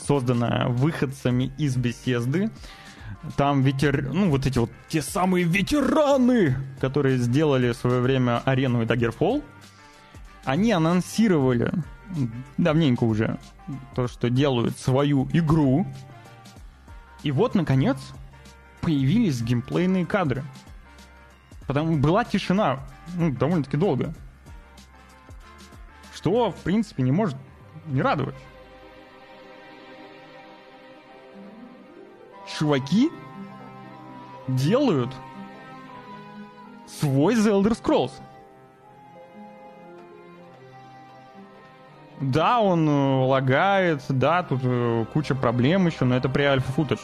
[0.06, 2.50] созданная выходцами из беседы.
[3.38, 4.10] Там ветер...
[4.14, 9.44] Ну, вот эти вот те самые ветераны, которые сделали в свое время арену и Daggerfall,
[10.44, 11.72] они анонсировали
[12.58, 13.40] давненько уже
[13.96, 15.88] то, что делают свою игру.
[17.24, 17.98] И вот, наконец,
[18.82, 20.44] появились геймплейные кадры.
[21.66, 22.80] Потому была тишина
[23.16, 24.14] ну, довольно-таки долго.
[26.14, 27.36] Что, в принципе, не может
[27.88, 28.36] не радовать.
[32.58, 33.12] Чуваки
[34.48, 35.10] делают
[36.88, 38.12] свой The Elder Scrolls.
[42.22, 47.00] Да, он э, лагает, да, тут э, куча проблем еще, но это при альфа футаж.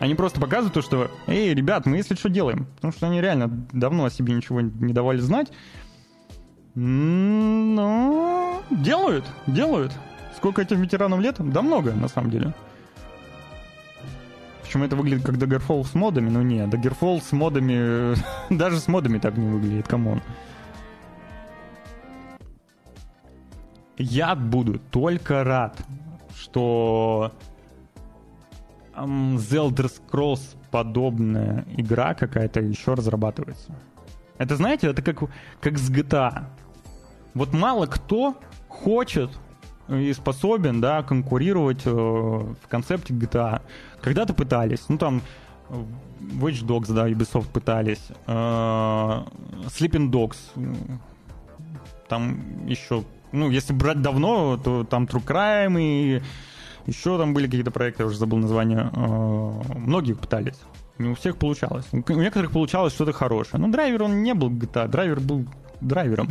[0.00, 2.66] Они просто показывают то, что, эй, ребят, мы если что делаем.
[2.76, 5.52] Потому что они реально давно о себе ничего не давали знать.
[6.74, 9.92] Ну, делают, делают.
[10.36, 11.36] Сколько этим ветеранам лет?
[11.38, 12.54] Да много, на самом деле.
[14.68, 16.28] Почему это выглядит как Daggerfall с модами?
[16.28, 18.14] Ну не, Daggerfall с модами...
[18.54, 20.20] Даже с модами так не выглядит, come on.
[23.96, 25.78] Я буду только рад,
[26.36, 27.32] что
[28.94, 33.74] The Elder Scrolls подобная игра какая-то еще разрабатывается.
[34.36, 35.30] Это, знаете, это как,
[35.62, 36.44] как с GTA.
[37.32, 38.36] Вот мало кто
[38.68, 39.30] хочет
[39.88, 43.62] и способен, да, конкурировать э, в концепте GTA.
[44.00, 45.22] Когда-то пытались, ну там
[45.70, 50.36] Watch Dogs, да, Ubisoft пытались, э, Sleeping Dogs,
[52.08, 56.22] там еще, ну, если брать давно, то там True Crime и
[56.86, 58.90] еще там были какие-то проекты, я уже забыл название.
[58.94, 60.58] Э, многие пытались.
[60.96, 61.86] Не у всех получалось.
[61.92, 63.60] У некоторых получалось что-то хорошее.
[63.60, 65.44] Но драйвер он не был GTA, драйвер был
[65.80, 66.28] драйвером.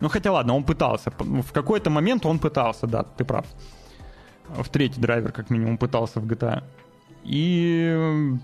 [0.00, 1.10] Ну хотя ладно, он пытался.
[1.18, 3.46] В какой-то момент он пытался, да, ты прав.
[4.48, 6.62] В третий драйвер, как минимум, пытался в GTA.
[7.24, 8.38] И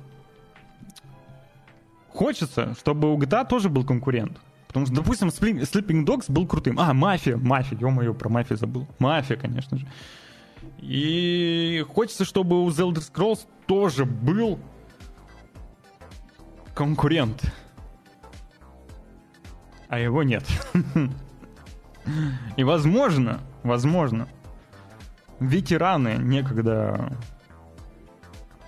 [2.13, 4.39] хочется, чтобы у GTA тоже был конкурент.
[4.67, 6.81] Потому что, допустим, Sleeping Dogs был крутым.
[6.81, 8.87] А, Мафия, Мафия, ё-моё, про Мафию забыл.
[8.99, 9.87] Мафия, конечно же.
[10.79, 14.59] И хочется, чтобы у Elder Scrolls тоже был
[16.75, 17.41] конкурент.
[19.89, 20.45] А его нет.
[22.57, 24.29] И возможно, возможно,
[25.41, 27.17] ветераны некогда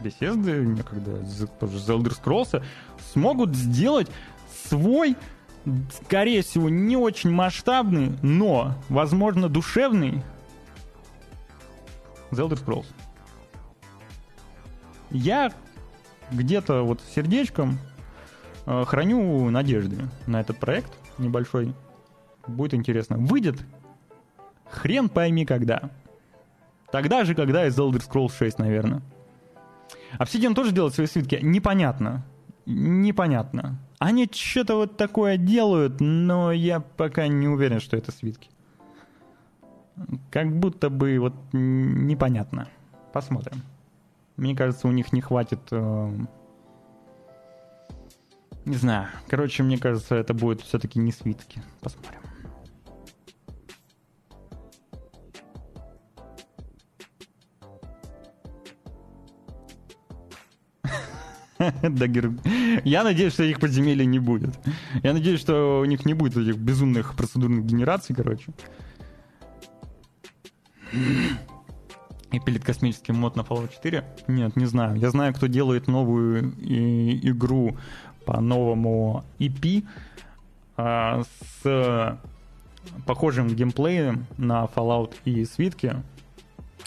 [0.00, 1.24] беседы, некогда
[1.58, 2.64] тоже The Elder Scrolls
[3.12, 4.10] смогут сделать
[4.68, 5.16] свой,
[6.02, 10.22] скорее всего, не очень масштабный, но, возможно, душевный
[12.30, 12.86] The Elder Scrolls.
[15.10, 15.52] Я
[16.30, 17.78] где-то вот сердечком
[18.66, 21.74] э, храню надежды на этот проект небольшой.
[22.46, 23.16] Будет интересно.
[23.18, 23.56] Выйдет
[24.68, 25.90] хрен пойми когда.
[26.90, 29.02] Тогда же, когда из Elder Scrolls 6, наверное.
[30.18, 31.38] Obsidian тоже делает свои свитки.
[31.42, 32.24] Непонятно.
[32.64, 33.78] Непонятно.
[33.98, 38.50] Они что-то вот такое делают, но я пока не уверен, что это свитки.
[40.30, 42.68] Как будто бы вот непонятно.
[43.12, 43.62] Посмотрим.
[44.36, 45.60] Мне кажется, у них не хватит...
[45.70, 46.12] Э...
[48.64, 49.08] Не знаю.
[49.28, 51.62] Короче, мне кажется, это будет все-таки не свитки.
[51.80, 52.20] Посмотрим.
[61.82, 62.32] Дагер.
[62.84, 64.58] Я надеюсь, что их подземелья не будет.
[65.02, 68.52] Я надеюсь, что у них не будет этих безумных процедурных генераций, короче.
[72.32, 74.04] И пилит космический мод на Fallout 4?
[74.28, 74.96] Нет, не знаю.
[74.96, 77.76] Я знаю, кто делает новую и, игру
[78.24, 79.84] по новому EP
[80.76, 81.22] а,
[81.62, 82.18] с
[83.06, 86.02] похожим геймплеем на Fallout и свитки.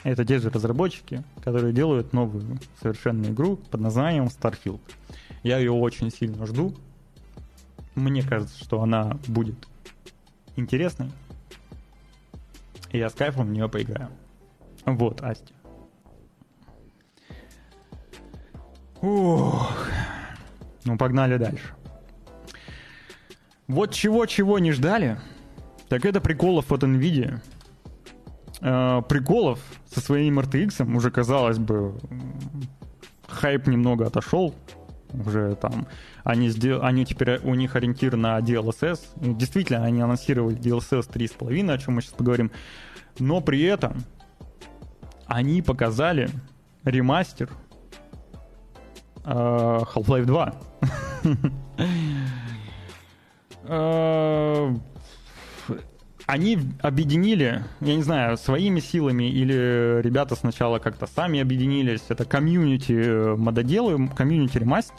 [0.03, 4.79] Это те же разработчики, которые делают новую совершенно игру под названием Starfield.
[5.43, 6.73] Я ее очень сильно жду.
[7.95, 9.67] Мне кажется, что она будет
[10.55, 11.11] интересной.
[12.91, 14.09] И я с кайфом в нее поиграю.
[14.85, 15.53] Вот, Асти.
[19.01, 19.87] Ух.
[20.85, 21.73] Ну, погнали дальше.
[23.67, 25.19] Вот чего-чего не ждали,
[25.89, 27.39] так это приколов от NVIDIA.
[28.61, 29.59] Э, приколов
[29.89, 31.95] со своим RTX уже, казалось бы,
[33.27, 34.53] хайп немного отошел.
[35.13, 35.87] Уже там
[36.23, 36.83] они, сдел...
[36.83, 38.99] они теперь у них ориентир на DLSS.
[39.15, 42.51] Действительно, они анонсировали DLSS 3.5, о чем мы сейчас поговорим.
[43.17, 44.03] Но при этом
[45.25, 46.29] они показали
[46.83, 47.49] ремастер
[49.23, 50.53] э, Half-Life 2.
[56.29, 62.03] Они объединили, я не знаю, своими силами или ребята сначала как-то сами объединились.
[62.09, 64.93] Это комьюнити э, мододелы, комьюнити ремастеры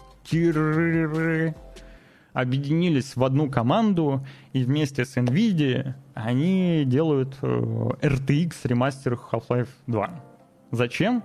[2.33, 10.25] объединились в одну команду и вместе с NVIDIA они делают э, RTX ремастер Half-Life 2.
[10.73, 11.23] Зачем?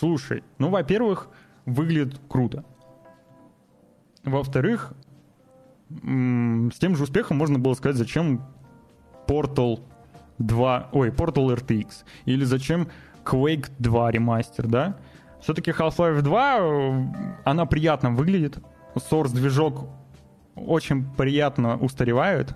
[0.00, 1.28] Слушай, ну, во-первых,
[1.64, 2.64] выглядит круто.
[4.24, 4.94] Во-вторых,
[5.92, 8.42] с тем же успехом можно было сказать, зачем
[9.26, 9.80] Portal
[10.38, 12.88] 2, ой, Portal RTX, или зачем
[13.24, 14.96] Quake 2 ремастер, да?
[15.40, 17.06] Все-таки Half-Life 2, э,
[17.44, 18.58] она приятно выглядит,
[18.94, 19.86] Source движок
[20.54, 22.54] очень приятно устаревает.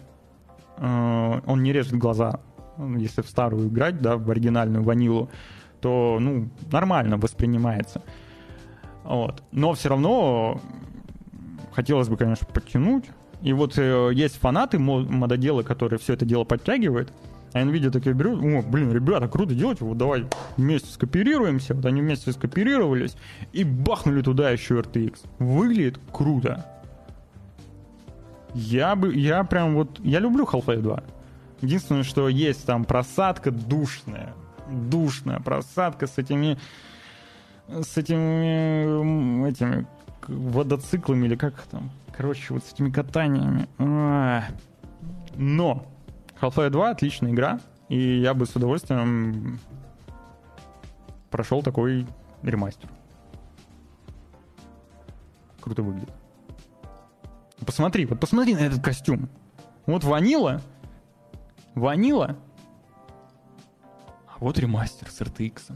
[0.76, 2.40] Э, он не режет глаза.
[2.96, 5.30] Если в старую играть, да, в оригинальную ванилу,
[5.80, 8.02] то, ну, нормально воспринимается.
[9.04, 9.42] Вот.
[9.52, 10.60] Но все равно
[11.72, 13.06] хотелось бы, конечно, подтянуть.
[13.42, 17.12] И вот э, есть фанаты мододелы, которые все это дело подтягивают.
[17.52, 21.74] А Nvidia такие берут, о, блин, ребята, круто делать, вот давай вместе скооперируемся.
[21.74, 23.16] Вот они вместе скооперировались
[23.52, 25.20] и бахнули туда еще RTX.
[25.38, 26.66] Выглядит круто.
[28.54, 31.02] Я бы, я прям вот, я люблю Half-Life 2.
[31.62, 34.34] Единственное, что есть там просадка душная.
[34.70, 36.58] Душная просадка с этими
[37.68, 39.86] с этими этими
[40.26, 41.90] водоциклами или как там.
[42.18, 43.68] Короче, вот с этими катаниями.
[45.36, 45.86] Но
[46.40, 49.60] Half-Life 2 отличная игра, и я бы с удовольствием
[51.30, 52.08] прошел такой
[52.42, 52.90] ремастер.
[55.60, 56.12] Круто выглядит.
[57.64, 59.28] Посмотри, вот посмотри на этот костюм.
[59.86, 60.60] Вот ванила,
[61.76, 62.36] ванила,
[64.26, 65.72] а вот ремастер с RTX.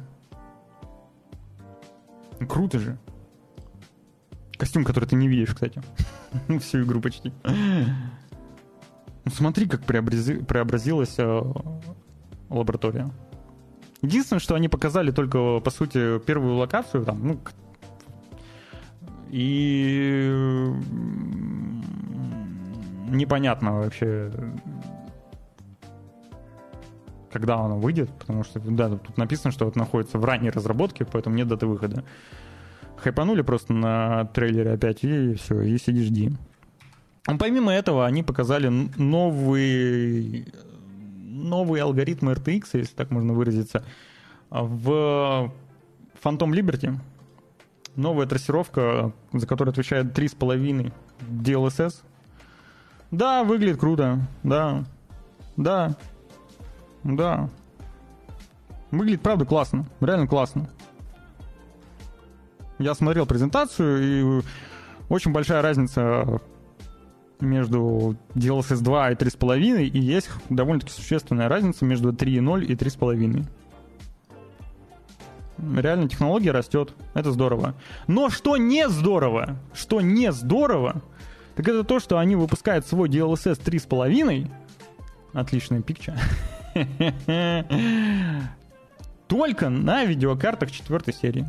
[2.49, 2.99] Круто же.
[4.59, 5.81] Костюм, который ты не видишь, кстати.
[6.61, 7.33] Всю игру почти.
[9.25, 10.43] Ну, смотри, как преобрази...
[10.43, 11.43] преобразилась э,
[12.49, 13.11] лаборатория.
[14.03, 17.41] Единственное, что они показали только, по сути, первую локацию, там, ну,
[19.31, 20.31] и
[23.09, 24.31] непонятно вообще,
[27.31, 31.37] когда оно выйдет, потому что, да, тут написано, что это находится в ранней разработке, поэтому
[31.37, 32.05] нет даты выхода.
[33.03, 36.33] Хайпанули просто на трейлере опять, и все, и сиди жди.
[37.27, 40.47] А помимо этого, они показали новый,
[41.17, 43.85] новый алгоритм RTX, если так можно выразиться,
[44.51, 45.53] в
[46.23, 46.97] Phantom Liberty.
[47.95, 52.03] Новая трассировка, за которую отвечает 3,5 DLSS.
[53.11, 54.21] Да, выглядит круто.
[54.43, 54.85] Да.
[55.57, 55.97] Да.
[57.05, 57.51] Да.
[58.91, 59.87] Выглядит, правда, классно.
[60.01, 60.69] Реально классно.
[62.83, 64.43] Я смотрел презентацию, и
[65.09, 66.41] очень большая разница
[67.41, 73.45] между DLSS 2 и 3.5, и есть довольно-таки существенная разница между 3.0 и 3.5.
[75.81, 77.75] Реально технология растет, это здорово.
[78.09, 81.03] Но что не здорово, что не здорово,
[81.55, 84.51] так это то, что они выпускают свой DLSS 3.5,
[85.33, 86.17] отличная пикча,
[89.29, 91.49] только на видеокартах четвертой серии.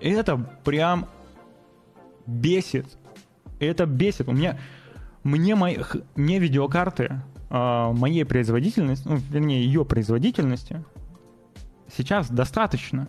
[0.00, 1.06] Это прям
[2.26, 2.98] бесит
[3.60, 4.28] это бесит.
[4.28, 4.58] У меня,
[5.22, 5.78] мне, мои,
[6.14, 7.20] мне видеокарты
[7.50, 10.84] э, моей производительности, ну, вернее, ее производительности
[11.94, 13.08] сейчас достаточно.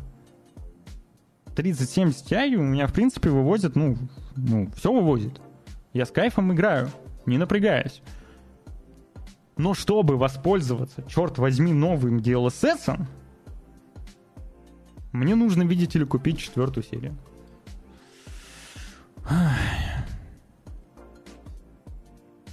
[1.55, 3.97] 3070 Ti у меня, в принципе, вывозит, ну,
[4.35, 5.41] ну, все вывозит.
[5.93, 6.89] Я с кайфом играю,
[7.25, 8.01] не напрягаясь.
[9.57, 13.01] Но чтобы воспользоваться, черт возьми, новым DLSS,
[15.11, 17.17] мне нужно, видите ли, купить четвертую серию.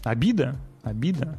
[0.04, 0.56] Обида?
[0.82, 1.38] Обида.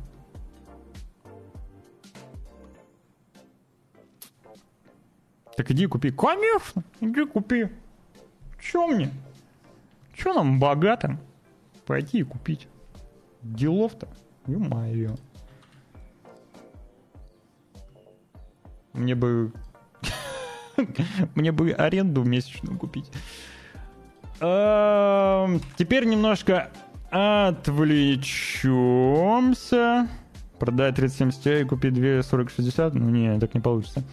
[5.56, 6.12] Так иди купи.
[6.12, 7.70] Конечно, иди купи.
[8.60, 9.12] Че мне?
[10.14, 11.20] Че нам богатым?
[11.86, 12.68] Пойти и купить.
[13.42, 14.08] Делов-то.
[14.46, 15.16] Ё-моё.
[18.94, 19.52] Мне бы...
[21.36, 23.12] Мне бы аренду месячную купить.
[24.40, 26.70] Эм, теперь немножко
[27.10, 30.10] Отвлечемся.
[30.60, 32.96] Продать 3070 Ti и купить 2 4060?
[32.96, 34.04] Ну не, так не получится.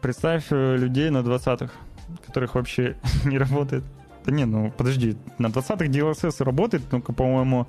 [0.00, 1.72] Представь э, людей на 20-х,
[2.26, 3.82] которых вообще не работает.
[4.24, 7.66] Да не, ну подожди, на 20-х DLSS работает, только, по-моему,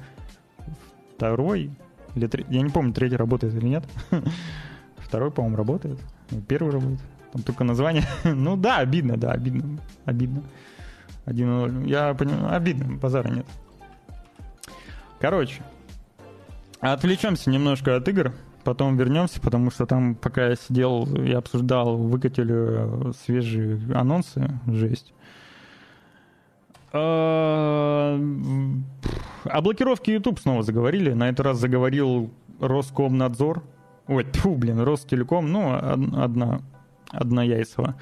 [1.16, 1.72] второй
[2.16, 3.84] или третий, я не помню, третий работает или нет.
[4.98, 6.00] Второй, по-моему, работает.
[6.48, 7.02] Первый работает.
[7.32, 8.04] Там только название.
[8.24, 9.80] ну да, обидно, да, обидно.
[10.06, 10.44] Обидно.
[11.26, 11.88] 1-0.
[11.88, 13.46] Я понимаю, обидно, базара нет.
[15.20, 15.62] Короче,
[16.80, 18.34] отвлечемся немножко от игр,
[18.64, 25.14] потом вернемся, потому что там, пока я сидел и обсуждал, выкатили э, свежие анонсы, жесть.
[26.94, 28.20] А,
[29.46, 31.14] о блокировке YouTube снова заговорили.
[31.14, 33.64] На этот раз заговорил Роскомнадзор.
[34.08, 36.62] Ой, тьфу, блин, Ростелеком, ну, одна,
[37.12, 37.96] одна яйцева.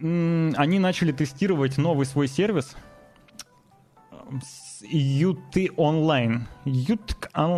[0.00, 2.76] Они начали тестировать новый свой сервис
[4.82, 6.48] UT онлайн.
[6.64, 7.16] Ют,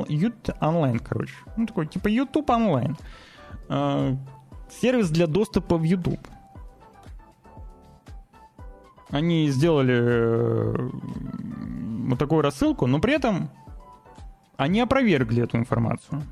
[0.09, 1.35] Ют онлайн, короче.
[1.57, 2.97] Ну, такой, типа YouTube онлайн.
[3.69, 4.17] Э,
[4.81, 6.21] сервис для доступа в YouTube.
[9.11, 10.91] Они сделали э,
[12.09, 13.51] вот такую рассылку, но при этом
[14.57, 16.23] они опровергли эту информацию.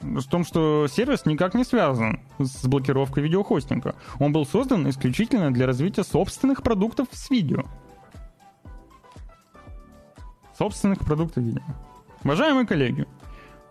[0.00, 3.94] В том, что сервис никак не связан с блокировкой видеохостинга.
[4.18, 7.64] Он был создан исключительно для развития собственных продуктов с видео.
[10.58, 11.62] Собственных продуктов видео.
[12.22, 13.06] Уважаемые коллеги,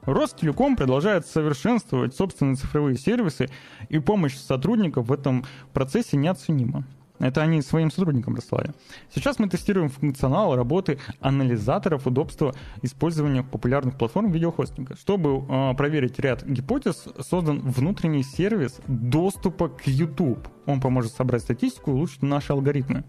[0.03, 3.49] Ростелеком продолжает совершенствовать собственные цифровые сервисы,
[3.89, 6.83] и помощь сотрудников в этом процессе неоценима.
[7.19, 8.73] Это они своим сотрудникам рассылали.
[9.13, 14.95] Сейчас мы тестируем функционал работы анализаторов удобства использования популярных платформ видеохостинга.
[14.95, 20.47] Чтобы э, проверить ряд гипотез, создан внутренний сервис доступа к YouTube.
[20.65, 23.03] Он поможет собрать статистику и улучшить наши алгоритмы.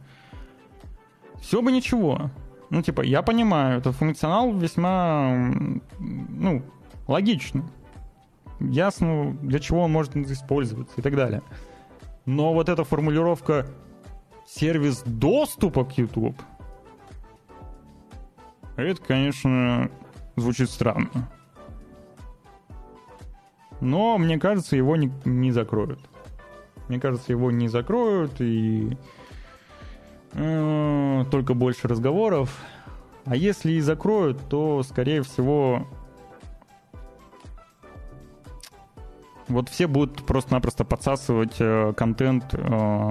[1.40, 2.30] Все бы ничего.
[2.70, 5.52] Ну, типа, я понимаю, этот функционал весьма,
[5.98, 6.62] ну,
[7.06, 7.64] логичный.
[8.60, 11.42] Ясно, для чего он может использоваться и так далее.
[12.26, 13.66] Но вот эта формулировка
[14.54, 16.36] сервис доступа к YouTube,
[18.76, 19.90] это, конечно,
[20.36, 21.30] звучит странно.
[23.80, 26.00] Но, мне кажется, его не, не закроют.
[26.88, 28.96] Мне кажется, его не закроют, и
[30.32, 32.54] э, только больше разговоров.
[33.24, 35.86] А если и закроют, то, скорее всего,
[39.48, 43.10] вот все будут просто-напросто подсасывать э, контент э,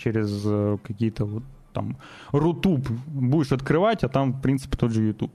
[0.00, 1.96] через э, какие-то вот там
[2.32, 5.32] Рутуб будешь открывать, а там, в принципе, тот же YouTube.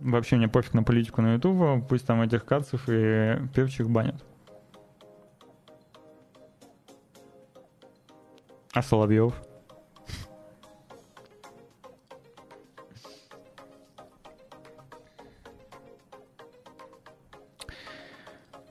[0.00, 4.24] Вообще мне пофиг на политику на YouTube, пусть там этих кацев и певчих банят.
[8.72, 9.34] А Соловьев?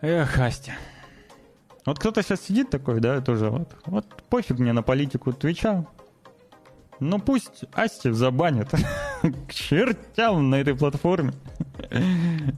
[0.01, 0.73] Эх, Астя.
[1.85, 3.76] Вот кто-то сейчас сидит такой, да, тоже вот.
[3.85, 5.85] Вот пофиг мне на политику Твича.
[6.99, 8.69] Ну пусть Асти забанят.
[9.21, 11.34] К чертям на этой платформе.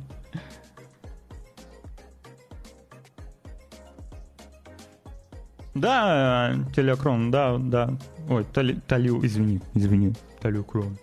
[5.73, 7.97] Да, телекрон, да, да.
[8.30, 10.97] Ой, талю, извини, извини, талю крон.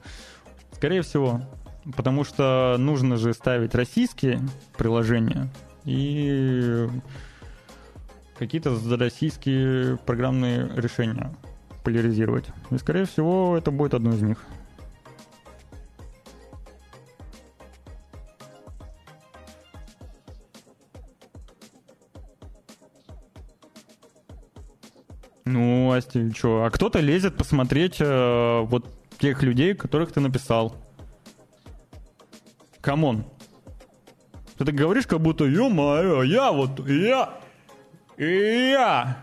[0.72, 1.40] Скорее всего,
[1.96, 4.40] потому что нужно же ставить российские
[4.76, 5.48] приложения,
[5.88, 6.86] и
[8.38, 11.32] какие-то российские программные решения
[11.82, 12.44] поляризировать.
[12.70, 14.44] И, скорее всего, это будет одно из них.
[25.46, 26.64] Ну, Асти, что?
[26.64, 28.86] А кто-то лезет посмотреть э, вот
[29.18, 30.76] тех людей, которых ты написал.
[32.82, 33.24] Come on.
[34.58, 37.30] Ты так говоришь, как будто, ё-моё, я вот, я,
[38.16, 39.18] я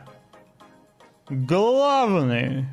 [1.29, 2.67] главный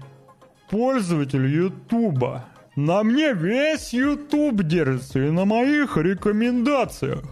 [0.70, 2.44] пользователь Ютуба.
[2.76, 7.24] На мне весь Ютуб держится и на моих рекомендациях.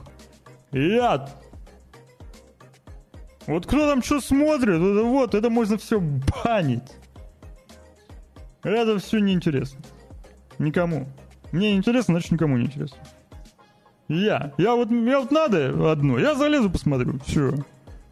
[0.72, 1.28] Я...
[3.46, 6.92] Вот кто там что смотрит, это вот, это можно все банить.
[8.62, 9.80] Это все неинтересно.
[10.58, 11.06] Никому.
[11.52, 12.98] Мне интересно, значит никому не интересно.
[14.10, 14.52] Я.
[14.58, 17.54] Я вот, я вот надо одну, я залезу посмотрю, все.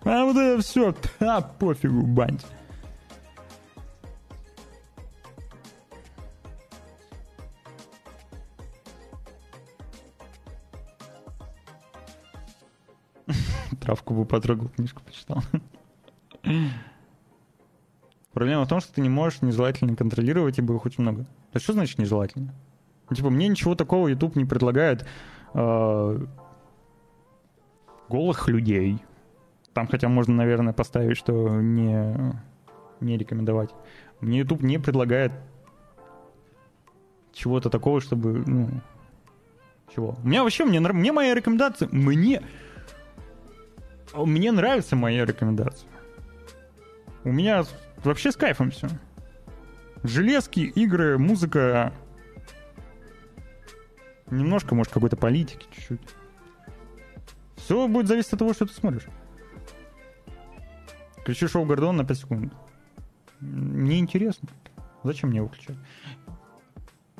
[0.05, 2.39] А вот это все, а пофигу, бань.
[13.81, 15.43] Травку бы потрогал, книжку почитал.
[18.33, 21.27] Проблема в том, что ты не можешь нежелательно контролировать, ибо их очень много.
[21.53, 22.55] А что значит нежелательно?
[23.12, 25.05] Типа, мне ничего такого YouTube не предлагает
[25.55, 26.19] э,
[28.09, 28.99] голых людей.
[29.75, 32.35] Там хотя можно, наверное, поставить, что не,
[33.01, 33.70] не рекомендовать.
[34.20, 35.33] Мне YouTube не предлагает
[37.33, 38.69] чего-то такого, чтобы, ну,
[39.95, 40.16] чего.
[40.23, 42.43] У меня вообще, мне, мне моя рекомендация, мне,
[44.15, 45.89] мне нравится моя рекомендация.
[47.25, 47.65] У меня
[48.03, 48.89] вообще с кайфом все.
[50.03, 51.93] Железки, игры, музыка,
[54.31, 56.01] Немножко, может, какой-то политики чуть-чуть.
[57.57, 59.07] Все будет зависеть от того, что ты смотришь.
[61.19, 62.53] Включи шоу Гордон на 5 секунд.
[63.41, 64.49] Мне интересно.
[65.05, 65.77] Зачем мне его включать?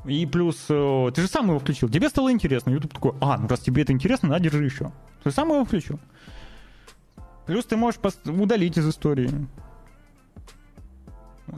[0.05, 1.89] И плюс, э, ты же сам его включил.
[1.89, 2.71] Тебе стало интересно.
[2.71, 4.93] YouTube такой, а, ну раз тебе это интересно, на, держи еще.
[5.23, 5.99] Ты сам его включил.
[7.47, 9.31] Плюс ты можешь удалить из истории.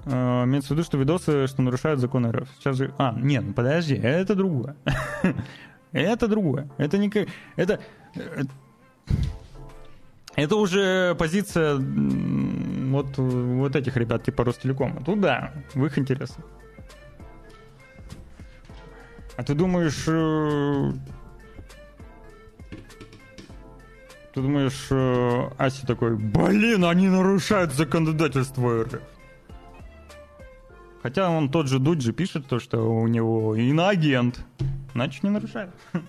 [0.05, 2.49] Uh, имеется в виду, что видосы, что нарушают закон РФ.
[2.59, 2.95] Сейчас же...
[2.99, 4.77] А, нет, ну подожди, это другое.
[5.93, 6.69] это другое.
[6.79, 7.11] Это не...
[7.57, 7.81] Это...
[10.37, 15.03] Это уже позиция вот, вот этих ребят типа Ростелекома.
[15.05, 16.45] Тут да, в их интересах.
[19.37, 20.05] А ты думаешь...
[20.07, 20.93] Э,
[24.35, 29.01] ты думаешь, э, Аси такой, блин, они нарушают законодательство РФ.
[31.03, 34.45] Хотя он тот же Дуджи пишет то, что у него иноагент.
[34.93, 35.71] Значит, не нарушает.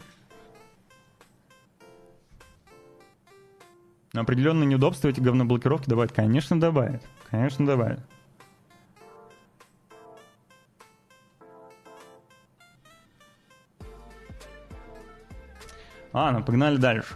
[4.13, 6.11] Определенные неудобства эти говноблокировки добавят?
[6.11, 7.01] Конечно, добавят.
[7.29, 8.01] Конечно, добавят.
[16.11, 17.13] Ладно, погнали дальше.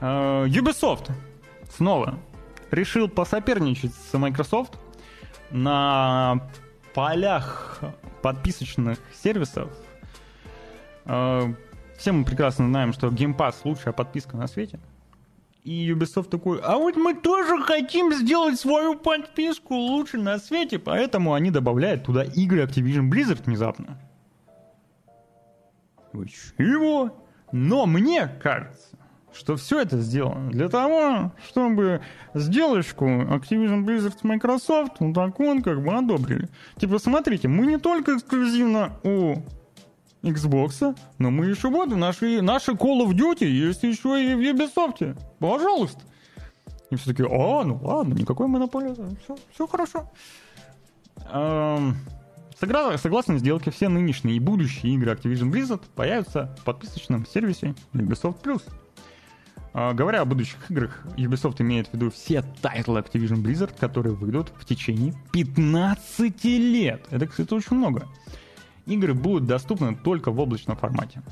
[0.00, 1.12] Uh, Ubisoft
[1.70, 2.18] снова
[2.70, 4.78] решил посоперничать с Microsoft
[5.54, 6.40] на
[6.94, 7.80] полях
[8.22, 9.70] подписочных сервисов.
[11.04, 11.54] Uh,
[11.96, 14.80] все мы прекрасно знаем, что Game Pass лучшая подписка на свете.
[15.62, 21.34] И Ubisoft такой, а вот мы тоже хотим сделать свою подписку лучше на свете, поэтому
[21.34, 23.98] они добавляют туда игры Activision Blizzard внезапно.
[26.12, 27.16] Вы чего?
[27.52, 28.93] Но мне кажется,
[29.34, 32.00] что все это сделано для того, чтобы
[32.34, 36.48] сделочку Activision Blizzard с Microsoft, ну так он как бы одобрили.
[36.76, 39.36] Типа, смотрите, мы не только эксклюзивно у
[40.22, 45.16] Xbox, но мы еще вот, наши, наши Call of Duty есть еще и в Ubisoft.
[45.38, 46.00] Пожалуйста.
[46.90, 48.94] И все таки а, ну ладно, никакой монополии,
[49.24, 50.10] все, все хорошо.
[51.30, 51.96] Эм,
[52.96, 58.62] согласно сделке, все нынешние и будущие игры Activision Blizzard появятся в подписочном сервисе Ubisoft+.
[59.74, 64.52] Э, говоря о будущих играх, Ubisoft имеет в виду все тайтлы Activision Blizzard, которые выйдут
[64.56, 67.06] в течение 15 лет.
[67.10, 68.06] Это, кстати, очень много
[68.86, 71.22] игры будут доступны только в облачном формате.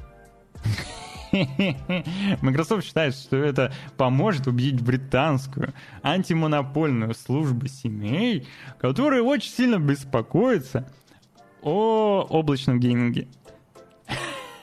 [2.43, 8.47] Microsoft считает, что это поможет убедить британскую антимонопольную службу семей,
[8.78, 10.89] которая очень сильно беспокоится
[11.62, 13.28] о облачном гейминге.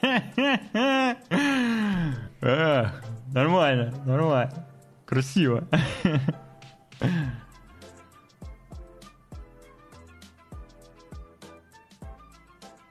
[3.34, 4.66] нормально, нормально.
[5.06, 5.68] Красиво.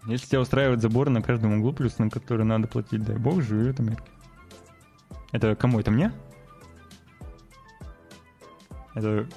[0.07, 3.69] Если тебя устраивает забор на каждом углу, плюс на который надо платить, дай бог, живи
[3.69, 3.99] в.
[5.33, 5.79] Это кому?
[5.81, 6.13] Это мне?
[8.95, 9.29] Это...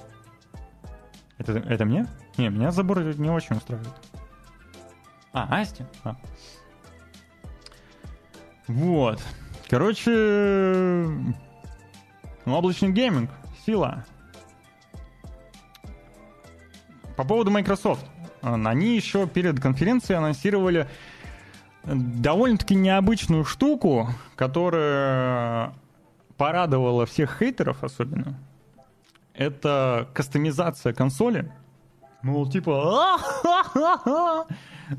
[1.37, 2.07] Это, это мне?
[2.37, 3.89] Не, меня забор не очень устраивает.
[5.33, 5.83] А, Асти?
[6.05, 6.15] А.
[8.67, 9.21] Вот.
[9.71, 10.11] Короче,
[12.45, 13.29] ну, облачный гейминг,
[13.65, 14.03] сила.
[17.15, 18.05] По поводу Microsoft.
[18.41, 20.89] Они еще перед конференцией анонсировали
[21.85, 25.73] довольно-таки необычную штуку, которая
[26.35, 28.37] порадовала всех хейтеров особенно.
[29.33, 31.49] Это кастомизация консоли.
[32.23, 33.19] Мол, типа,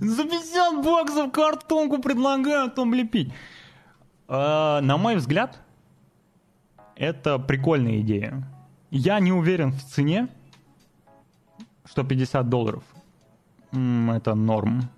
[0.01, 3.35] за 50 баксов картонку предлагают там лепить.
[4.35, 5.61] А, на мой взгляд,
[6.97, 8.43] это прикольная идея.
[8.91, 10.29] Я не уверен в цене,
[11.85, 12.83] что 50 долларов
[13.73, 14.89] это норм.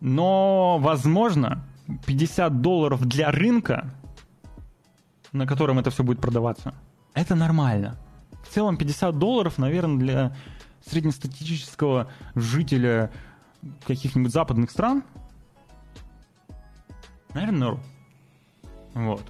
[0.00, 1.62] Но, возможно,
[2.06, 3.90] 50 долларов для рынка,
[5.32, 6.72] на котором это все будет продаваться,
[7.12, 7.98] это нормально.
[8.44, 10.36] В целом 50 долларов, наверное, для
[10.86, 13.10] среднестатистического жителя
[13.86, 15.04] каких-нибудь западных стран,
[17.34, 17.80] наверное, норм.
[18.94, 19.22] Вот.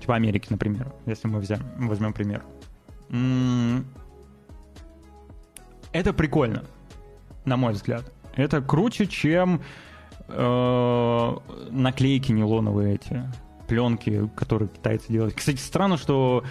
[0.00, 2.44] Типа Америки, например, если мы взяем, возьмем пример.
[5.92, 6.64] Это прикольно
[7.44, 8.04] на мой взгляд.
[8.36, 9.62] Это круче, чем
[10.28, 11.36] э,
[11.70, 13.24] наклейки нейлоновые эти,
[13.66, 15.34] пленки, которые китайцы делают.
[15.34, 16.44] Кстати, странно, что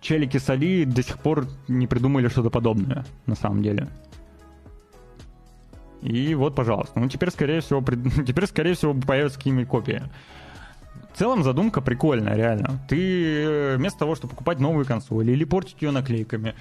[0.00, 3.88] челики с Али до сих пор не придумали что-то подобное, на самом деле.
[6.02, 6.98] И вот, пожалуйста.
[6.98, 7.96] Ну, теперь, скорее всего, при...
[8.26, 10.02] теперь, скорее всего, появятся какие-нибудь копии.
[11.12, 12.80] В целом задумка прикольная, реально.
[12.88, 16.54] Ты э, вместо того, чтобы покупать новую консоль или портить ее наклейками,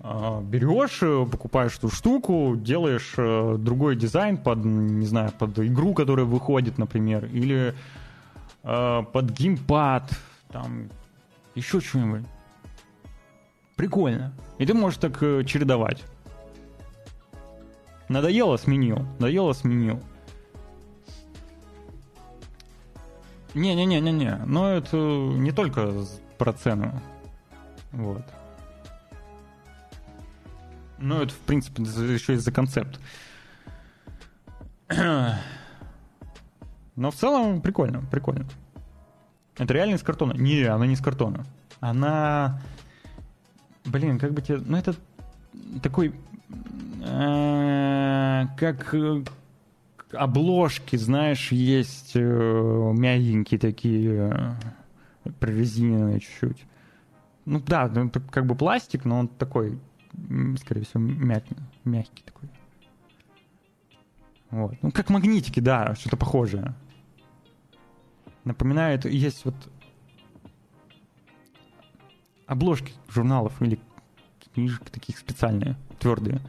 [0.00, 5.94] а, берешь, э, покупаешь эту штуку, делаешь э, другой дизайн под, не знаю, под игру,
[5.94, 7.74] которая выходит, например, или
[8.62, 10.10] под геймпад,
[10.50, 10.88] там,
[11.54, 12.22] еще что-нибудь.
[13.76, 14.32] Прикольно.
[14.56, 16.02] И ты можешь так чередовать.
[18.08, 19.06] Надоело, сменил.
[19.18, 20.02] Надоело, сменил.
[23.54, 24.42] Не-не-не-не-не.
[24.46, 25.92] Но это не только
[26.38, 27.00] про цену.
[27.92, 28.22] Вот.
[30.98, 33.00] Ну, это, в принципе, еще и за концепт.
[36.96, 38.46] Но в целом прикольно, прикольно.
[39.56, 40.32] Это реально из картона?
[40.32, 41.44] Не, она не из картона.
[41.80, 42.60] Она
[43.84, 44.58] Блин, как бы тебе...
[44.58, 44.94] Ну, это
[45.82, 46.14] такой...
[47.02, 49.22] э, Как э,
[50.12, 54.56] обложки, знаешь, есть э, мягенькие такие,
[55.40, 56.64] прорезиненные чуть-чуть.
[57.46, 59.78] Ну да, ну, как бы пластик, но он такой,
[60.58, 62.48] скорее всего, мягкий, мягкий такой.
[64.50, 64.74] Вот.
[64.82, 66.74] Ну, как магнитики, да, что-то похожее.
[68.44, 69.54] Напоминает, есть вот
[72.46, 73.80] обложки журналов или
[74.54, 76.40] книжек таких специальные, твердые.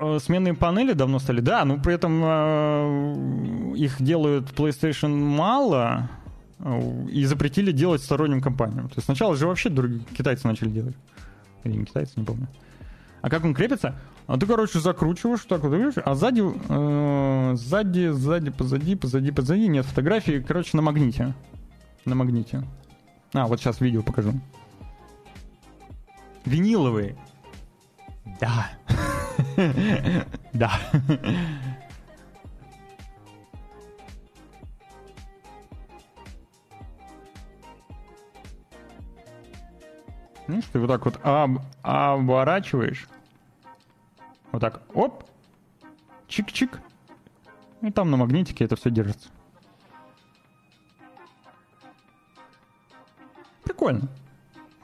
[0.00, 6.10] Э, Сменные панели давно стали, да, но при этом э, их делают PlayStation мало
[6.58, 8.88] э, и запретили делать сторонним компаниям.
[8.88, 10.96] То есть сначала же вообще другие китайцы начали делать.
[11.62, 12.48] Или не китайцы, не помню.
[13.20, 13.94] А как он крепится?
[14.26, 15.94] А ты, короче, закручиваешь так вот, видишь?
[16.04, 20.44] А сзади, э, сзади, сзади, позади, позади, позади нет фотографии.
[20.46, 21.34] Короче, на магните.
[22.04, 22.64] На магните.
[23.32, 24.32] А, вот сейчас видео покажу.
[26.44, 27.16] Виниловые.
[28.40, 28.70] Да.
[30.52, 30.72] Да.
[40.46, 43.06] Видишь, ты вот так вот об- оборачиваешь.
[44.50, 45.24] Вот так, оп,
[46.26, 46.80] чик-чик.
[47.82, 49.28] И там на магнитике это все держится.
[53.62, 54.08] Прикольно.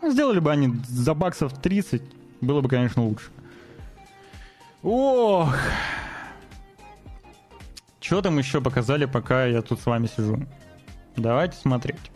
[0.04, 2.02] Ну, Сделали бы они за баксов 30,
[2.42, 3.30] было бы, конечно, лучше.
[4.82, 5.56] Ох!
[8.00, 10.46] Что там еще показали, пока я тут с вами сижу?
[11.16, 12.10] Давайте смотреть.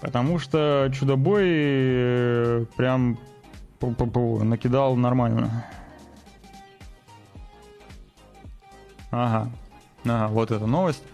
[0.00, 3.16] Потому что Чудобой э, прям
[3.80, 5.66] накидал нормально.
[9.12, 9.52] Ага.
[10.04, 11.04] Ага, вот эта новость.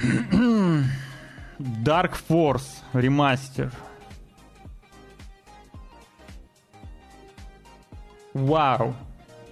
[1.64, 3.72] Dark Force ремастер.
[8.34, 8.94] Вау.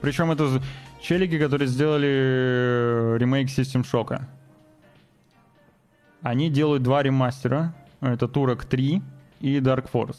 [0.02, 0.60] Причем это
[1.00, 4.20] челики, которые сделали э, ремейк System Shock.
[6.20, 7.72] Они делают два ремастера.
[8.02, 9.00] Это Турок 3
[9.40, 10.18] и Dark Force.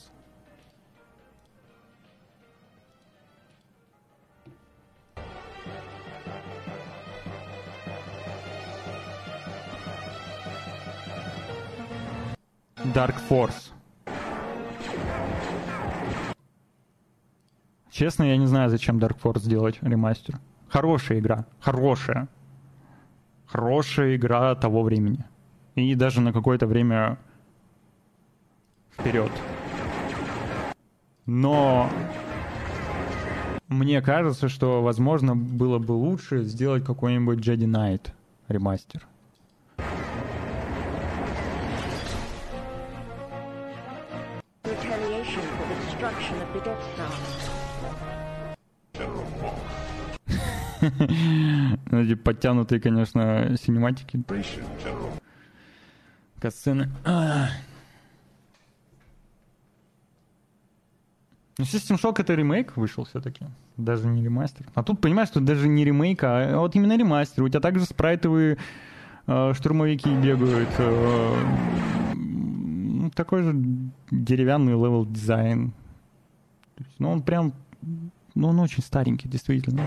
[12.94, 13.72] Dark Force.
[17.90, 20.40] Честно, я не знаю, зачем Dark Force делать ремастер.
[20.68, 21.46] Хорошая игра.
[21.60, 22.28] Хорошая.
[23.48, 25.26] Хорошая игра того времени.
[25.74, 27.18] И даже на какое-то время
[28.92, 29.32] вперед.
[31.26, 31.90] Но
[33.70, 38.12] мне кажется, что, возможно, было бы лучше сделать какой-нибудь Jedi Knight
[38.50, 39.08] ремастер.
[51.92, 54.22] Эти подтянутые, конечно, синематики.
[56.40, 56.90] Катсцены.
[57.06, 57.48] А.
[61.58, 63.46] Ну, System Shock это ремейк вышел все-таки.
[63.78, 64.66] Даже не ремастер.
[64.74, 67.44] А тут, понимаешь, тут даже не ремейк, а вот именно ремастер.
[67.44, 68.58] У тебя также спрайтовые
[69.28, 70.70] э, штурмовики бегают.
[70.80, 71.36] э,
[73.16, 73.54] такой же
[74.12, 75.74] деревянный level design.
[77.00, 77.54] Ну, он прям...
[78.36, 79.86] Ну, он очень старенький, действительно.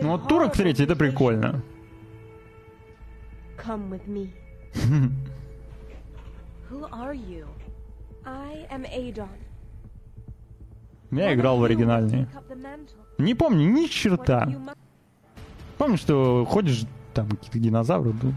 [0.00, 1.62] Ну, вот турок третий, это прикольно.
[3.64, 4.30] Come with me.
[6.70, 7.46] Who are you?
[8.24, 9.28] I am Adon.
[11.10, 12.28] Я играл в оригинальные.
[13.16, 14.48] Не помню ни черта.
[15.78, 16.84] Помню, что ходишь,
[17.14, 18.12] там какие-то динозавры.
[18.12, 18.32] был.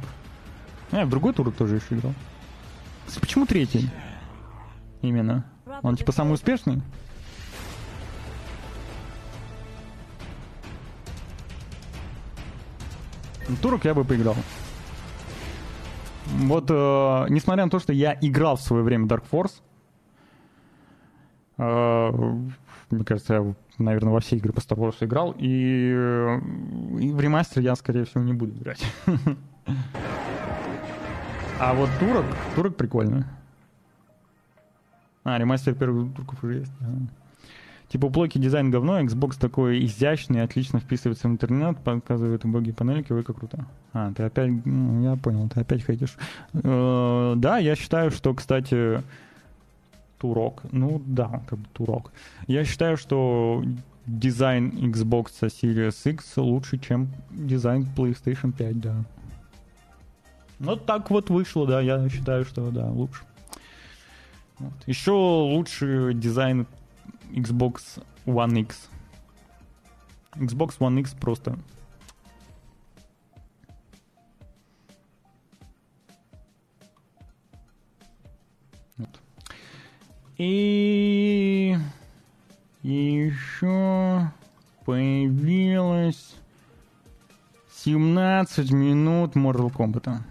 [0.92, 2.14] Я в другой турок тоже еще играл.
[3.20, 3.90] Почему третий?
[5.02, 5.46] Именно.
[5.82, 6.82] Он типа самый успешный?
[13.62, 14.36] Турок я бы поиграл.
[16.28, 19.62] Вот, э, несмотря на то, что я играл в свое время Dark Force,
[21.58, 22.12] э,
[22.90, 26.40] мне кажется, я, наверное, во все игры по Star Wars играл, и, э,
[27.00, 28.84] и в ремастер я, скорее всего, не буду играть.
[31.64, 32.26] А вот турок,
[32.56, 33.28] турок прикольно.
[35.24, 36.72] А, ремастер первых турков уже есть.
[37.92, 43.12] Типа у Плоки дизайн говно, Xbox такой изящный, отлично вписывается в интернет, показывает убогие панельки,
[43.12, 43.66] ой, как круто.
[43.92, 46.16] А, ты опять, ну, я понял, ты опять хотишь.
[46.54, 49.04] Э, Да, я считаю, что, кстати,
[50.20, 52.14] Турок, ну да, как бы Турок.
[52.48, 53.62] Я считаю, что
[54.06, 58.96] дизайн Xbox Series X лучше, чем дизайн PlayStation 5, да.
[60.60, 63.24] Вот так вот вышло, да, я считаю, что да, лучше.
[64.60, 64.74] Вот.
[64.86, 66.68] Еще лучше дизайн
[67.34, 68.90] Xbox One X.
[70.34, 71.58] Xbox One X просто
[78.98, 79.20] Вот.
[80.38, 81.78] И
[82.84, 84.32] еще
[84.86, 86.36] появилось
[87.70, 90.22] 17 минут Mortal Kombat.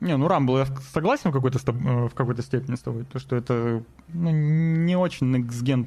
[0.00, 3.82] Не, ну Рамбл я согласен в какой-то, в какой-то степени с тобой, то что это
[4.08, 5.86] ну, не очень next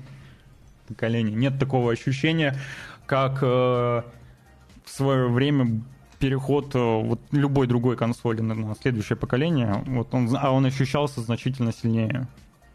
[0.88, 1.36] поколение.
[1.36, 2.58] Нет такого ощущения,
[3.06, 5.82] как э, в свое время
[6.20, 11.22] переход э, вот любой другой консоли на, на следующее поколение, вот он, а он ощущался
[11.22, 12.28] значительно сильнее.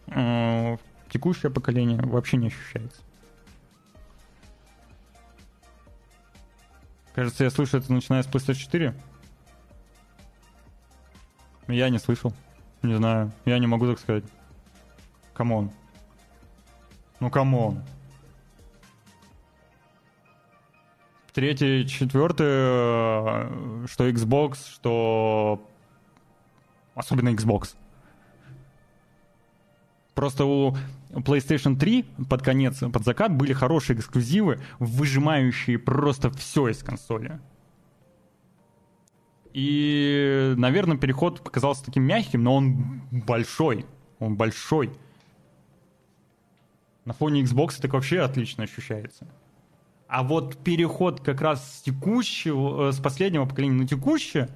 [0.07, 0.79] Э,
[1.11, 3.03] текущее поколение вообще не ощущается.
[7.15, 8.95] Кажется, я слышу это начиная с PlayStation 4.
[11.69, 12.33] Я не слышал.
[12.83, 13.33] Не знаю.
[13.45, 14.25] Я не могу так сказать.
[15.35, 15.71] Come on.
[17.21, 17.83] Ну, come on.
[21.33, 23.47] Третье, четвертое,
[23.87, 25.69] что Xbox, что...
[26.95, 27.75] Особенно Xbox.
[30.15, 30.75] Просто у
[31.11, 37.39] PlayStation 3 под конец, под закат были хорошие эксклюзивы, выжимающие просто все из консоли.
[39.57, 43.87] И, наверное, переход показался таким мягким, но он большой.
[44.19, 44.91] Он большой.
[47.07, 49.27] На фоне Xbox так вообще отлично ощущается.
[50.09, 54.51] А вот переход как раз с текущего, э, с последнего поколения на текущее,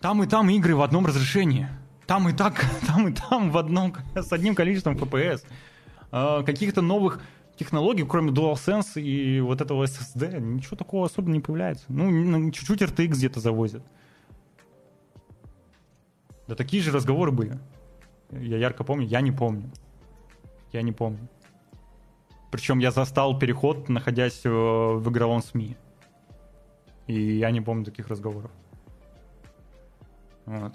[0.00, 1.68] там и там игры в одном разрешении.
[2.06, 5.44] Там и так, там и там в одном, с одним количеством FPS.
[6.12, 7.20] А, каких-то новых
[7.60, 11.84] технологий, кроме DualSense и вот этого SSD, ничего такого особо не появляется.
[11.88, 13.82] Ну, чуть-чуть RTX где-то завозят.
[16.48, 17.58] Да такие же разговоры были.
[18.30, 19.70] Я ярко помню, я не помню.
[20.72, 21.28] Я не помню.
[22.50, 25.76] Причем я застал переход, находясь в игровом СМИ.
[27.08, 28.50] И я не помню таких разговоров.
[30.46, 30.72] Вот.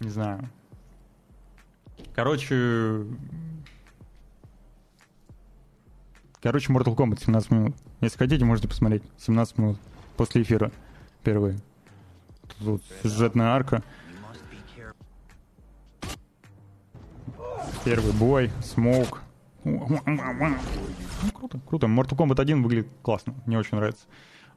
[0.00, 0.48] Не знаю.
[2.18, 3.04] Короче...
[6.42, 7.76] Короче, Mortal Kombat 17 минут.
[8.00, 9.04] Если хотите, можете посмотреть.
[9.18, 9.78] 17 минут
[10.16, 10.72] после эфира.
[11.22, 11.60] Первые.
[12.58, 13.84] Тут сюжетная арка.
[17.84, 19.22] Первый бой, смоук.
[19.62, 20.00] Ну,
[21.32, 21.86] круто, круто.
[21.86, 23.34] Mortal Kombat 1 выглядит классно.
[23.46, 24.06] Мне очень нравится.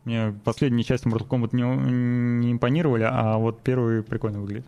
[0.03, 4.65] Мне последние части Mortal Kombat не, не импонировали, а вот первый прикольно выглядит.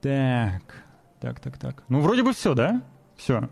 [0.00, 0.85] Так.
[1.20, 1.82] Так, так, так.
[1.88, 2.82] Ну, вроде бы все, да?
[3.16, 3.48] Все.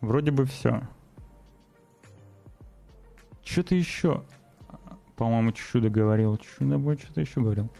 [0.00, 0.82] Вроде бы все.
[3.44, 4.24] Что-то еще.
[5.16, 6.36] По-моему, чудо говорил.
[6.38, 7.70] Чудо будет что-то еще говорил.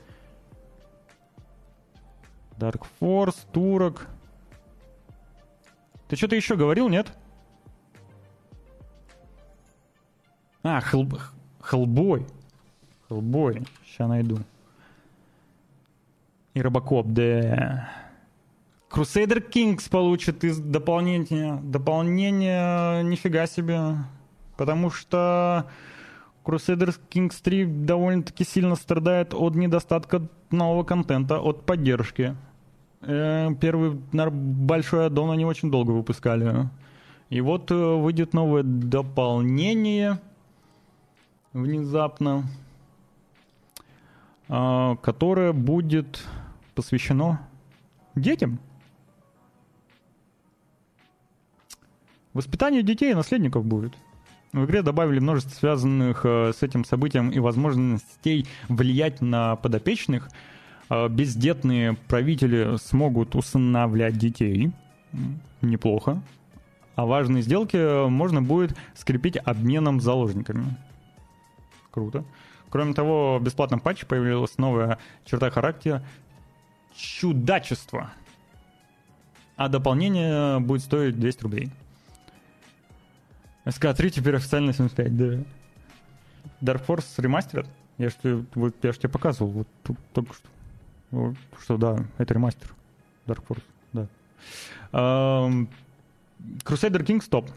[2.56, 4.06] Dark Force, Турок.
[6.08, 7.12] Ты что-то еще говорил, нет?
[10.62, 11.08] А, Хелл...
[11.60, 12.26] Хеллбой.
[13.08, 13.66] Хеллбой.
[13.84, 14.38] Сейчас найду.
[16.54, 17.88] И Робокоп, да.
[18.90, 21.58] Crusader Kings получит из дополнения.
[21.62, 23.96] Дополнение нифига себе.
[24.58, 25.66] Потому что
[26.44, 32.36] Crusader Kings 3 довольно-таки сильно страдает от недостатка нового контента, от поддержки.
[33.00, 36.68] Э, первый большой аддон они очень долго выпускали.
[37.30, 40.20] И вот э, выйдет новое дополнение
[41.54, 42.44] внезапно,
[44.48, 46.24] а, которое будет
[46.74, 47.40] посвящено
[48.14, 48.58] детям.
[52.32, 53.94] Воспитание детей и наследников будет.
[54.52, 60.28] В игре добавили множество связанных э, с этим событием и возможностей влиять на подопечных.
[60.90, 64.72] Э, бездетные правители смогут усыновлять детей.
[65.62, 66.22] Неплохо.
[66.96, 70.76] А важные сделки можно будет скрепить обменом заложниками.
[71.90, 72.24] Круто.
[72.68, 76.02] Кроме того, в бесплатном патче появилась новая черта характера
[76.96, 78.12] чудачество.
[79.56, 81.70] А дополнение будет стоить 200 рублей.
[83.64, 85.24] СК-3 теперь официально 75, да.
[86.60, 87.66] Dark Force ремастер.
[87.98, 90.48] Я же вот, я ж тебе показывал вот тут, только что.
[91.10, 92.74] Вот, что да, это ремастер.
[93.26, 93.62] Dark Force,
[93.92, 94.08] да.
[94.92, 95.68] Um,
[96.64, 97.48] Crusader King стоп.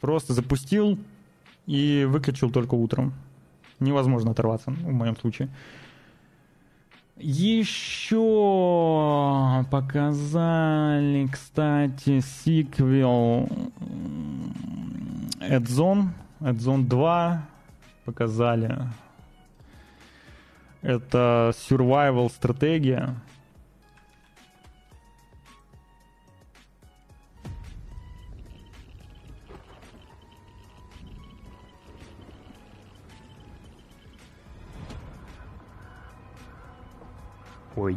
[0.00, 0.98] Просто запустил
[1.66, 3.14] и выключил только утром.
[3.78, 5.48] невозможно оторваться, в моем случае.
[7.22, 8.16] Еще
[9.70, 13.46] показали, кстати, сиквел
[15.38, 17.42] Эдзон, Эдзон 2
[18.06, 18.74] показали.
[20.80, 23.14] Это survival стратегия.
[37.80, 37.96] Ой.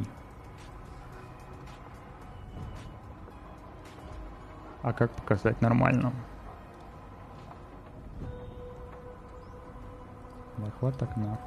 [4.82, 6.14] А как показать нормально?
[10.58, 11.38] Захват окна.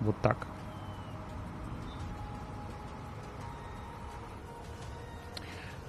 [0.00, 0.46] Вот так.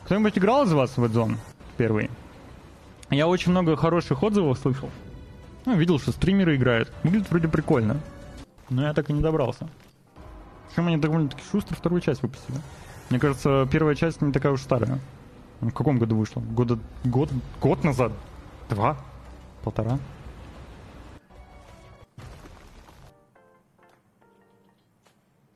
[0.03, 1.37] Кто-нибудь играл из вас в Эдзон
[1.77, 2.11] первый?
[3.09, 4.89] Я очень много хороших отзывов слышал.
[5.65, 6.91] Ну, видел, что стримеры играют.
[7.03, 8.01] Выглядит вроде прикольно.
[8.73, 9.69] Но я так и не добрался.
[10.67, 12.57] Причем они довольно-таки шустро вторую часть выпустили.
[13.11, 14.99] Мне кажется, первая часть не такая уж старая.
[15.61, 16.41] В каком году вышла?
[16.41, 16.79] Года...
[17.03, 17.29] Год...
[17.61, 18.11] Год назад?
[18.69, 18.97] Два?
[19.63, 19.99] Полтора?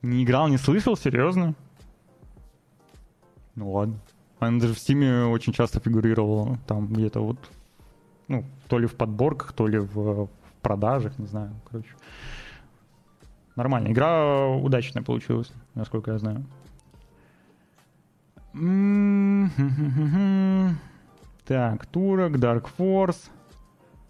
[0.00, 0.96] Не играл, не слышал?
[0.96, 1.54] Серьезно?
[3.56, 3.98] Ну ладно.
[4.38, 6.56] Она даже в Стиме очень часто фигурировала.
[6.68, 7.38] Там где-то вот...
[8.28, 10.28] Ну, то ли в подборках, то ли в
[10.62, 11.50] продажах, не знаю.
[11.68, 11.90] Короче.
[13.58, 13.88] Нормально.
[13.88, 16.44] Игра удачная получилась, насколько я знаю.
[21.44, 23.30] Так, Турок, Dark Force.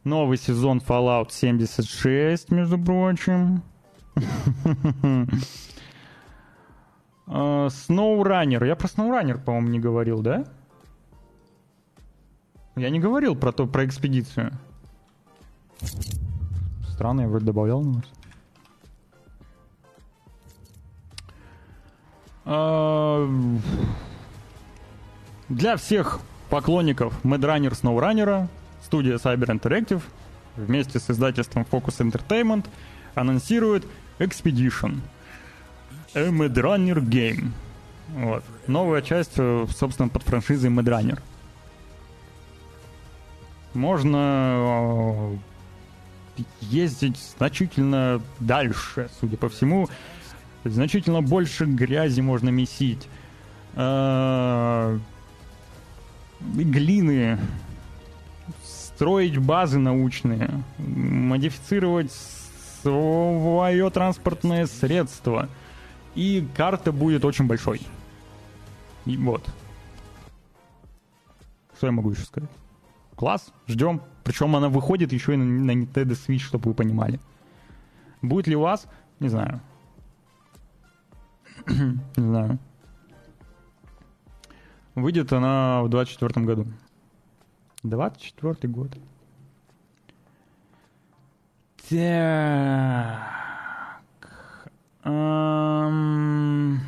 [0.05, 3.63] Новый сезон Fallout 76, между прочим.
[7.27, 8.67] SnowRunner.
[8.67, 10.45] Я про SnowRunner, по-моему, не говорил, да?
[12.77, 14.53] Я не говорил про то, про экспедицию.
[16.91, 18.18] Странно, я вроде добавлял на вас.
[25.49, 28.49] Для всех поклонников Madrunner SnowRunner
[28.83, 30.01] студия Cyber Interactive
[30.57, 32.67] вместе с издательством Focus Entertainment
[33.15, 33.87] анонсирует
[34.19, 35.01] Expedition
[36.15, 37.51] A Madrunner Game.
[38.15, 38.43] Вот.
[38.67, 41.21] Новая часть, собственно, под франшизой Madrunner.
[43.75, 45.39] Можно
[46.63, 49.91] ездить значительно дальше, судя по всему,
[50.65, 53.09] значительно больше грязи можно месить.
[53.75, 54.99] А,
[56.41, 57.39] глины,
[58.65, 62.13] строить базы научные, модифицировать
[62.83, 65.49] свое транспортное средство.
[66.15, 67.81] И карта будет очень большой.
[69.07, 69.45] И вот.
[71.77, 72.51] Что я могу еще сказать?
[73.15, 74.03] Класс, ждем.
[74.25, 77.21] Причем она выходит еще и на, Nintendo Switch, чтобы вы понимали.
[78.21, 78.87] Будет ли у вас?
[79.21, 79.61] Не знаю.
[82.17, 82.59] Не знаю.
[84.95, 86.67] Выйдет она в 24 году.
[87.83, 88.97] 24 год.
[91.89, 93.59] Так.
[95.05, 96.81] Эм...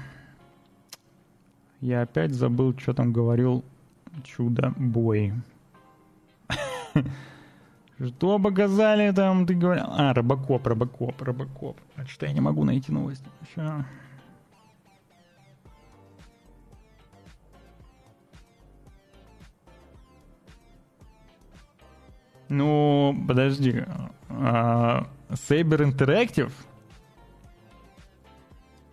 [1.80, 3.64] Я опять забыл, что там говорил
[4.24, 5.32] Чудо-бой.
[7.98, 9.84] Что показали там, ты говорил?
[9.88, 11.78] А, Робокоп, Робокоп, Робокоп.
[11.96, 13.26] А что я не могу найти новости?
[13.46, 13.84] Сейчас.
[22.50, 23.84] Ну, подожди.
[24.28, 26.52] А, Saber Interactive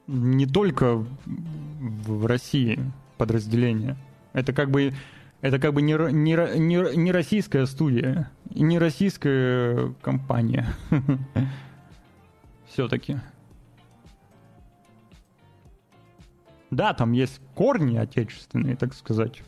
[0.05, 2.79] не только в России
[3.17, 3.97] подразделение.
[4.33, 4.93] Это как бы
[5.41, 10.67] это как бы не, не, не, не российская студия, не российская компания.
[12.67, 13.17] Все-таки.
[16.69, 19.41] Да, там есть корни отечественные, так сказать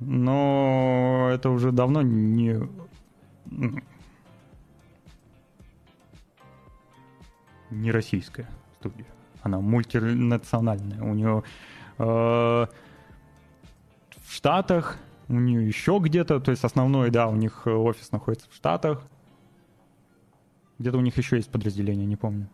[0.00, 2.56] но это уже давно не...
[7.70, 8.48] Не российская
[8.78, 9.06] студия.
[9.42, 11.00] Она мультинациональная.
[11.02, 11.44] У нее
[11.98, 12.68] э, в
[14.28, 14.98] Штатах,
[15.28, 19.02] у нее еще где-то, то есть основной, да, у них офис находится в Штатах.
[20.80, 22.48] Где-то у них еще есть подразделение, не помню.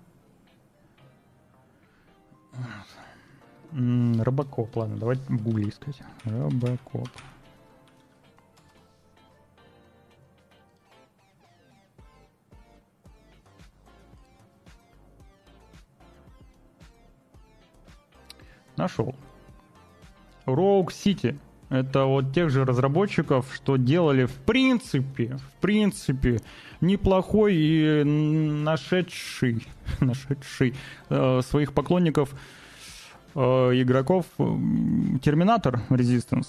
[3.73, 6.01] Робокоп, ладно, давайте в гугле искать.
[6.25, 7.09] Робокоп.
[18.77, 19.15] Нашел.
[20.47, 21.39] Роук Сити.
[21.69, 26.41] Это вот тех же разработчиков, что делали в принципе, в принципе,
[26.81, 29.67] неплохой и нашедший,
[30.01, 30.75] нашедший
[31.09, 32.35] э, своих поклонников
[33.35, 36.47] э, игроков Терминатор Resistance.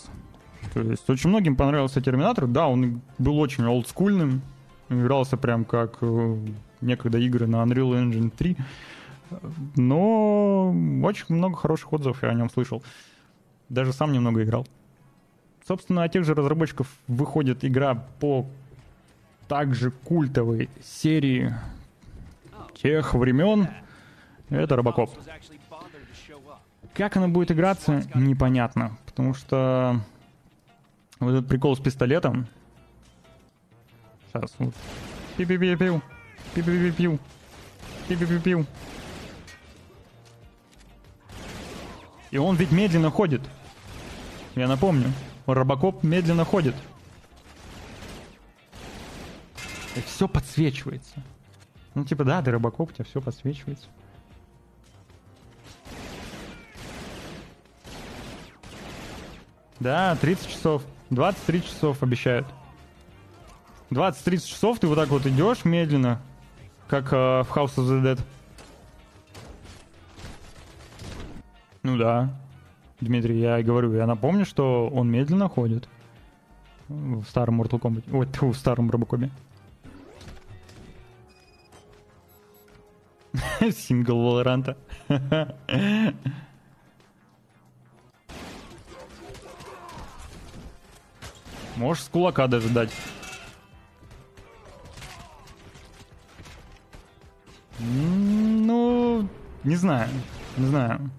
[0.73, 2.45] То есть очень многим понравился Терминатор.
[2.45, 4.41] Да, он был очень олдскульным.
[4.89, 6.37] Игрался прям как э,
[6.81, 8.55] некогда игры на Unreal Engine 3.
[9.75, 10.73] Но
[11.03, 12.83] очень много хороших отзывов я о нем слышал.
[13.69, 14.67] Даже сам немного играл.
[15.67, 18.45] Собственно, от тех же разработчиков выходит игра по
[19.47, 21.53] также культовой серии
[22.81, 23.67] тех времен.
[24.49, 25.11] Это Робокоп.
[26.93, 28.97] Как она будет играться, непонятно.
[29.05, 29.99] Потому что
[31.19, 32.47] вот этот прикол с пистолетом.
[34.27, 34.73] Сейчас вот.
[35.37, 36.01] Пиу-пиу-пиу.
[36.55, 37.19] Пиу-пиу-пиу.
[38.07, 38.65] Пиу-пиу-пиу.
[42.37, 43.41] И он ведь медленно ходит.
[44.53, 45.11] Я напомню.
[45.47, 46.75] Робокоп медленно ходит.
[49.95, 51.15] И все подсвечивается.
[51.95, 53.87] Ну, типа, да, ты Робокоп, у тебя все подсвечивается.
[59.79, 60.83] Да, 30 часов.
[61.09, 62.45] 23 часов обещают.
[63.89, 66.21] 20-30 часов ты вот так вот идешь медленно,
[66.87, 68.21] как э, в House of the Dead.
[71.87, 72.29] Ну да.
[72.99, 75.87] Дмитрий, я говорю, я напомню, что он медленно ходит.
[76.89, 78.03] В старом Mortal Kombat.
[78.11, 79.31] Ой, тьфу, в старом Робокобе.
[83.71, 84.75] Сингл Валоранта.
[91.77, 92.91] Можешь с кулака даже дать.
[97.79, 99.29] Ну,
[99.63, 100.09] не знаю,
[100.57, 101.09] не знаю.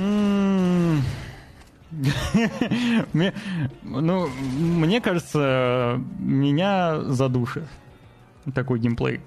[3.12, 7.64] ну, мне кажется, меня задушит
[8.54, 9.20] такой геймплей.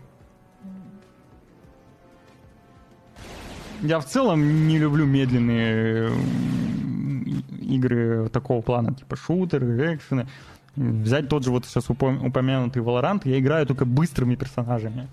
[3.81, 6.11] Я в целом не люблю медленные
[7.59, 10.27] игры такого плана, типа шутеры, экшены.
[10.75, 15.07] Взять тот же вот сейчас упомянутый Valorant, я играю только быстрыми персонажами,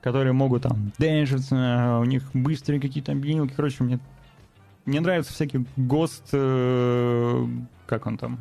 [0.00, 3.52] которые могут там дэншиться, у них быстрые какие-то объемки.
[3.54, 3.98] Короче, мне,
[4.86, 6.28] мне нравятся всякие ГОСТ...
[6.32, 7.46] Э,
[7.86, 8.40] как он там?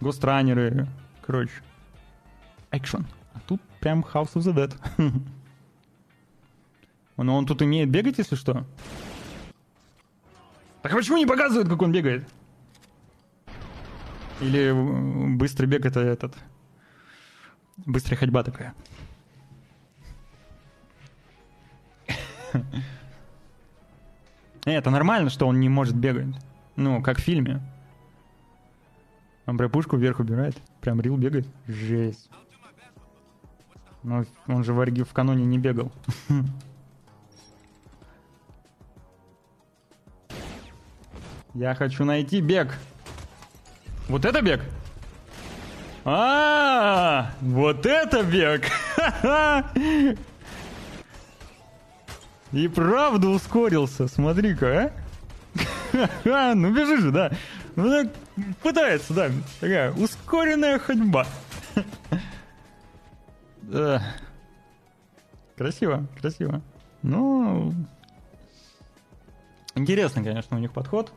[0.00, 0.86] ГОСТ-раннеры.
[1.26, 1.62] Короче,
[2.70, 3.06] экшен.
[3.32, 4.74] А тут прям House of the Dead.
[7.16, 8.66] Но он тут умеет бегать, если что.
[10.82, 12.28] Так почему не показывают, как он бегает?
[14.40, 14.72] Или
[15.36, 16.34] быстрый бег это этот...
[17.78, 18.74] Быстрая ходьба такая.
[24.64, 26.34] Это нормально, что он не может бегать.
[26.76, 27.60] Ну, как в фильме.
[29.46, 30.56] Он прям пушку вверх убирает.
[30.80, 31.46] Прям Рил бегает.
[31.66, 32.30] Жесть.
[34.02, 35.92] Но он же в, Орги в каноне не бегал.
[41.54, 42.78] Я хочу найти бег.
[44.08, 44.60] Вот это бег?
[46.04, 48.64] А, вот это бег!
[52.52, 54.92] И правда ускорился, смотри-ка,
[56.24, 56.54] а?
[56.54, 57.30] Ну бежи же, да.
[57.76, 58.10] Ну,
[58.62, 59.30] пытается, да.
[59.60, 61.26] Такая ускоренная ходьба.
[65.56, 66.60] Красиво, красиво.
[67.02, 67.72] Ну,
[69.74, 71.12] интересно, конечно, у них подход.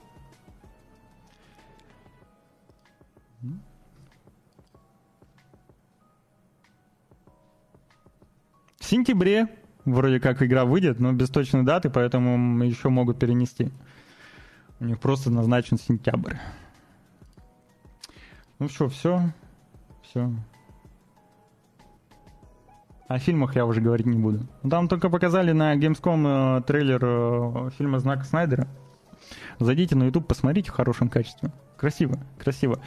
[8.79, 9.47] В сентябре
[9.85, 13.71] вроде как игра выйдет, но без точной даты, поэтому еще могут перенести.
[14.79, 16.35] У них просто назначен сентябрь.
[18.59, 19.31] Ну что, все.
[20.03, 20.31] Все.
[23.07, 24.47] О фильмах я уже говорить не буду.
[24.69, 28.67] Там только показали на Gamescom э, трейлер э, фильма «Знак Снайдера».
[29.59, 31.51] Зайдите на YouTube, посмотрите в хорошем качестве.
[31.77, 32.79] Красиво, красиво.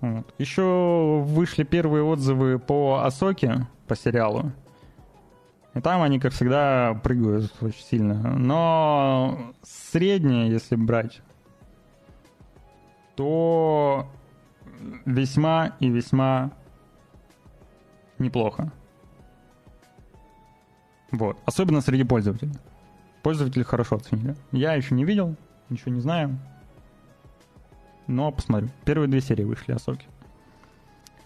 [0.00, 0.32] Вот.
[0.38, 4.52] Еще вышли первые отзывы по Асоке, по сериалу.
[5.74, 8.14] И там они, как всегда, прыгают очень сильно.
[8.36, 11.20] Но среднее, если брать,
[13.16, 14.08] то
[15.04, 16.52] весьма и весьма
[18.18, 18.72] неплохо.
[21.10, 21.38] Вот.
[21.44, 22.52] Особенно среди пользователей.
[23.22, 24.36] Пользователи хорошо оценили.
[24.52, 25.36] Я еще не видел,
[25.68, 26.38] ничего не знаю.
[28.06, 28.70] Но посмотрю.
[28.84, 30.06] Первые две серии вышли Асоки.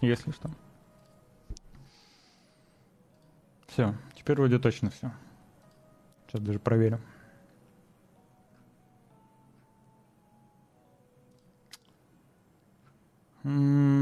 [0.01, 0.49] Если что.
[3.67, 5.11] Все, теперь вроде точно все.
[6.27, 6.99] Сейчас даже проверю.
[13.43, 13.97] М-м-м.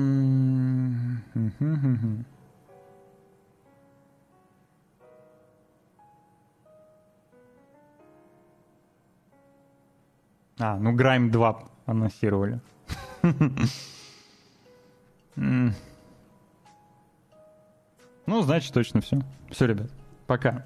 [10.59, 12.61] А, ну Грайм 2 анонсировали.
[18.27, 19.19] Ну, значит, точно все.
[19.49, 19.89] Все, ребят,
[20.31, 20.63] пока.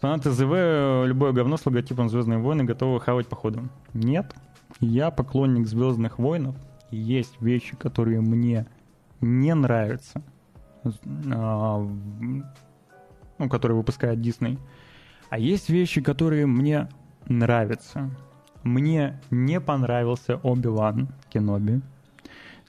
[0.00, 3.68] Фанаты ЗВ любое говно с логотипом Звездные войны готовы хавать походу.
[3.92, 4.34] Нет.
[4.80, 6.56] Я поклонник Звездных войнов.
[6.90, 8.66] Есть вещи, которые мне
[9.20, 10.22] не нравятся.
[11.30, 11.86] а,
[13.38, 14.58] Ну, которые выпускает Дисней.
[15.28, 16.88] А есть вещи, которые мне
[17.26, 18.08] нравятся.
[18.62, 21.82] Мне не понравился Оби-Ван Кеноби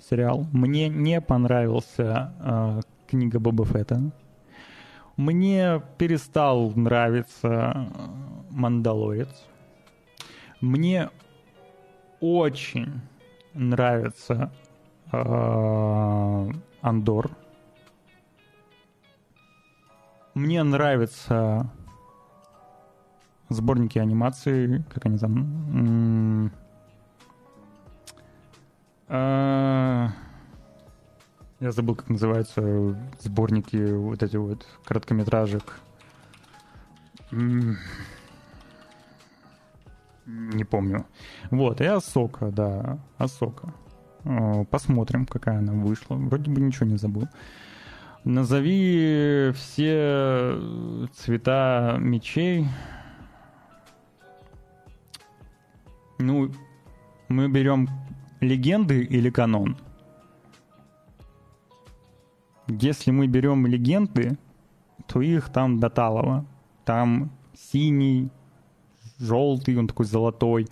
[0.09, 0.45] сериал.
[0.51, 4.11] Мне не понравился э, книга Боба Фетта.
[5.19, 9.27] Мне перестал нравиться э, Мандалорец.
[10.61, 11.09] Мне
[12.21, 13.01] очень
[13.53, 14.49] нравится
[15.11, 17.31] э, Андор.
[20.35, 21.69] Мне нравятся
[23.49, 25.37] сборники анимации, как они там...
[25.37, 26.51] м,
[29.09, 30.11] а,
[31.59, 35.79] Я забыл, как называются сборники вот эти вот короткометражек.
[37.31, 37.75] Не
[40.63, 41.05] помню.
[41.51, 43.73] Вот, и Асока, да, Асока.
[44.69, 46.15] Посмотрим, какая она вышла.
[46.15, 47.27] Вроде бы ничего не забыл.
[48.23, 50.57] Назови все
[51.13, 52.67] цвета мечей.
[56.19, 56.51] Ну,
[57.27, 57.89] мы берем
[58.39, 59.77] легенды или канон?
[62.69, 64.37] Если мы берем легенды,
[65.07, 66.45] то их там до.
[66.85, 68.29] Там синий,
[69.17, 70.67] желтый, он такой золотой,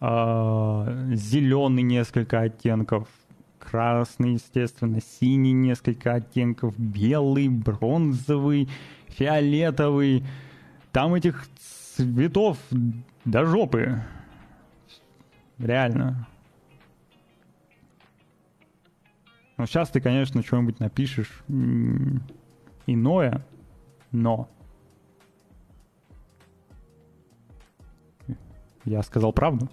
[0.00, 3.08] зеленый несколько оттенков,
[3.58, 8.68] красный, естественно, синий несколько оттенков, белый, бронзовый,
[9.08, 10.24] фиолетовый.
[10.92, 11.46] Там этих
[11.96, 12.58] цветов
[13.24, 14.02] до жопы.
[15.58, 16.26] Реально.
[19.56, 21.44] Ну, сейчас ты, конечно, что-нибудь напишешь
[22.86, 23.46] иное,
[24.10, 24.48] но
[28.84, 29.68] я сказал правду.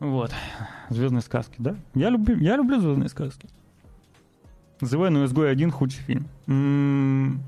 [0.00, 0.32] Вот.
[0.90, 1.76] Звездные сказки, да?
[1.94, 3.48] Я люблю, я люблю звездные сказки.
[4.80, 6.28] The No Изгой 1 худший фильм.
[6.46, 7.42] М,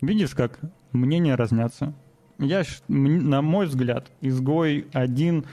[0.00, 0.60] Видишь, как
[0.92, 1.94] мнения разнятся.
[2.38, 5.46] Я, на мой взгляд, Изгой 1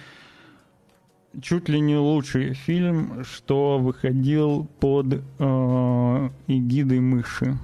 [1.42, 7.58] чуть ли не лучший фильм, что выходил под э, эгидой мыши,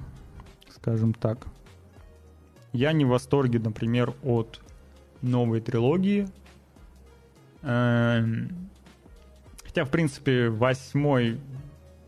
[0.70, 1.46] скажем так.
[2.72, 4.60] Я не в восторге, например, от
[5.22, 6.28] новой трилогии.
[7.62, 8.70] Эм,
[9.70, 11.38] Хотя, в принципе, восьмой,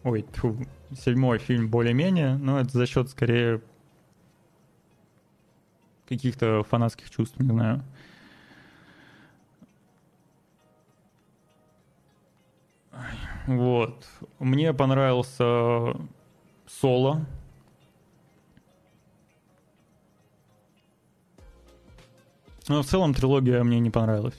[0.03, 0.57] ой, тьфу,
[0.99, 3.63] седьмой фильм более-менее, но это за счет скорее
[6.09, 7.85] каких-то фанатских чувств, не знаю.
[13.47, 14.07] Вот.
[14.39, 15.95] Мне понравился
[16.67, 17.25] Соло.
[22.69, 24.39] Но в целом трилогия мне не понравилась.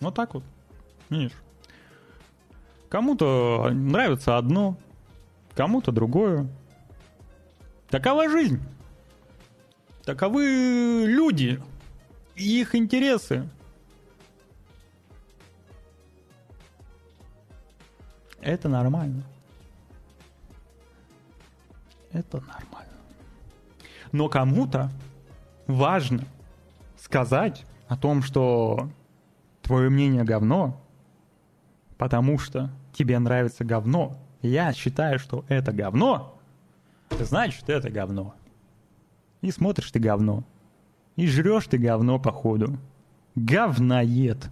[0.00, 0.44] Вот так вот.
[1.08, 1.32] Видишь?
[2.90, 4.76] Кому-то нравится одно,
[5.54, 6.46] кому-то другое.
[7.88, 8.60] Такова жизнь.
[10.04, 11.60] Таковы люди
[12.36, 13.48] и их интересы.
[18.42, 19.22] Это нормально.
[22.12, 22.92] Это нормально.
[24.12, 24.90] Но кому-то
[25.66, 26.24] важно
[26.98, 28.90] сказать о том, что
[29.62, 30.80] твое мнение говно,
[31.96, 34.18] потому что тебе нравится говно.
[34.42, 36.38] Я считаю, что это говно,
[37.18, 38.34] значит это говно.
[39.44, 40.42] И смотришь ты говно.
[41.16, 42.78] И жрешь ты говно походу.
[43.34, 44.50] Говноед.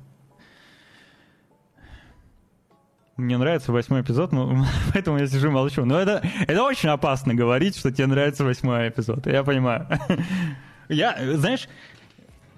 [3.16, 5.86] Мне нравится восьмой эпизод, но поэтому я сижу молчу.
[5.86, 9.27] Но это, это очень опасно говорить, что тебе нравится восьмой эпизод.
[9.27, 9.89] Я понимаю.
[10.90, 11.70] Я, знаешь,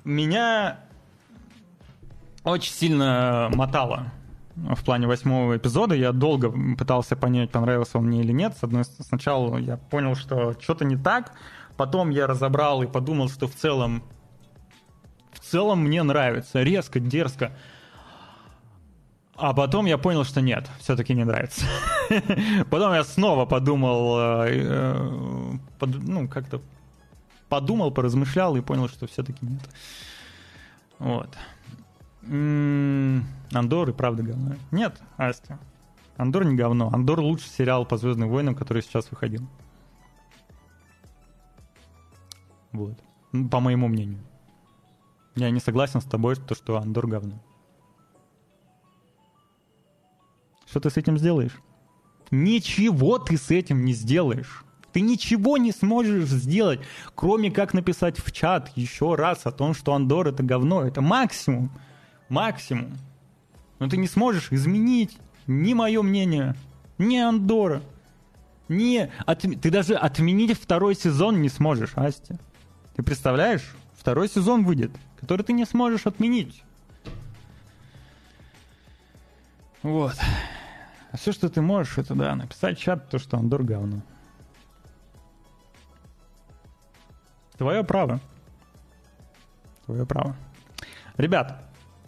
[0.02, 0.80] меня
[2.42, 4.12] очень сильно мотало
[4.56, 5.94] в плане восьмого эпизода.
[5.94, 8.56] Я долго пытался понять, понравился он мне или нет.
[8.56, 11.32] С одной сначала я понял, что что-то не так.
[11.76, 14.02] Потом я разобрал и подумал, что в целом
[15.32, 16.62] в целом мне нравится.
[16.62, 17.52] Резко, дерзко.
[19.36, 21.66] А потом я понял, что нет, все-таки не нравится.
[22.70, 26.62] Потом я снова подумал, э, э, ну, как-то
[27.48, 29.62] подумал, поразмышлял и понял, что все-таки нет.
[31.00, 31.36] Вот.
[32.22, 34.54] М-м, Андор и правда говно.
[34.70, 35.58] Нет, Астя.
[36.16, 36.90] Андор не говно.
[36.92, 39.48] Андор лучший сериал по Звездным войнам, который сейчас выходил.
[42.74, 42.98] Вот.
[43.50, 44.20] По моему мнению.
[45.36, 47.42] Я не согласен с тобой, что, что Андор говно.
[50.66, 51.56] Что ты с этим сделаешь?
[52.30, 54.64] Ничего ты с этим не сделаешь.
[54.92, 56.80] Ты ничего не сможешь сделать,
[57.14, 60.82] кроме как написать в чат еще раз о том, что Андор это говно.
[60.82, 61.70] Это максимум.
[62.28, 62.98] Максимум.
[63.78, 66.56] Но ты не сможешь изменить ни мое мнение,
[66.98, 67.82] ни Андора.
[68.68, 72.36] Не, от, ты даже отменить второй сезон не сможешь, Асти.
[72.94, 73.74] Ты представляешь?
[73.94, 74.90] Второй сезон выйдет,
[75.20, 76.62] который ты не сможешь отменить.
[79.82, 80.14] Вот.
[81.10, 84.02] А все, что ты можешь, это да, написать чат, то, что Андор говно.
[87.56, 88.20] Твое право.
[89.86, 90.36] Твое право.
[91.16, 91.62] Ребят,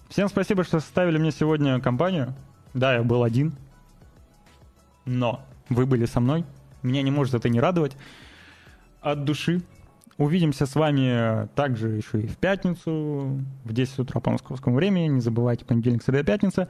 [0.09, 2.35] всем спасибо, что составили мне сегодня компанию.
[2.75, 3.57] Да, я был один.
[5.05, 6.45] Но вы были со мной.
[6.83, 7.97] Меня не может это не радовать.
[9.01, 9.63] От души.
[10.19, 15.09] Увидимся с вами также еще и в пятницу в 10 утра по московскому времени.
[15.09, 16.69] Не забывайте, понедельник, среда, пятница.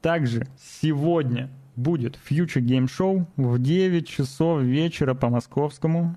[0.00, 0.48] Также
[0.80, 6.16] сегодня будет Future Game Show в 9 часов вечера по московскому.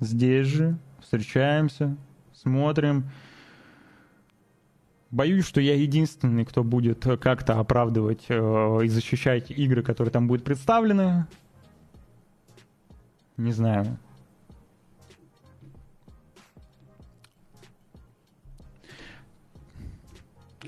[0.00, 1.96] Здесь же встречаемся,
[2.34, 3.10] смотрим.
[5.10, 10.44] Боюсь, что я единственный, кто будет как-то оправдывать э, и защищать игры, которые там будут
[10.44, 11.26] представлены.
[13.38, 13.98] Не знаю.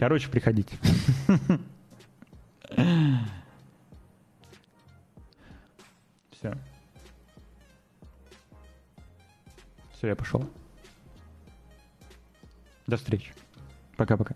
[0.00, 0.78] Короче, приходите.
[6.30, 6.54] Все.
[9.92, 10.48] Все, я пошел.
[12.86, 13.34] До встречи.
[13.98, 14.34] Пока-пока.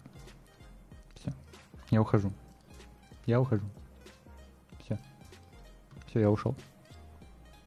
[1.15, 1.33] Все.
[1.91, 2.31] Я ухожу.
[3.25, 3.65] Я ухожу.
[4.81, 4.99] Все.
[6.09, 6.55] Все, я ушел.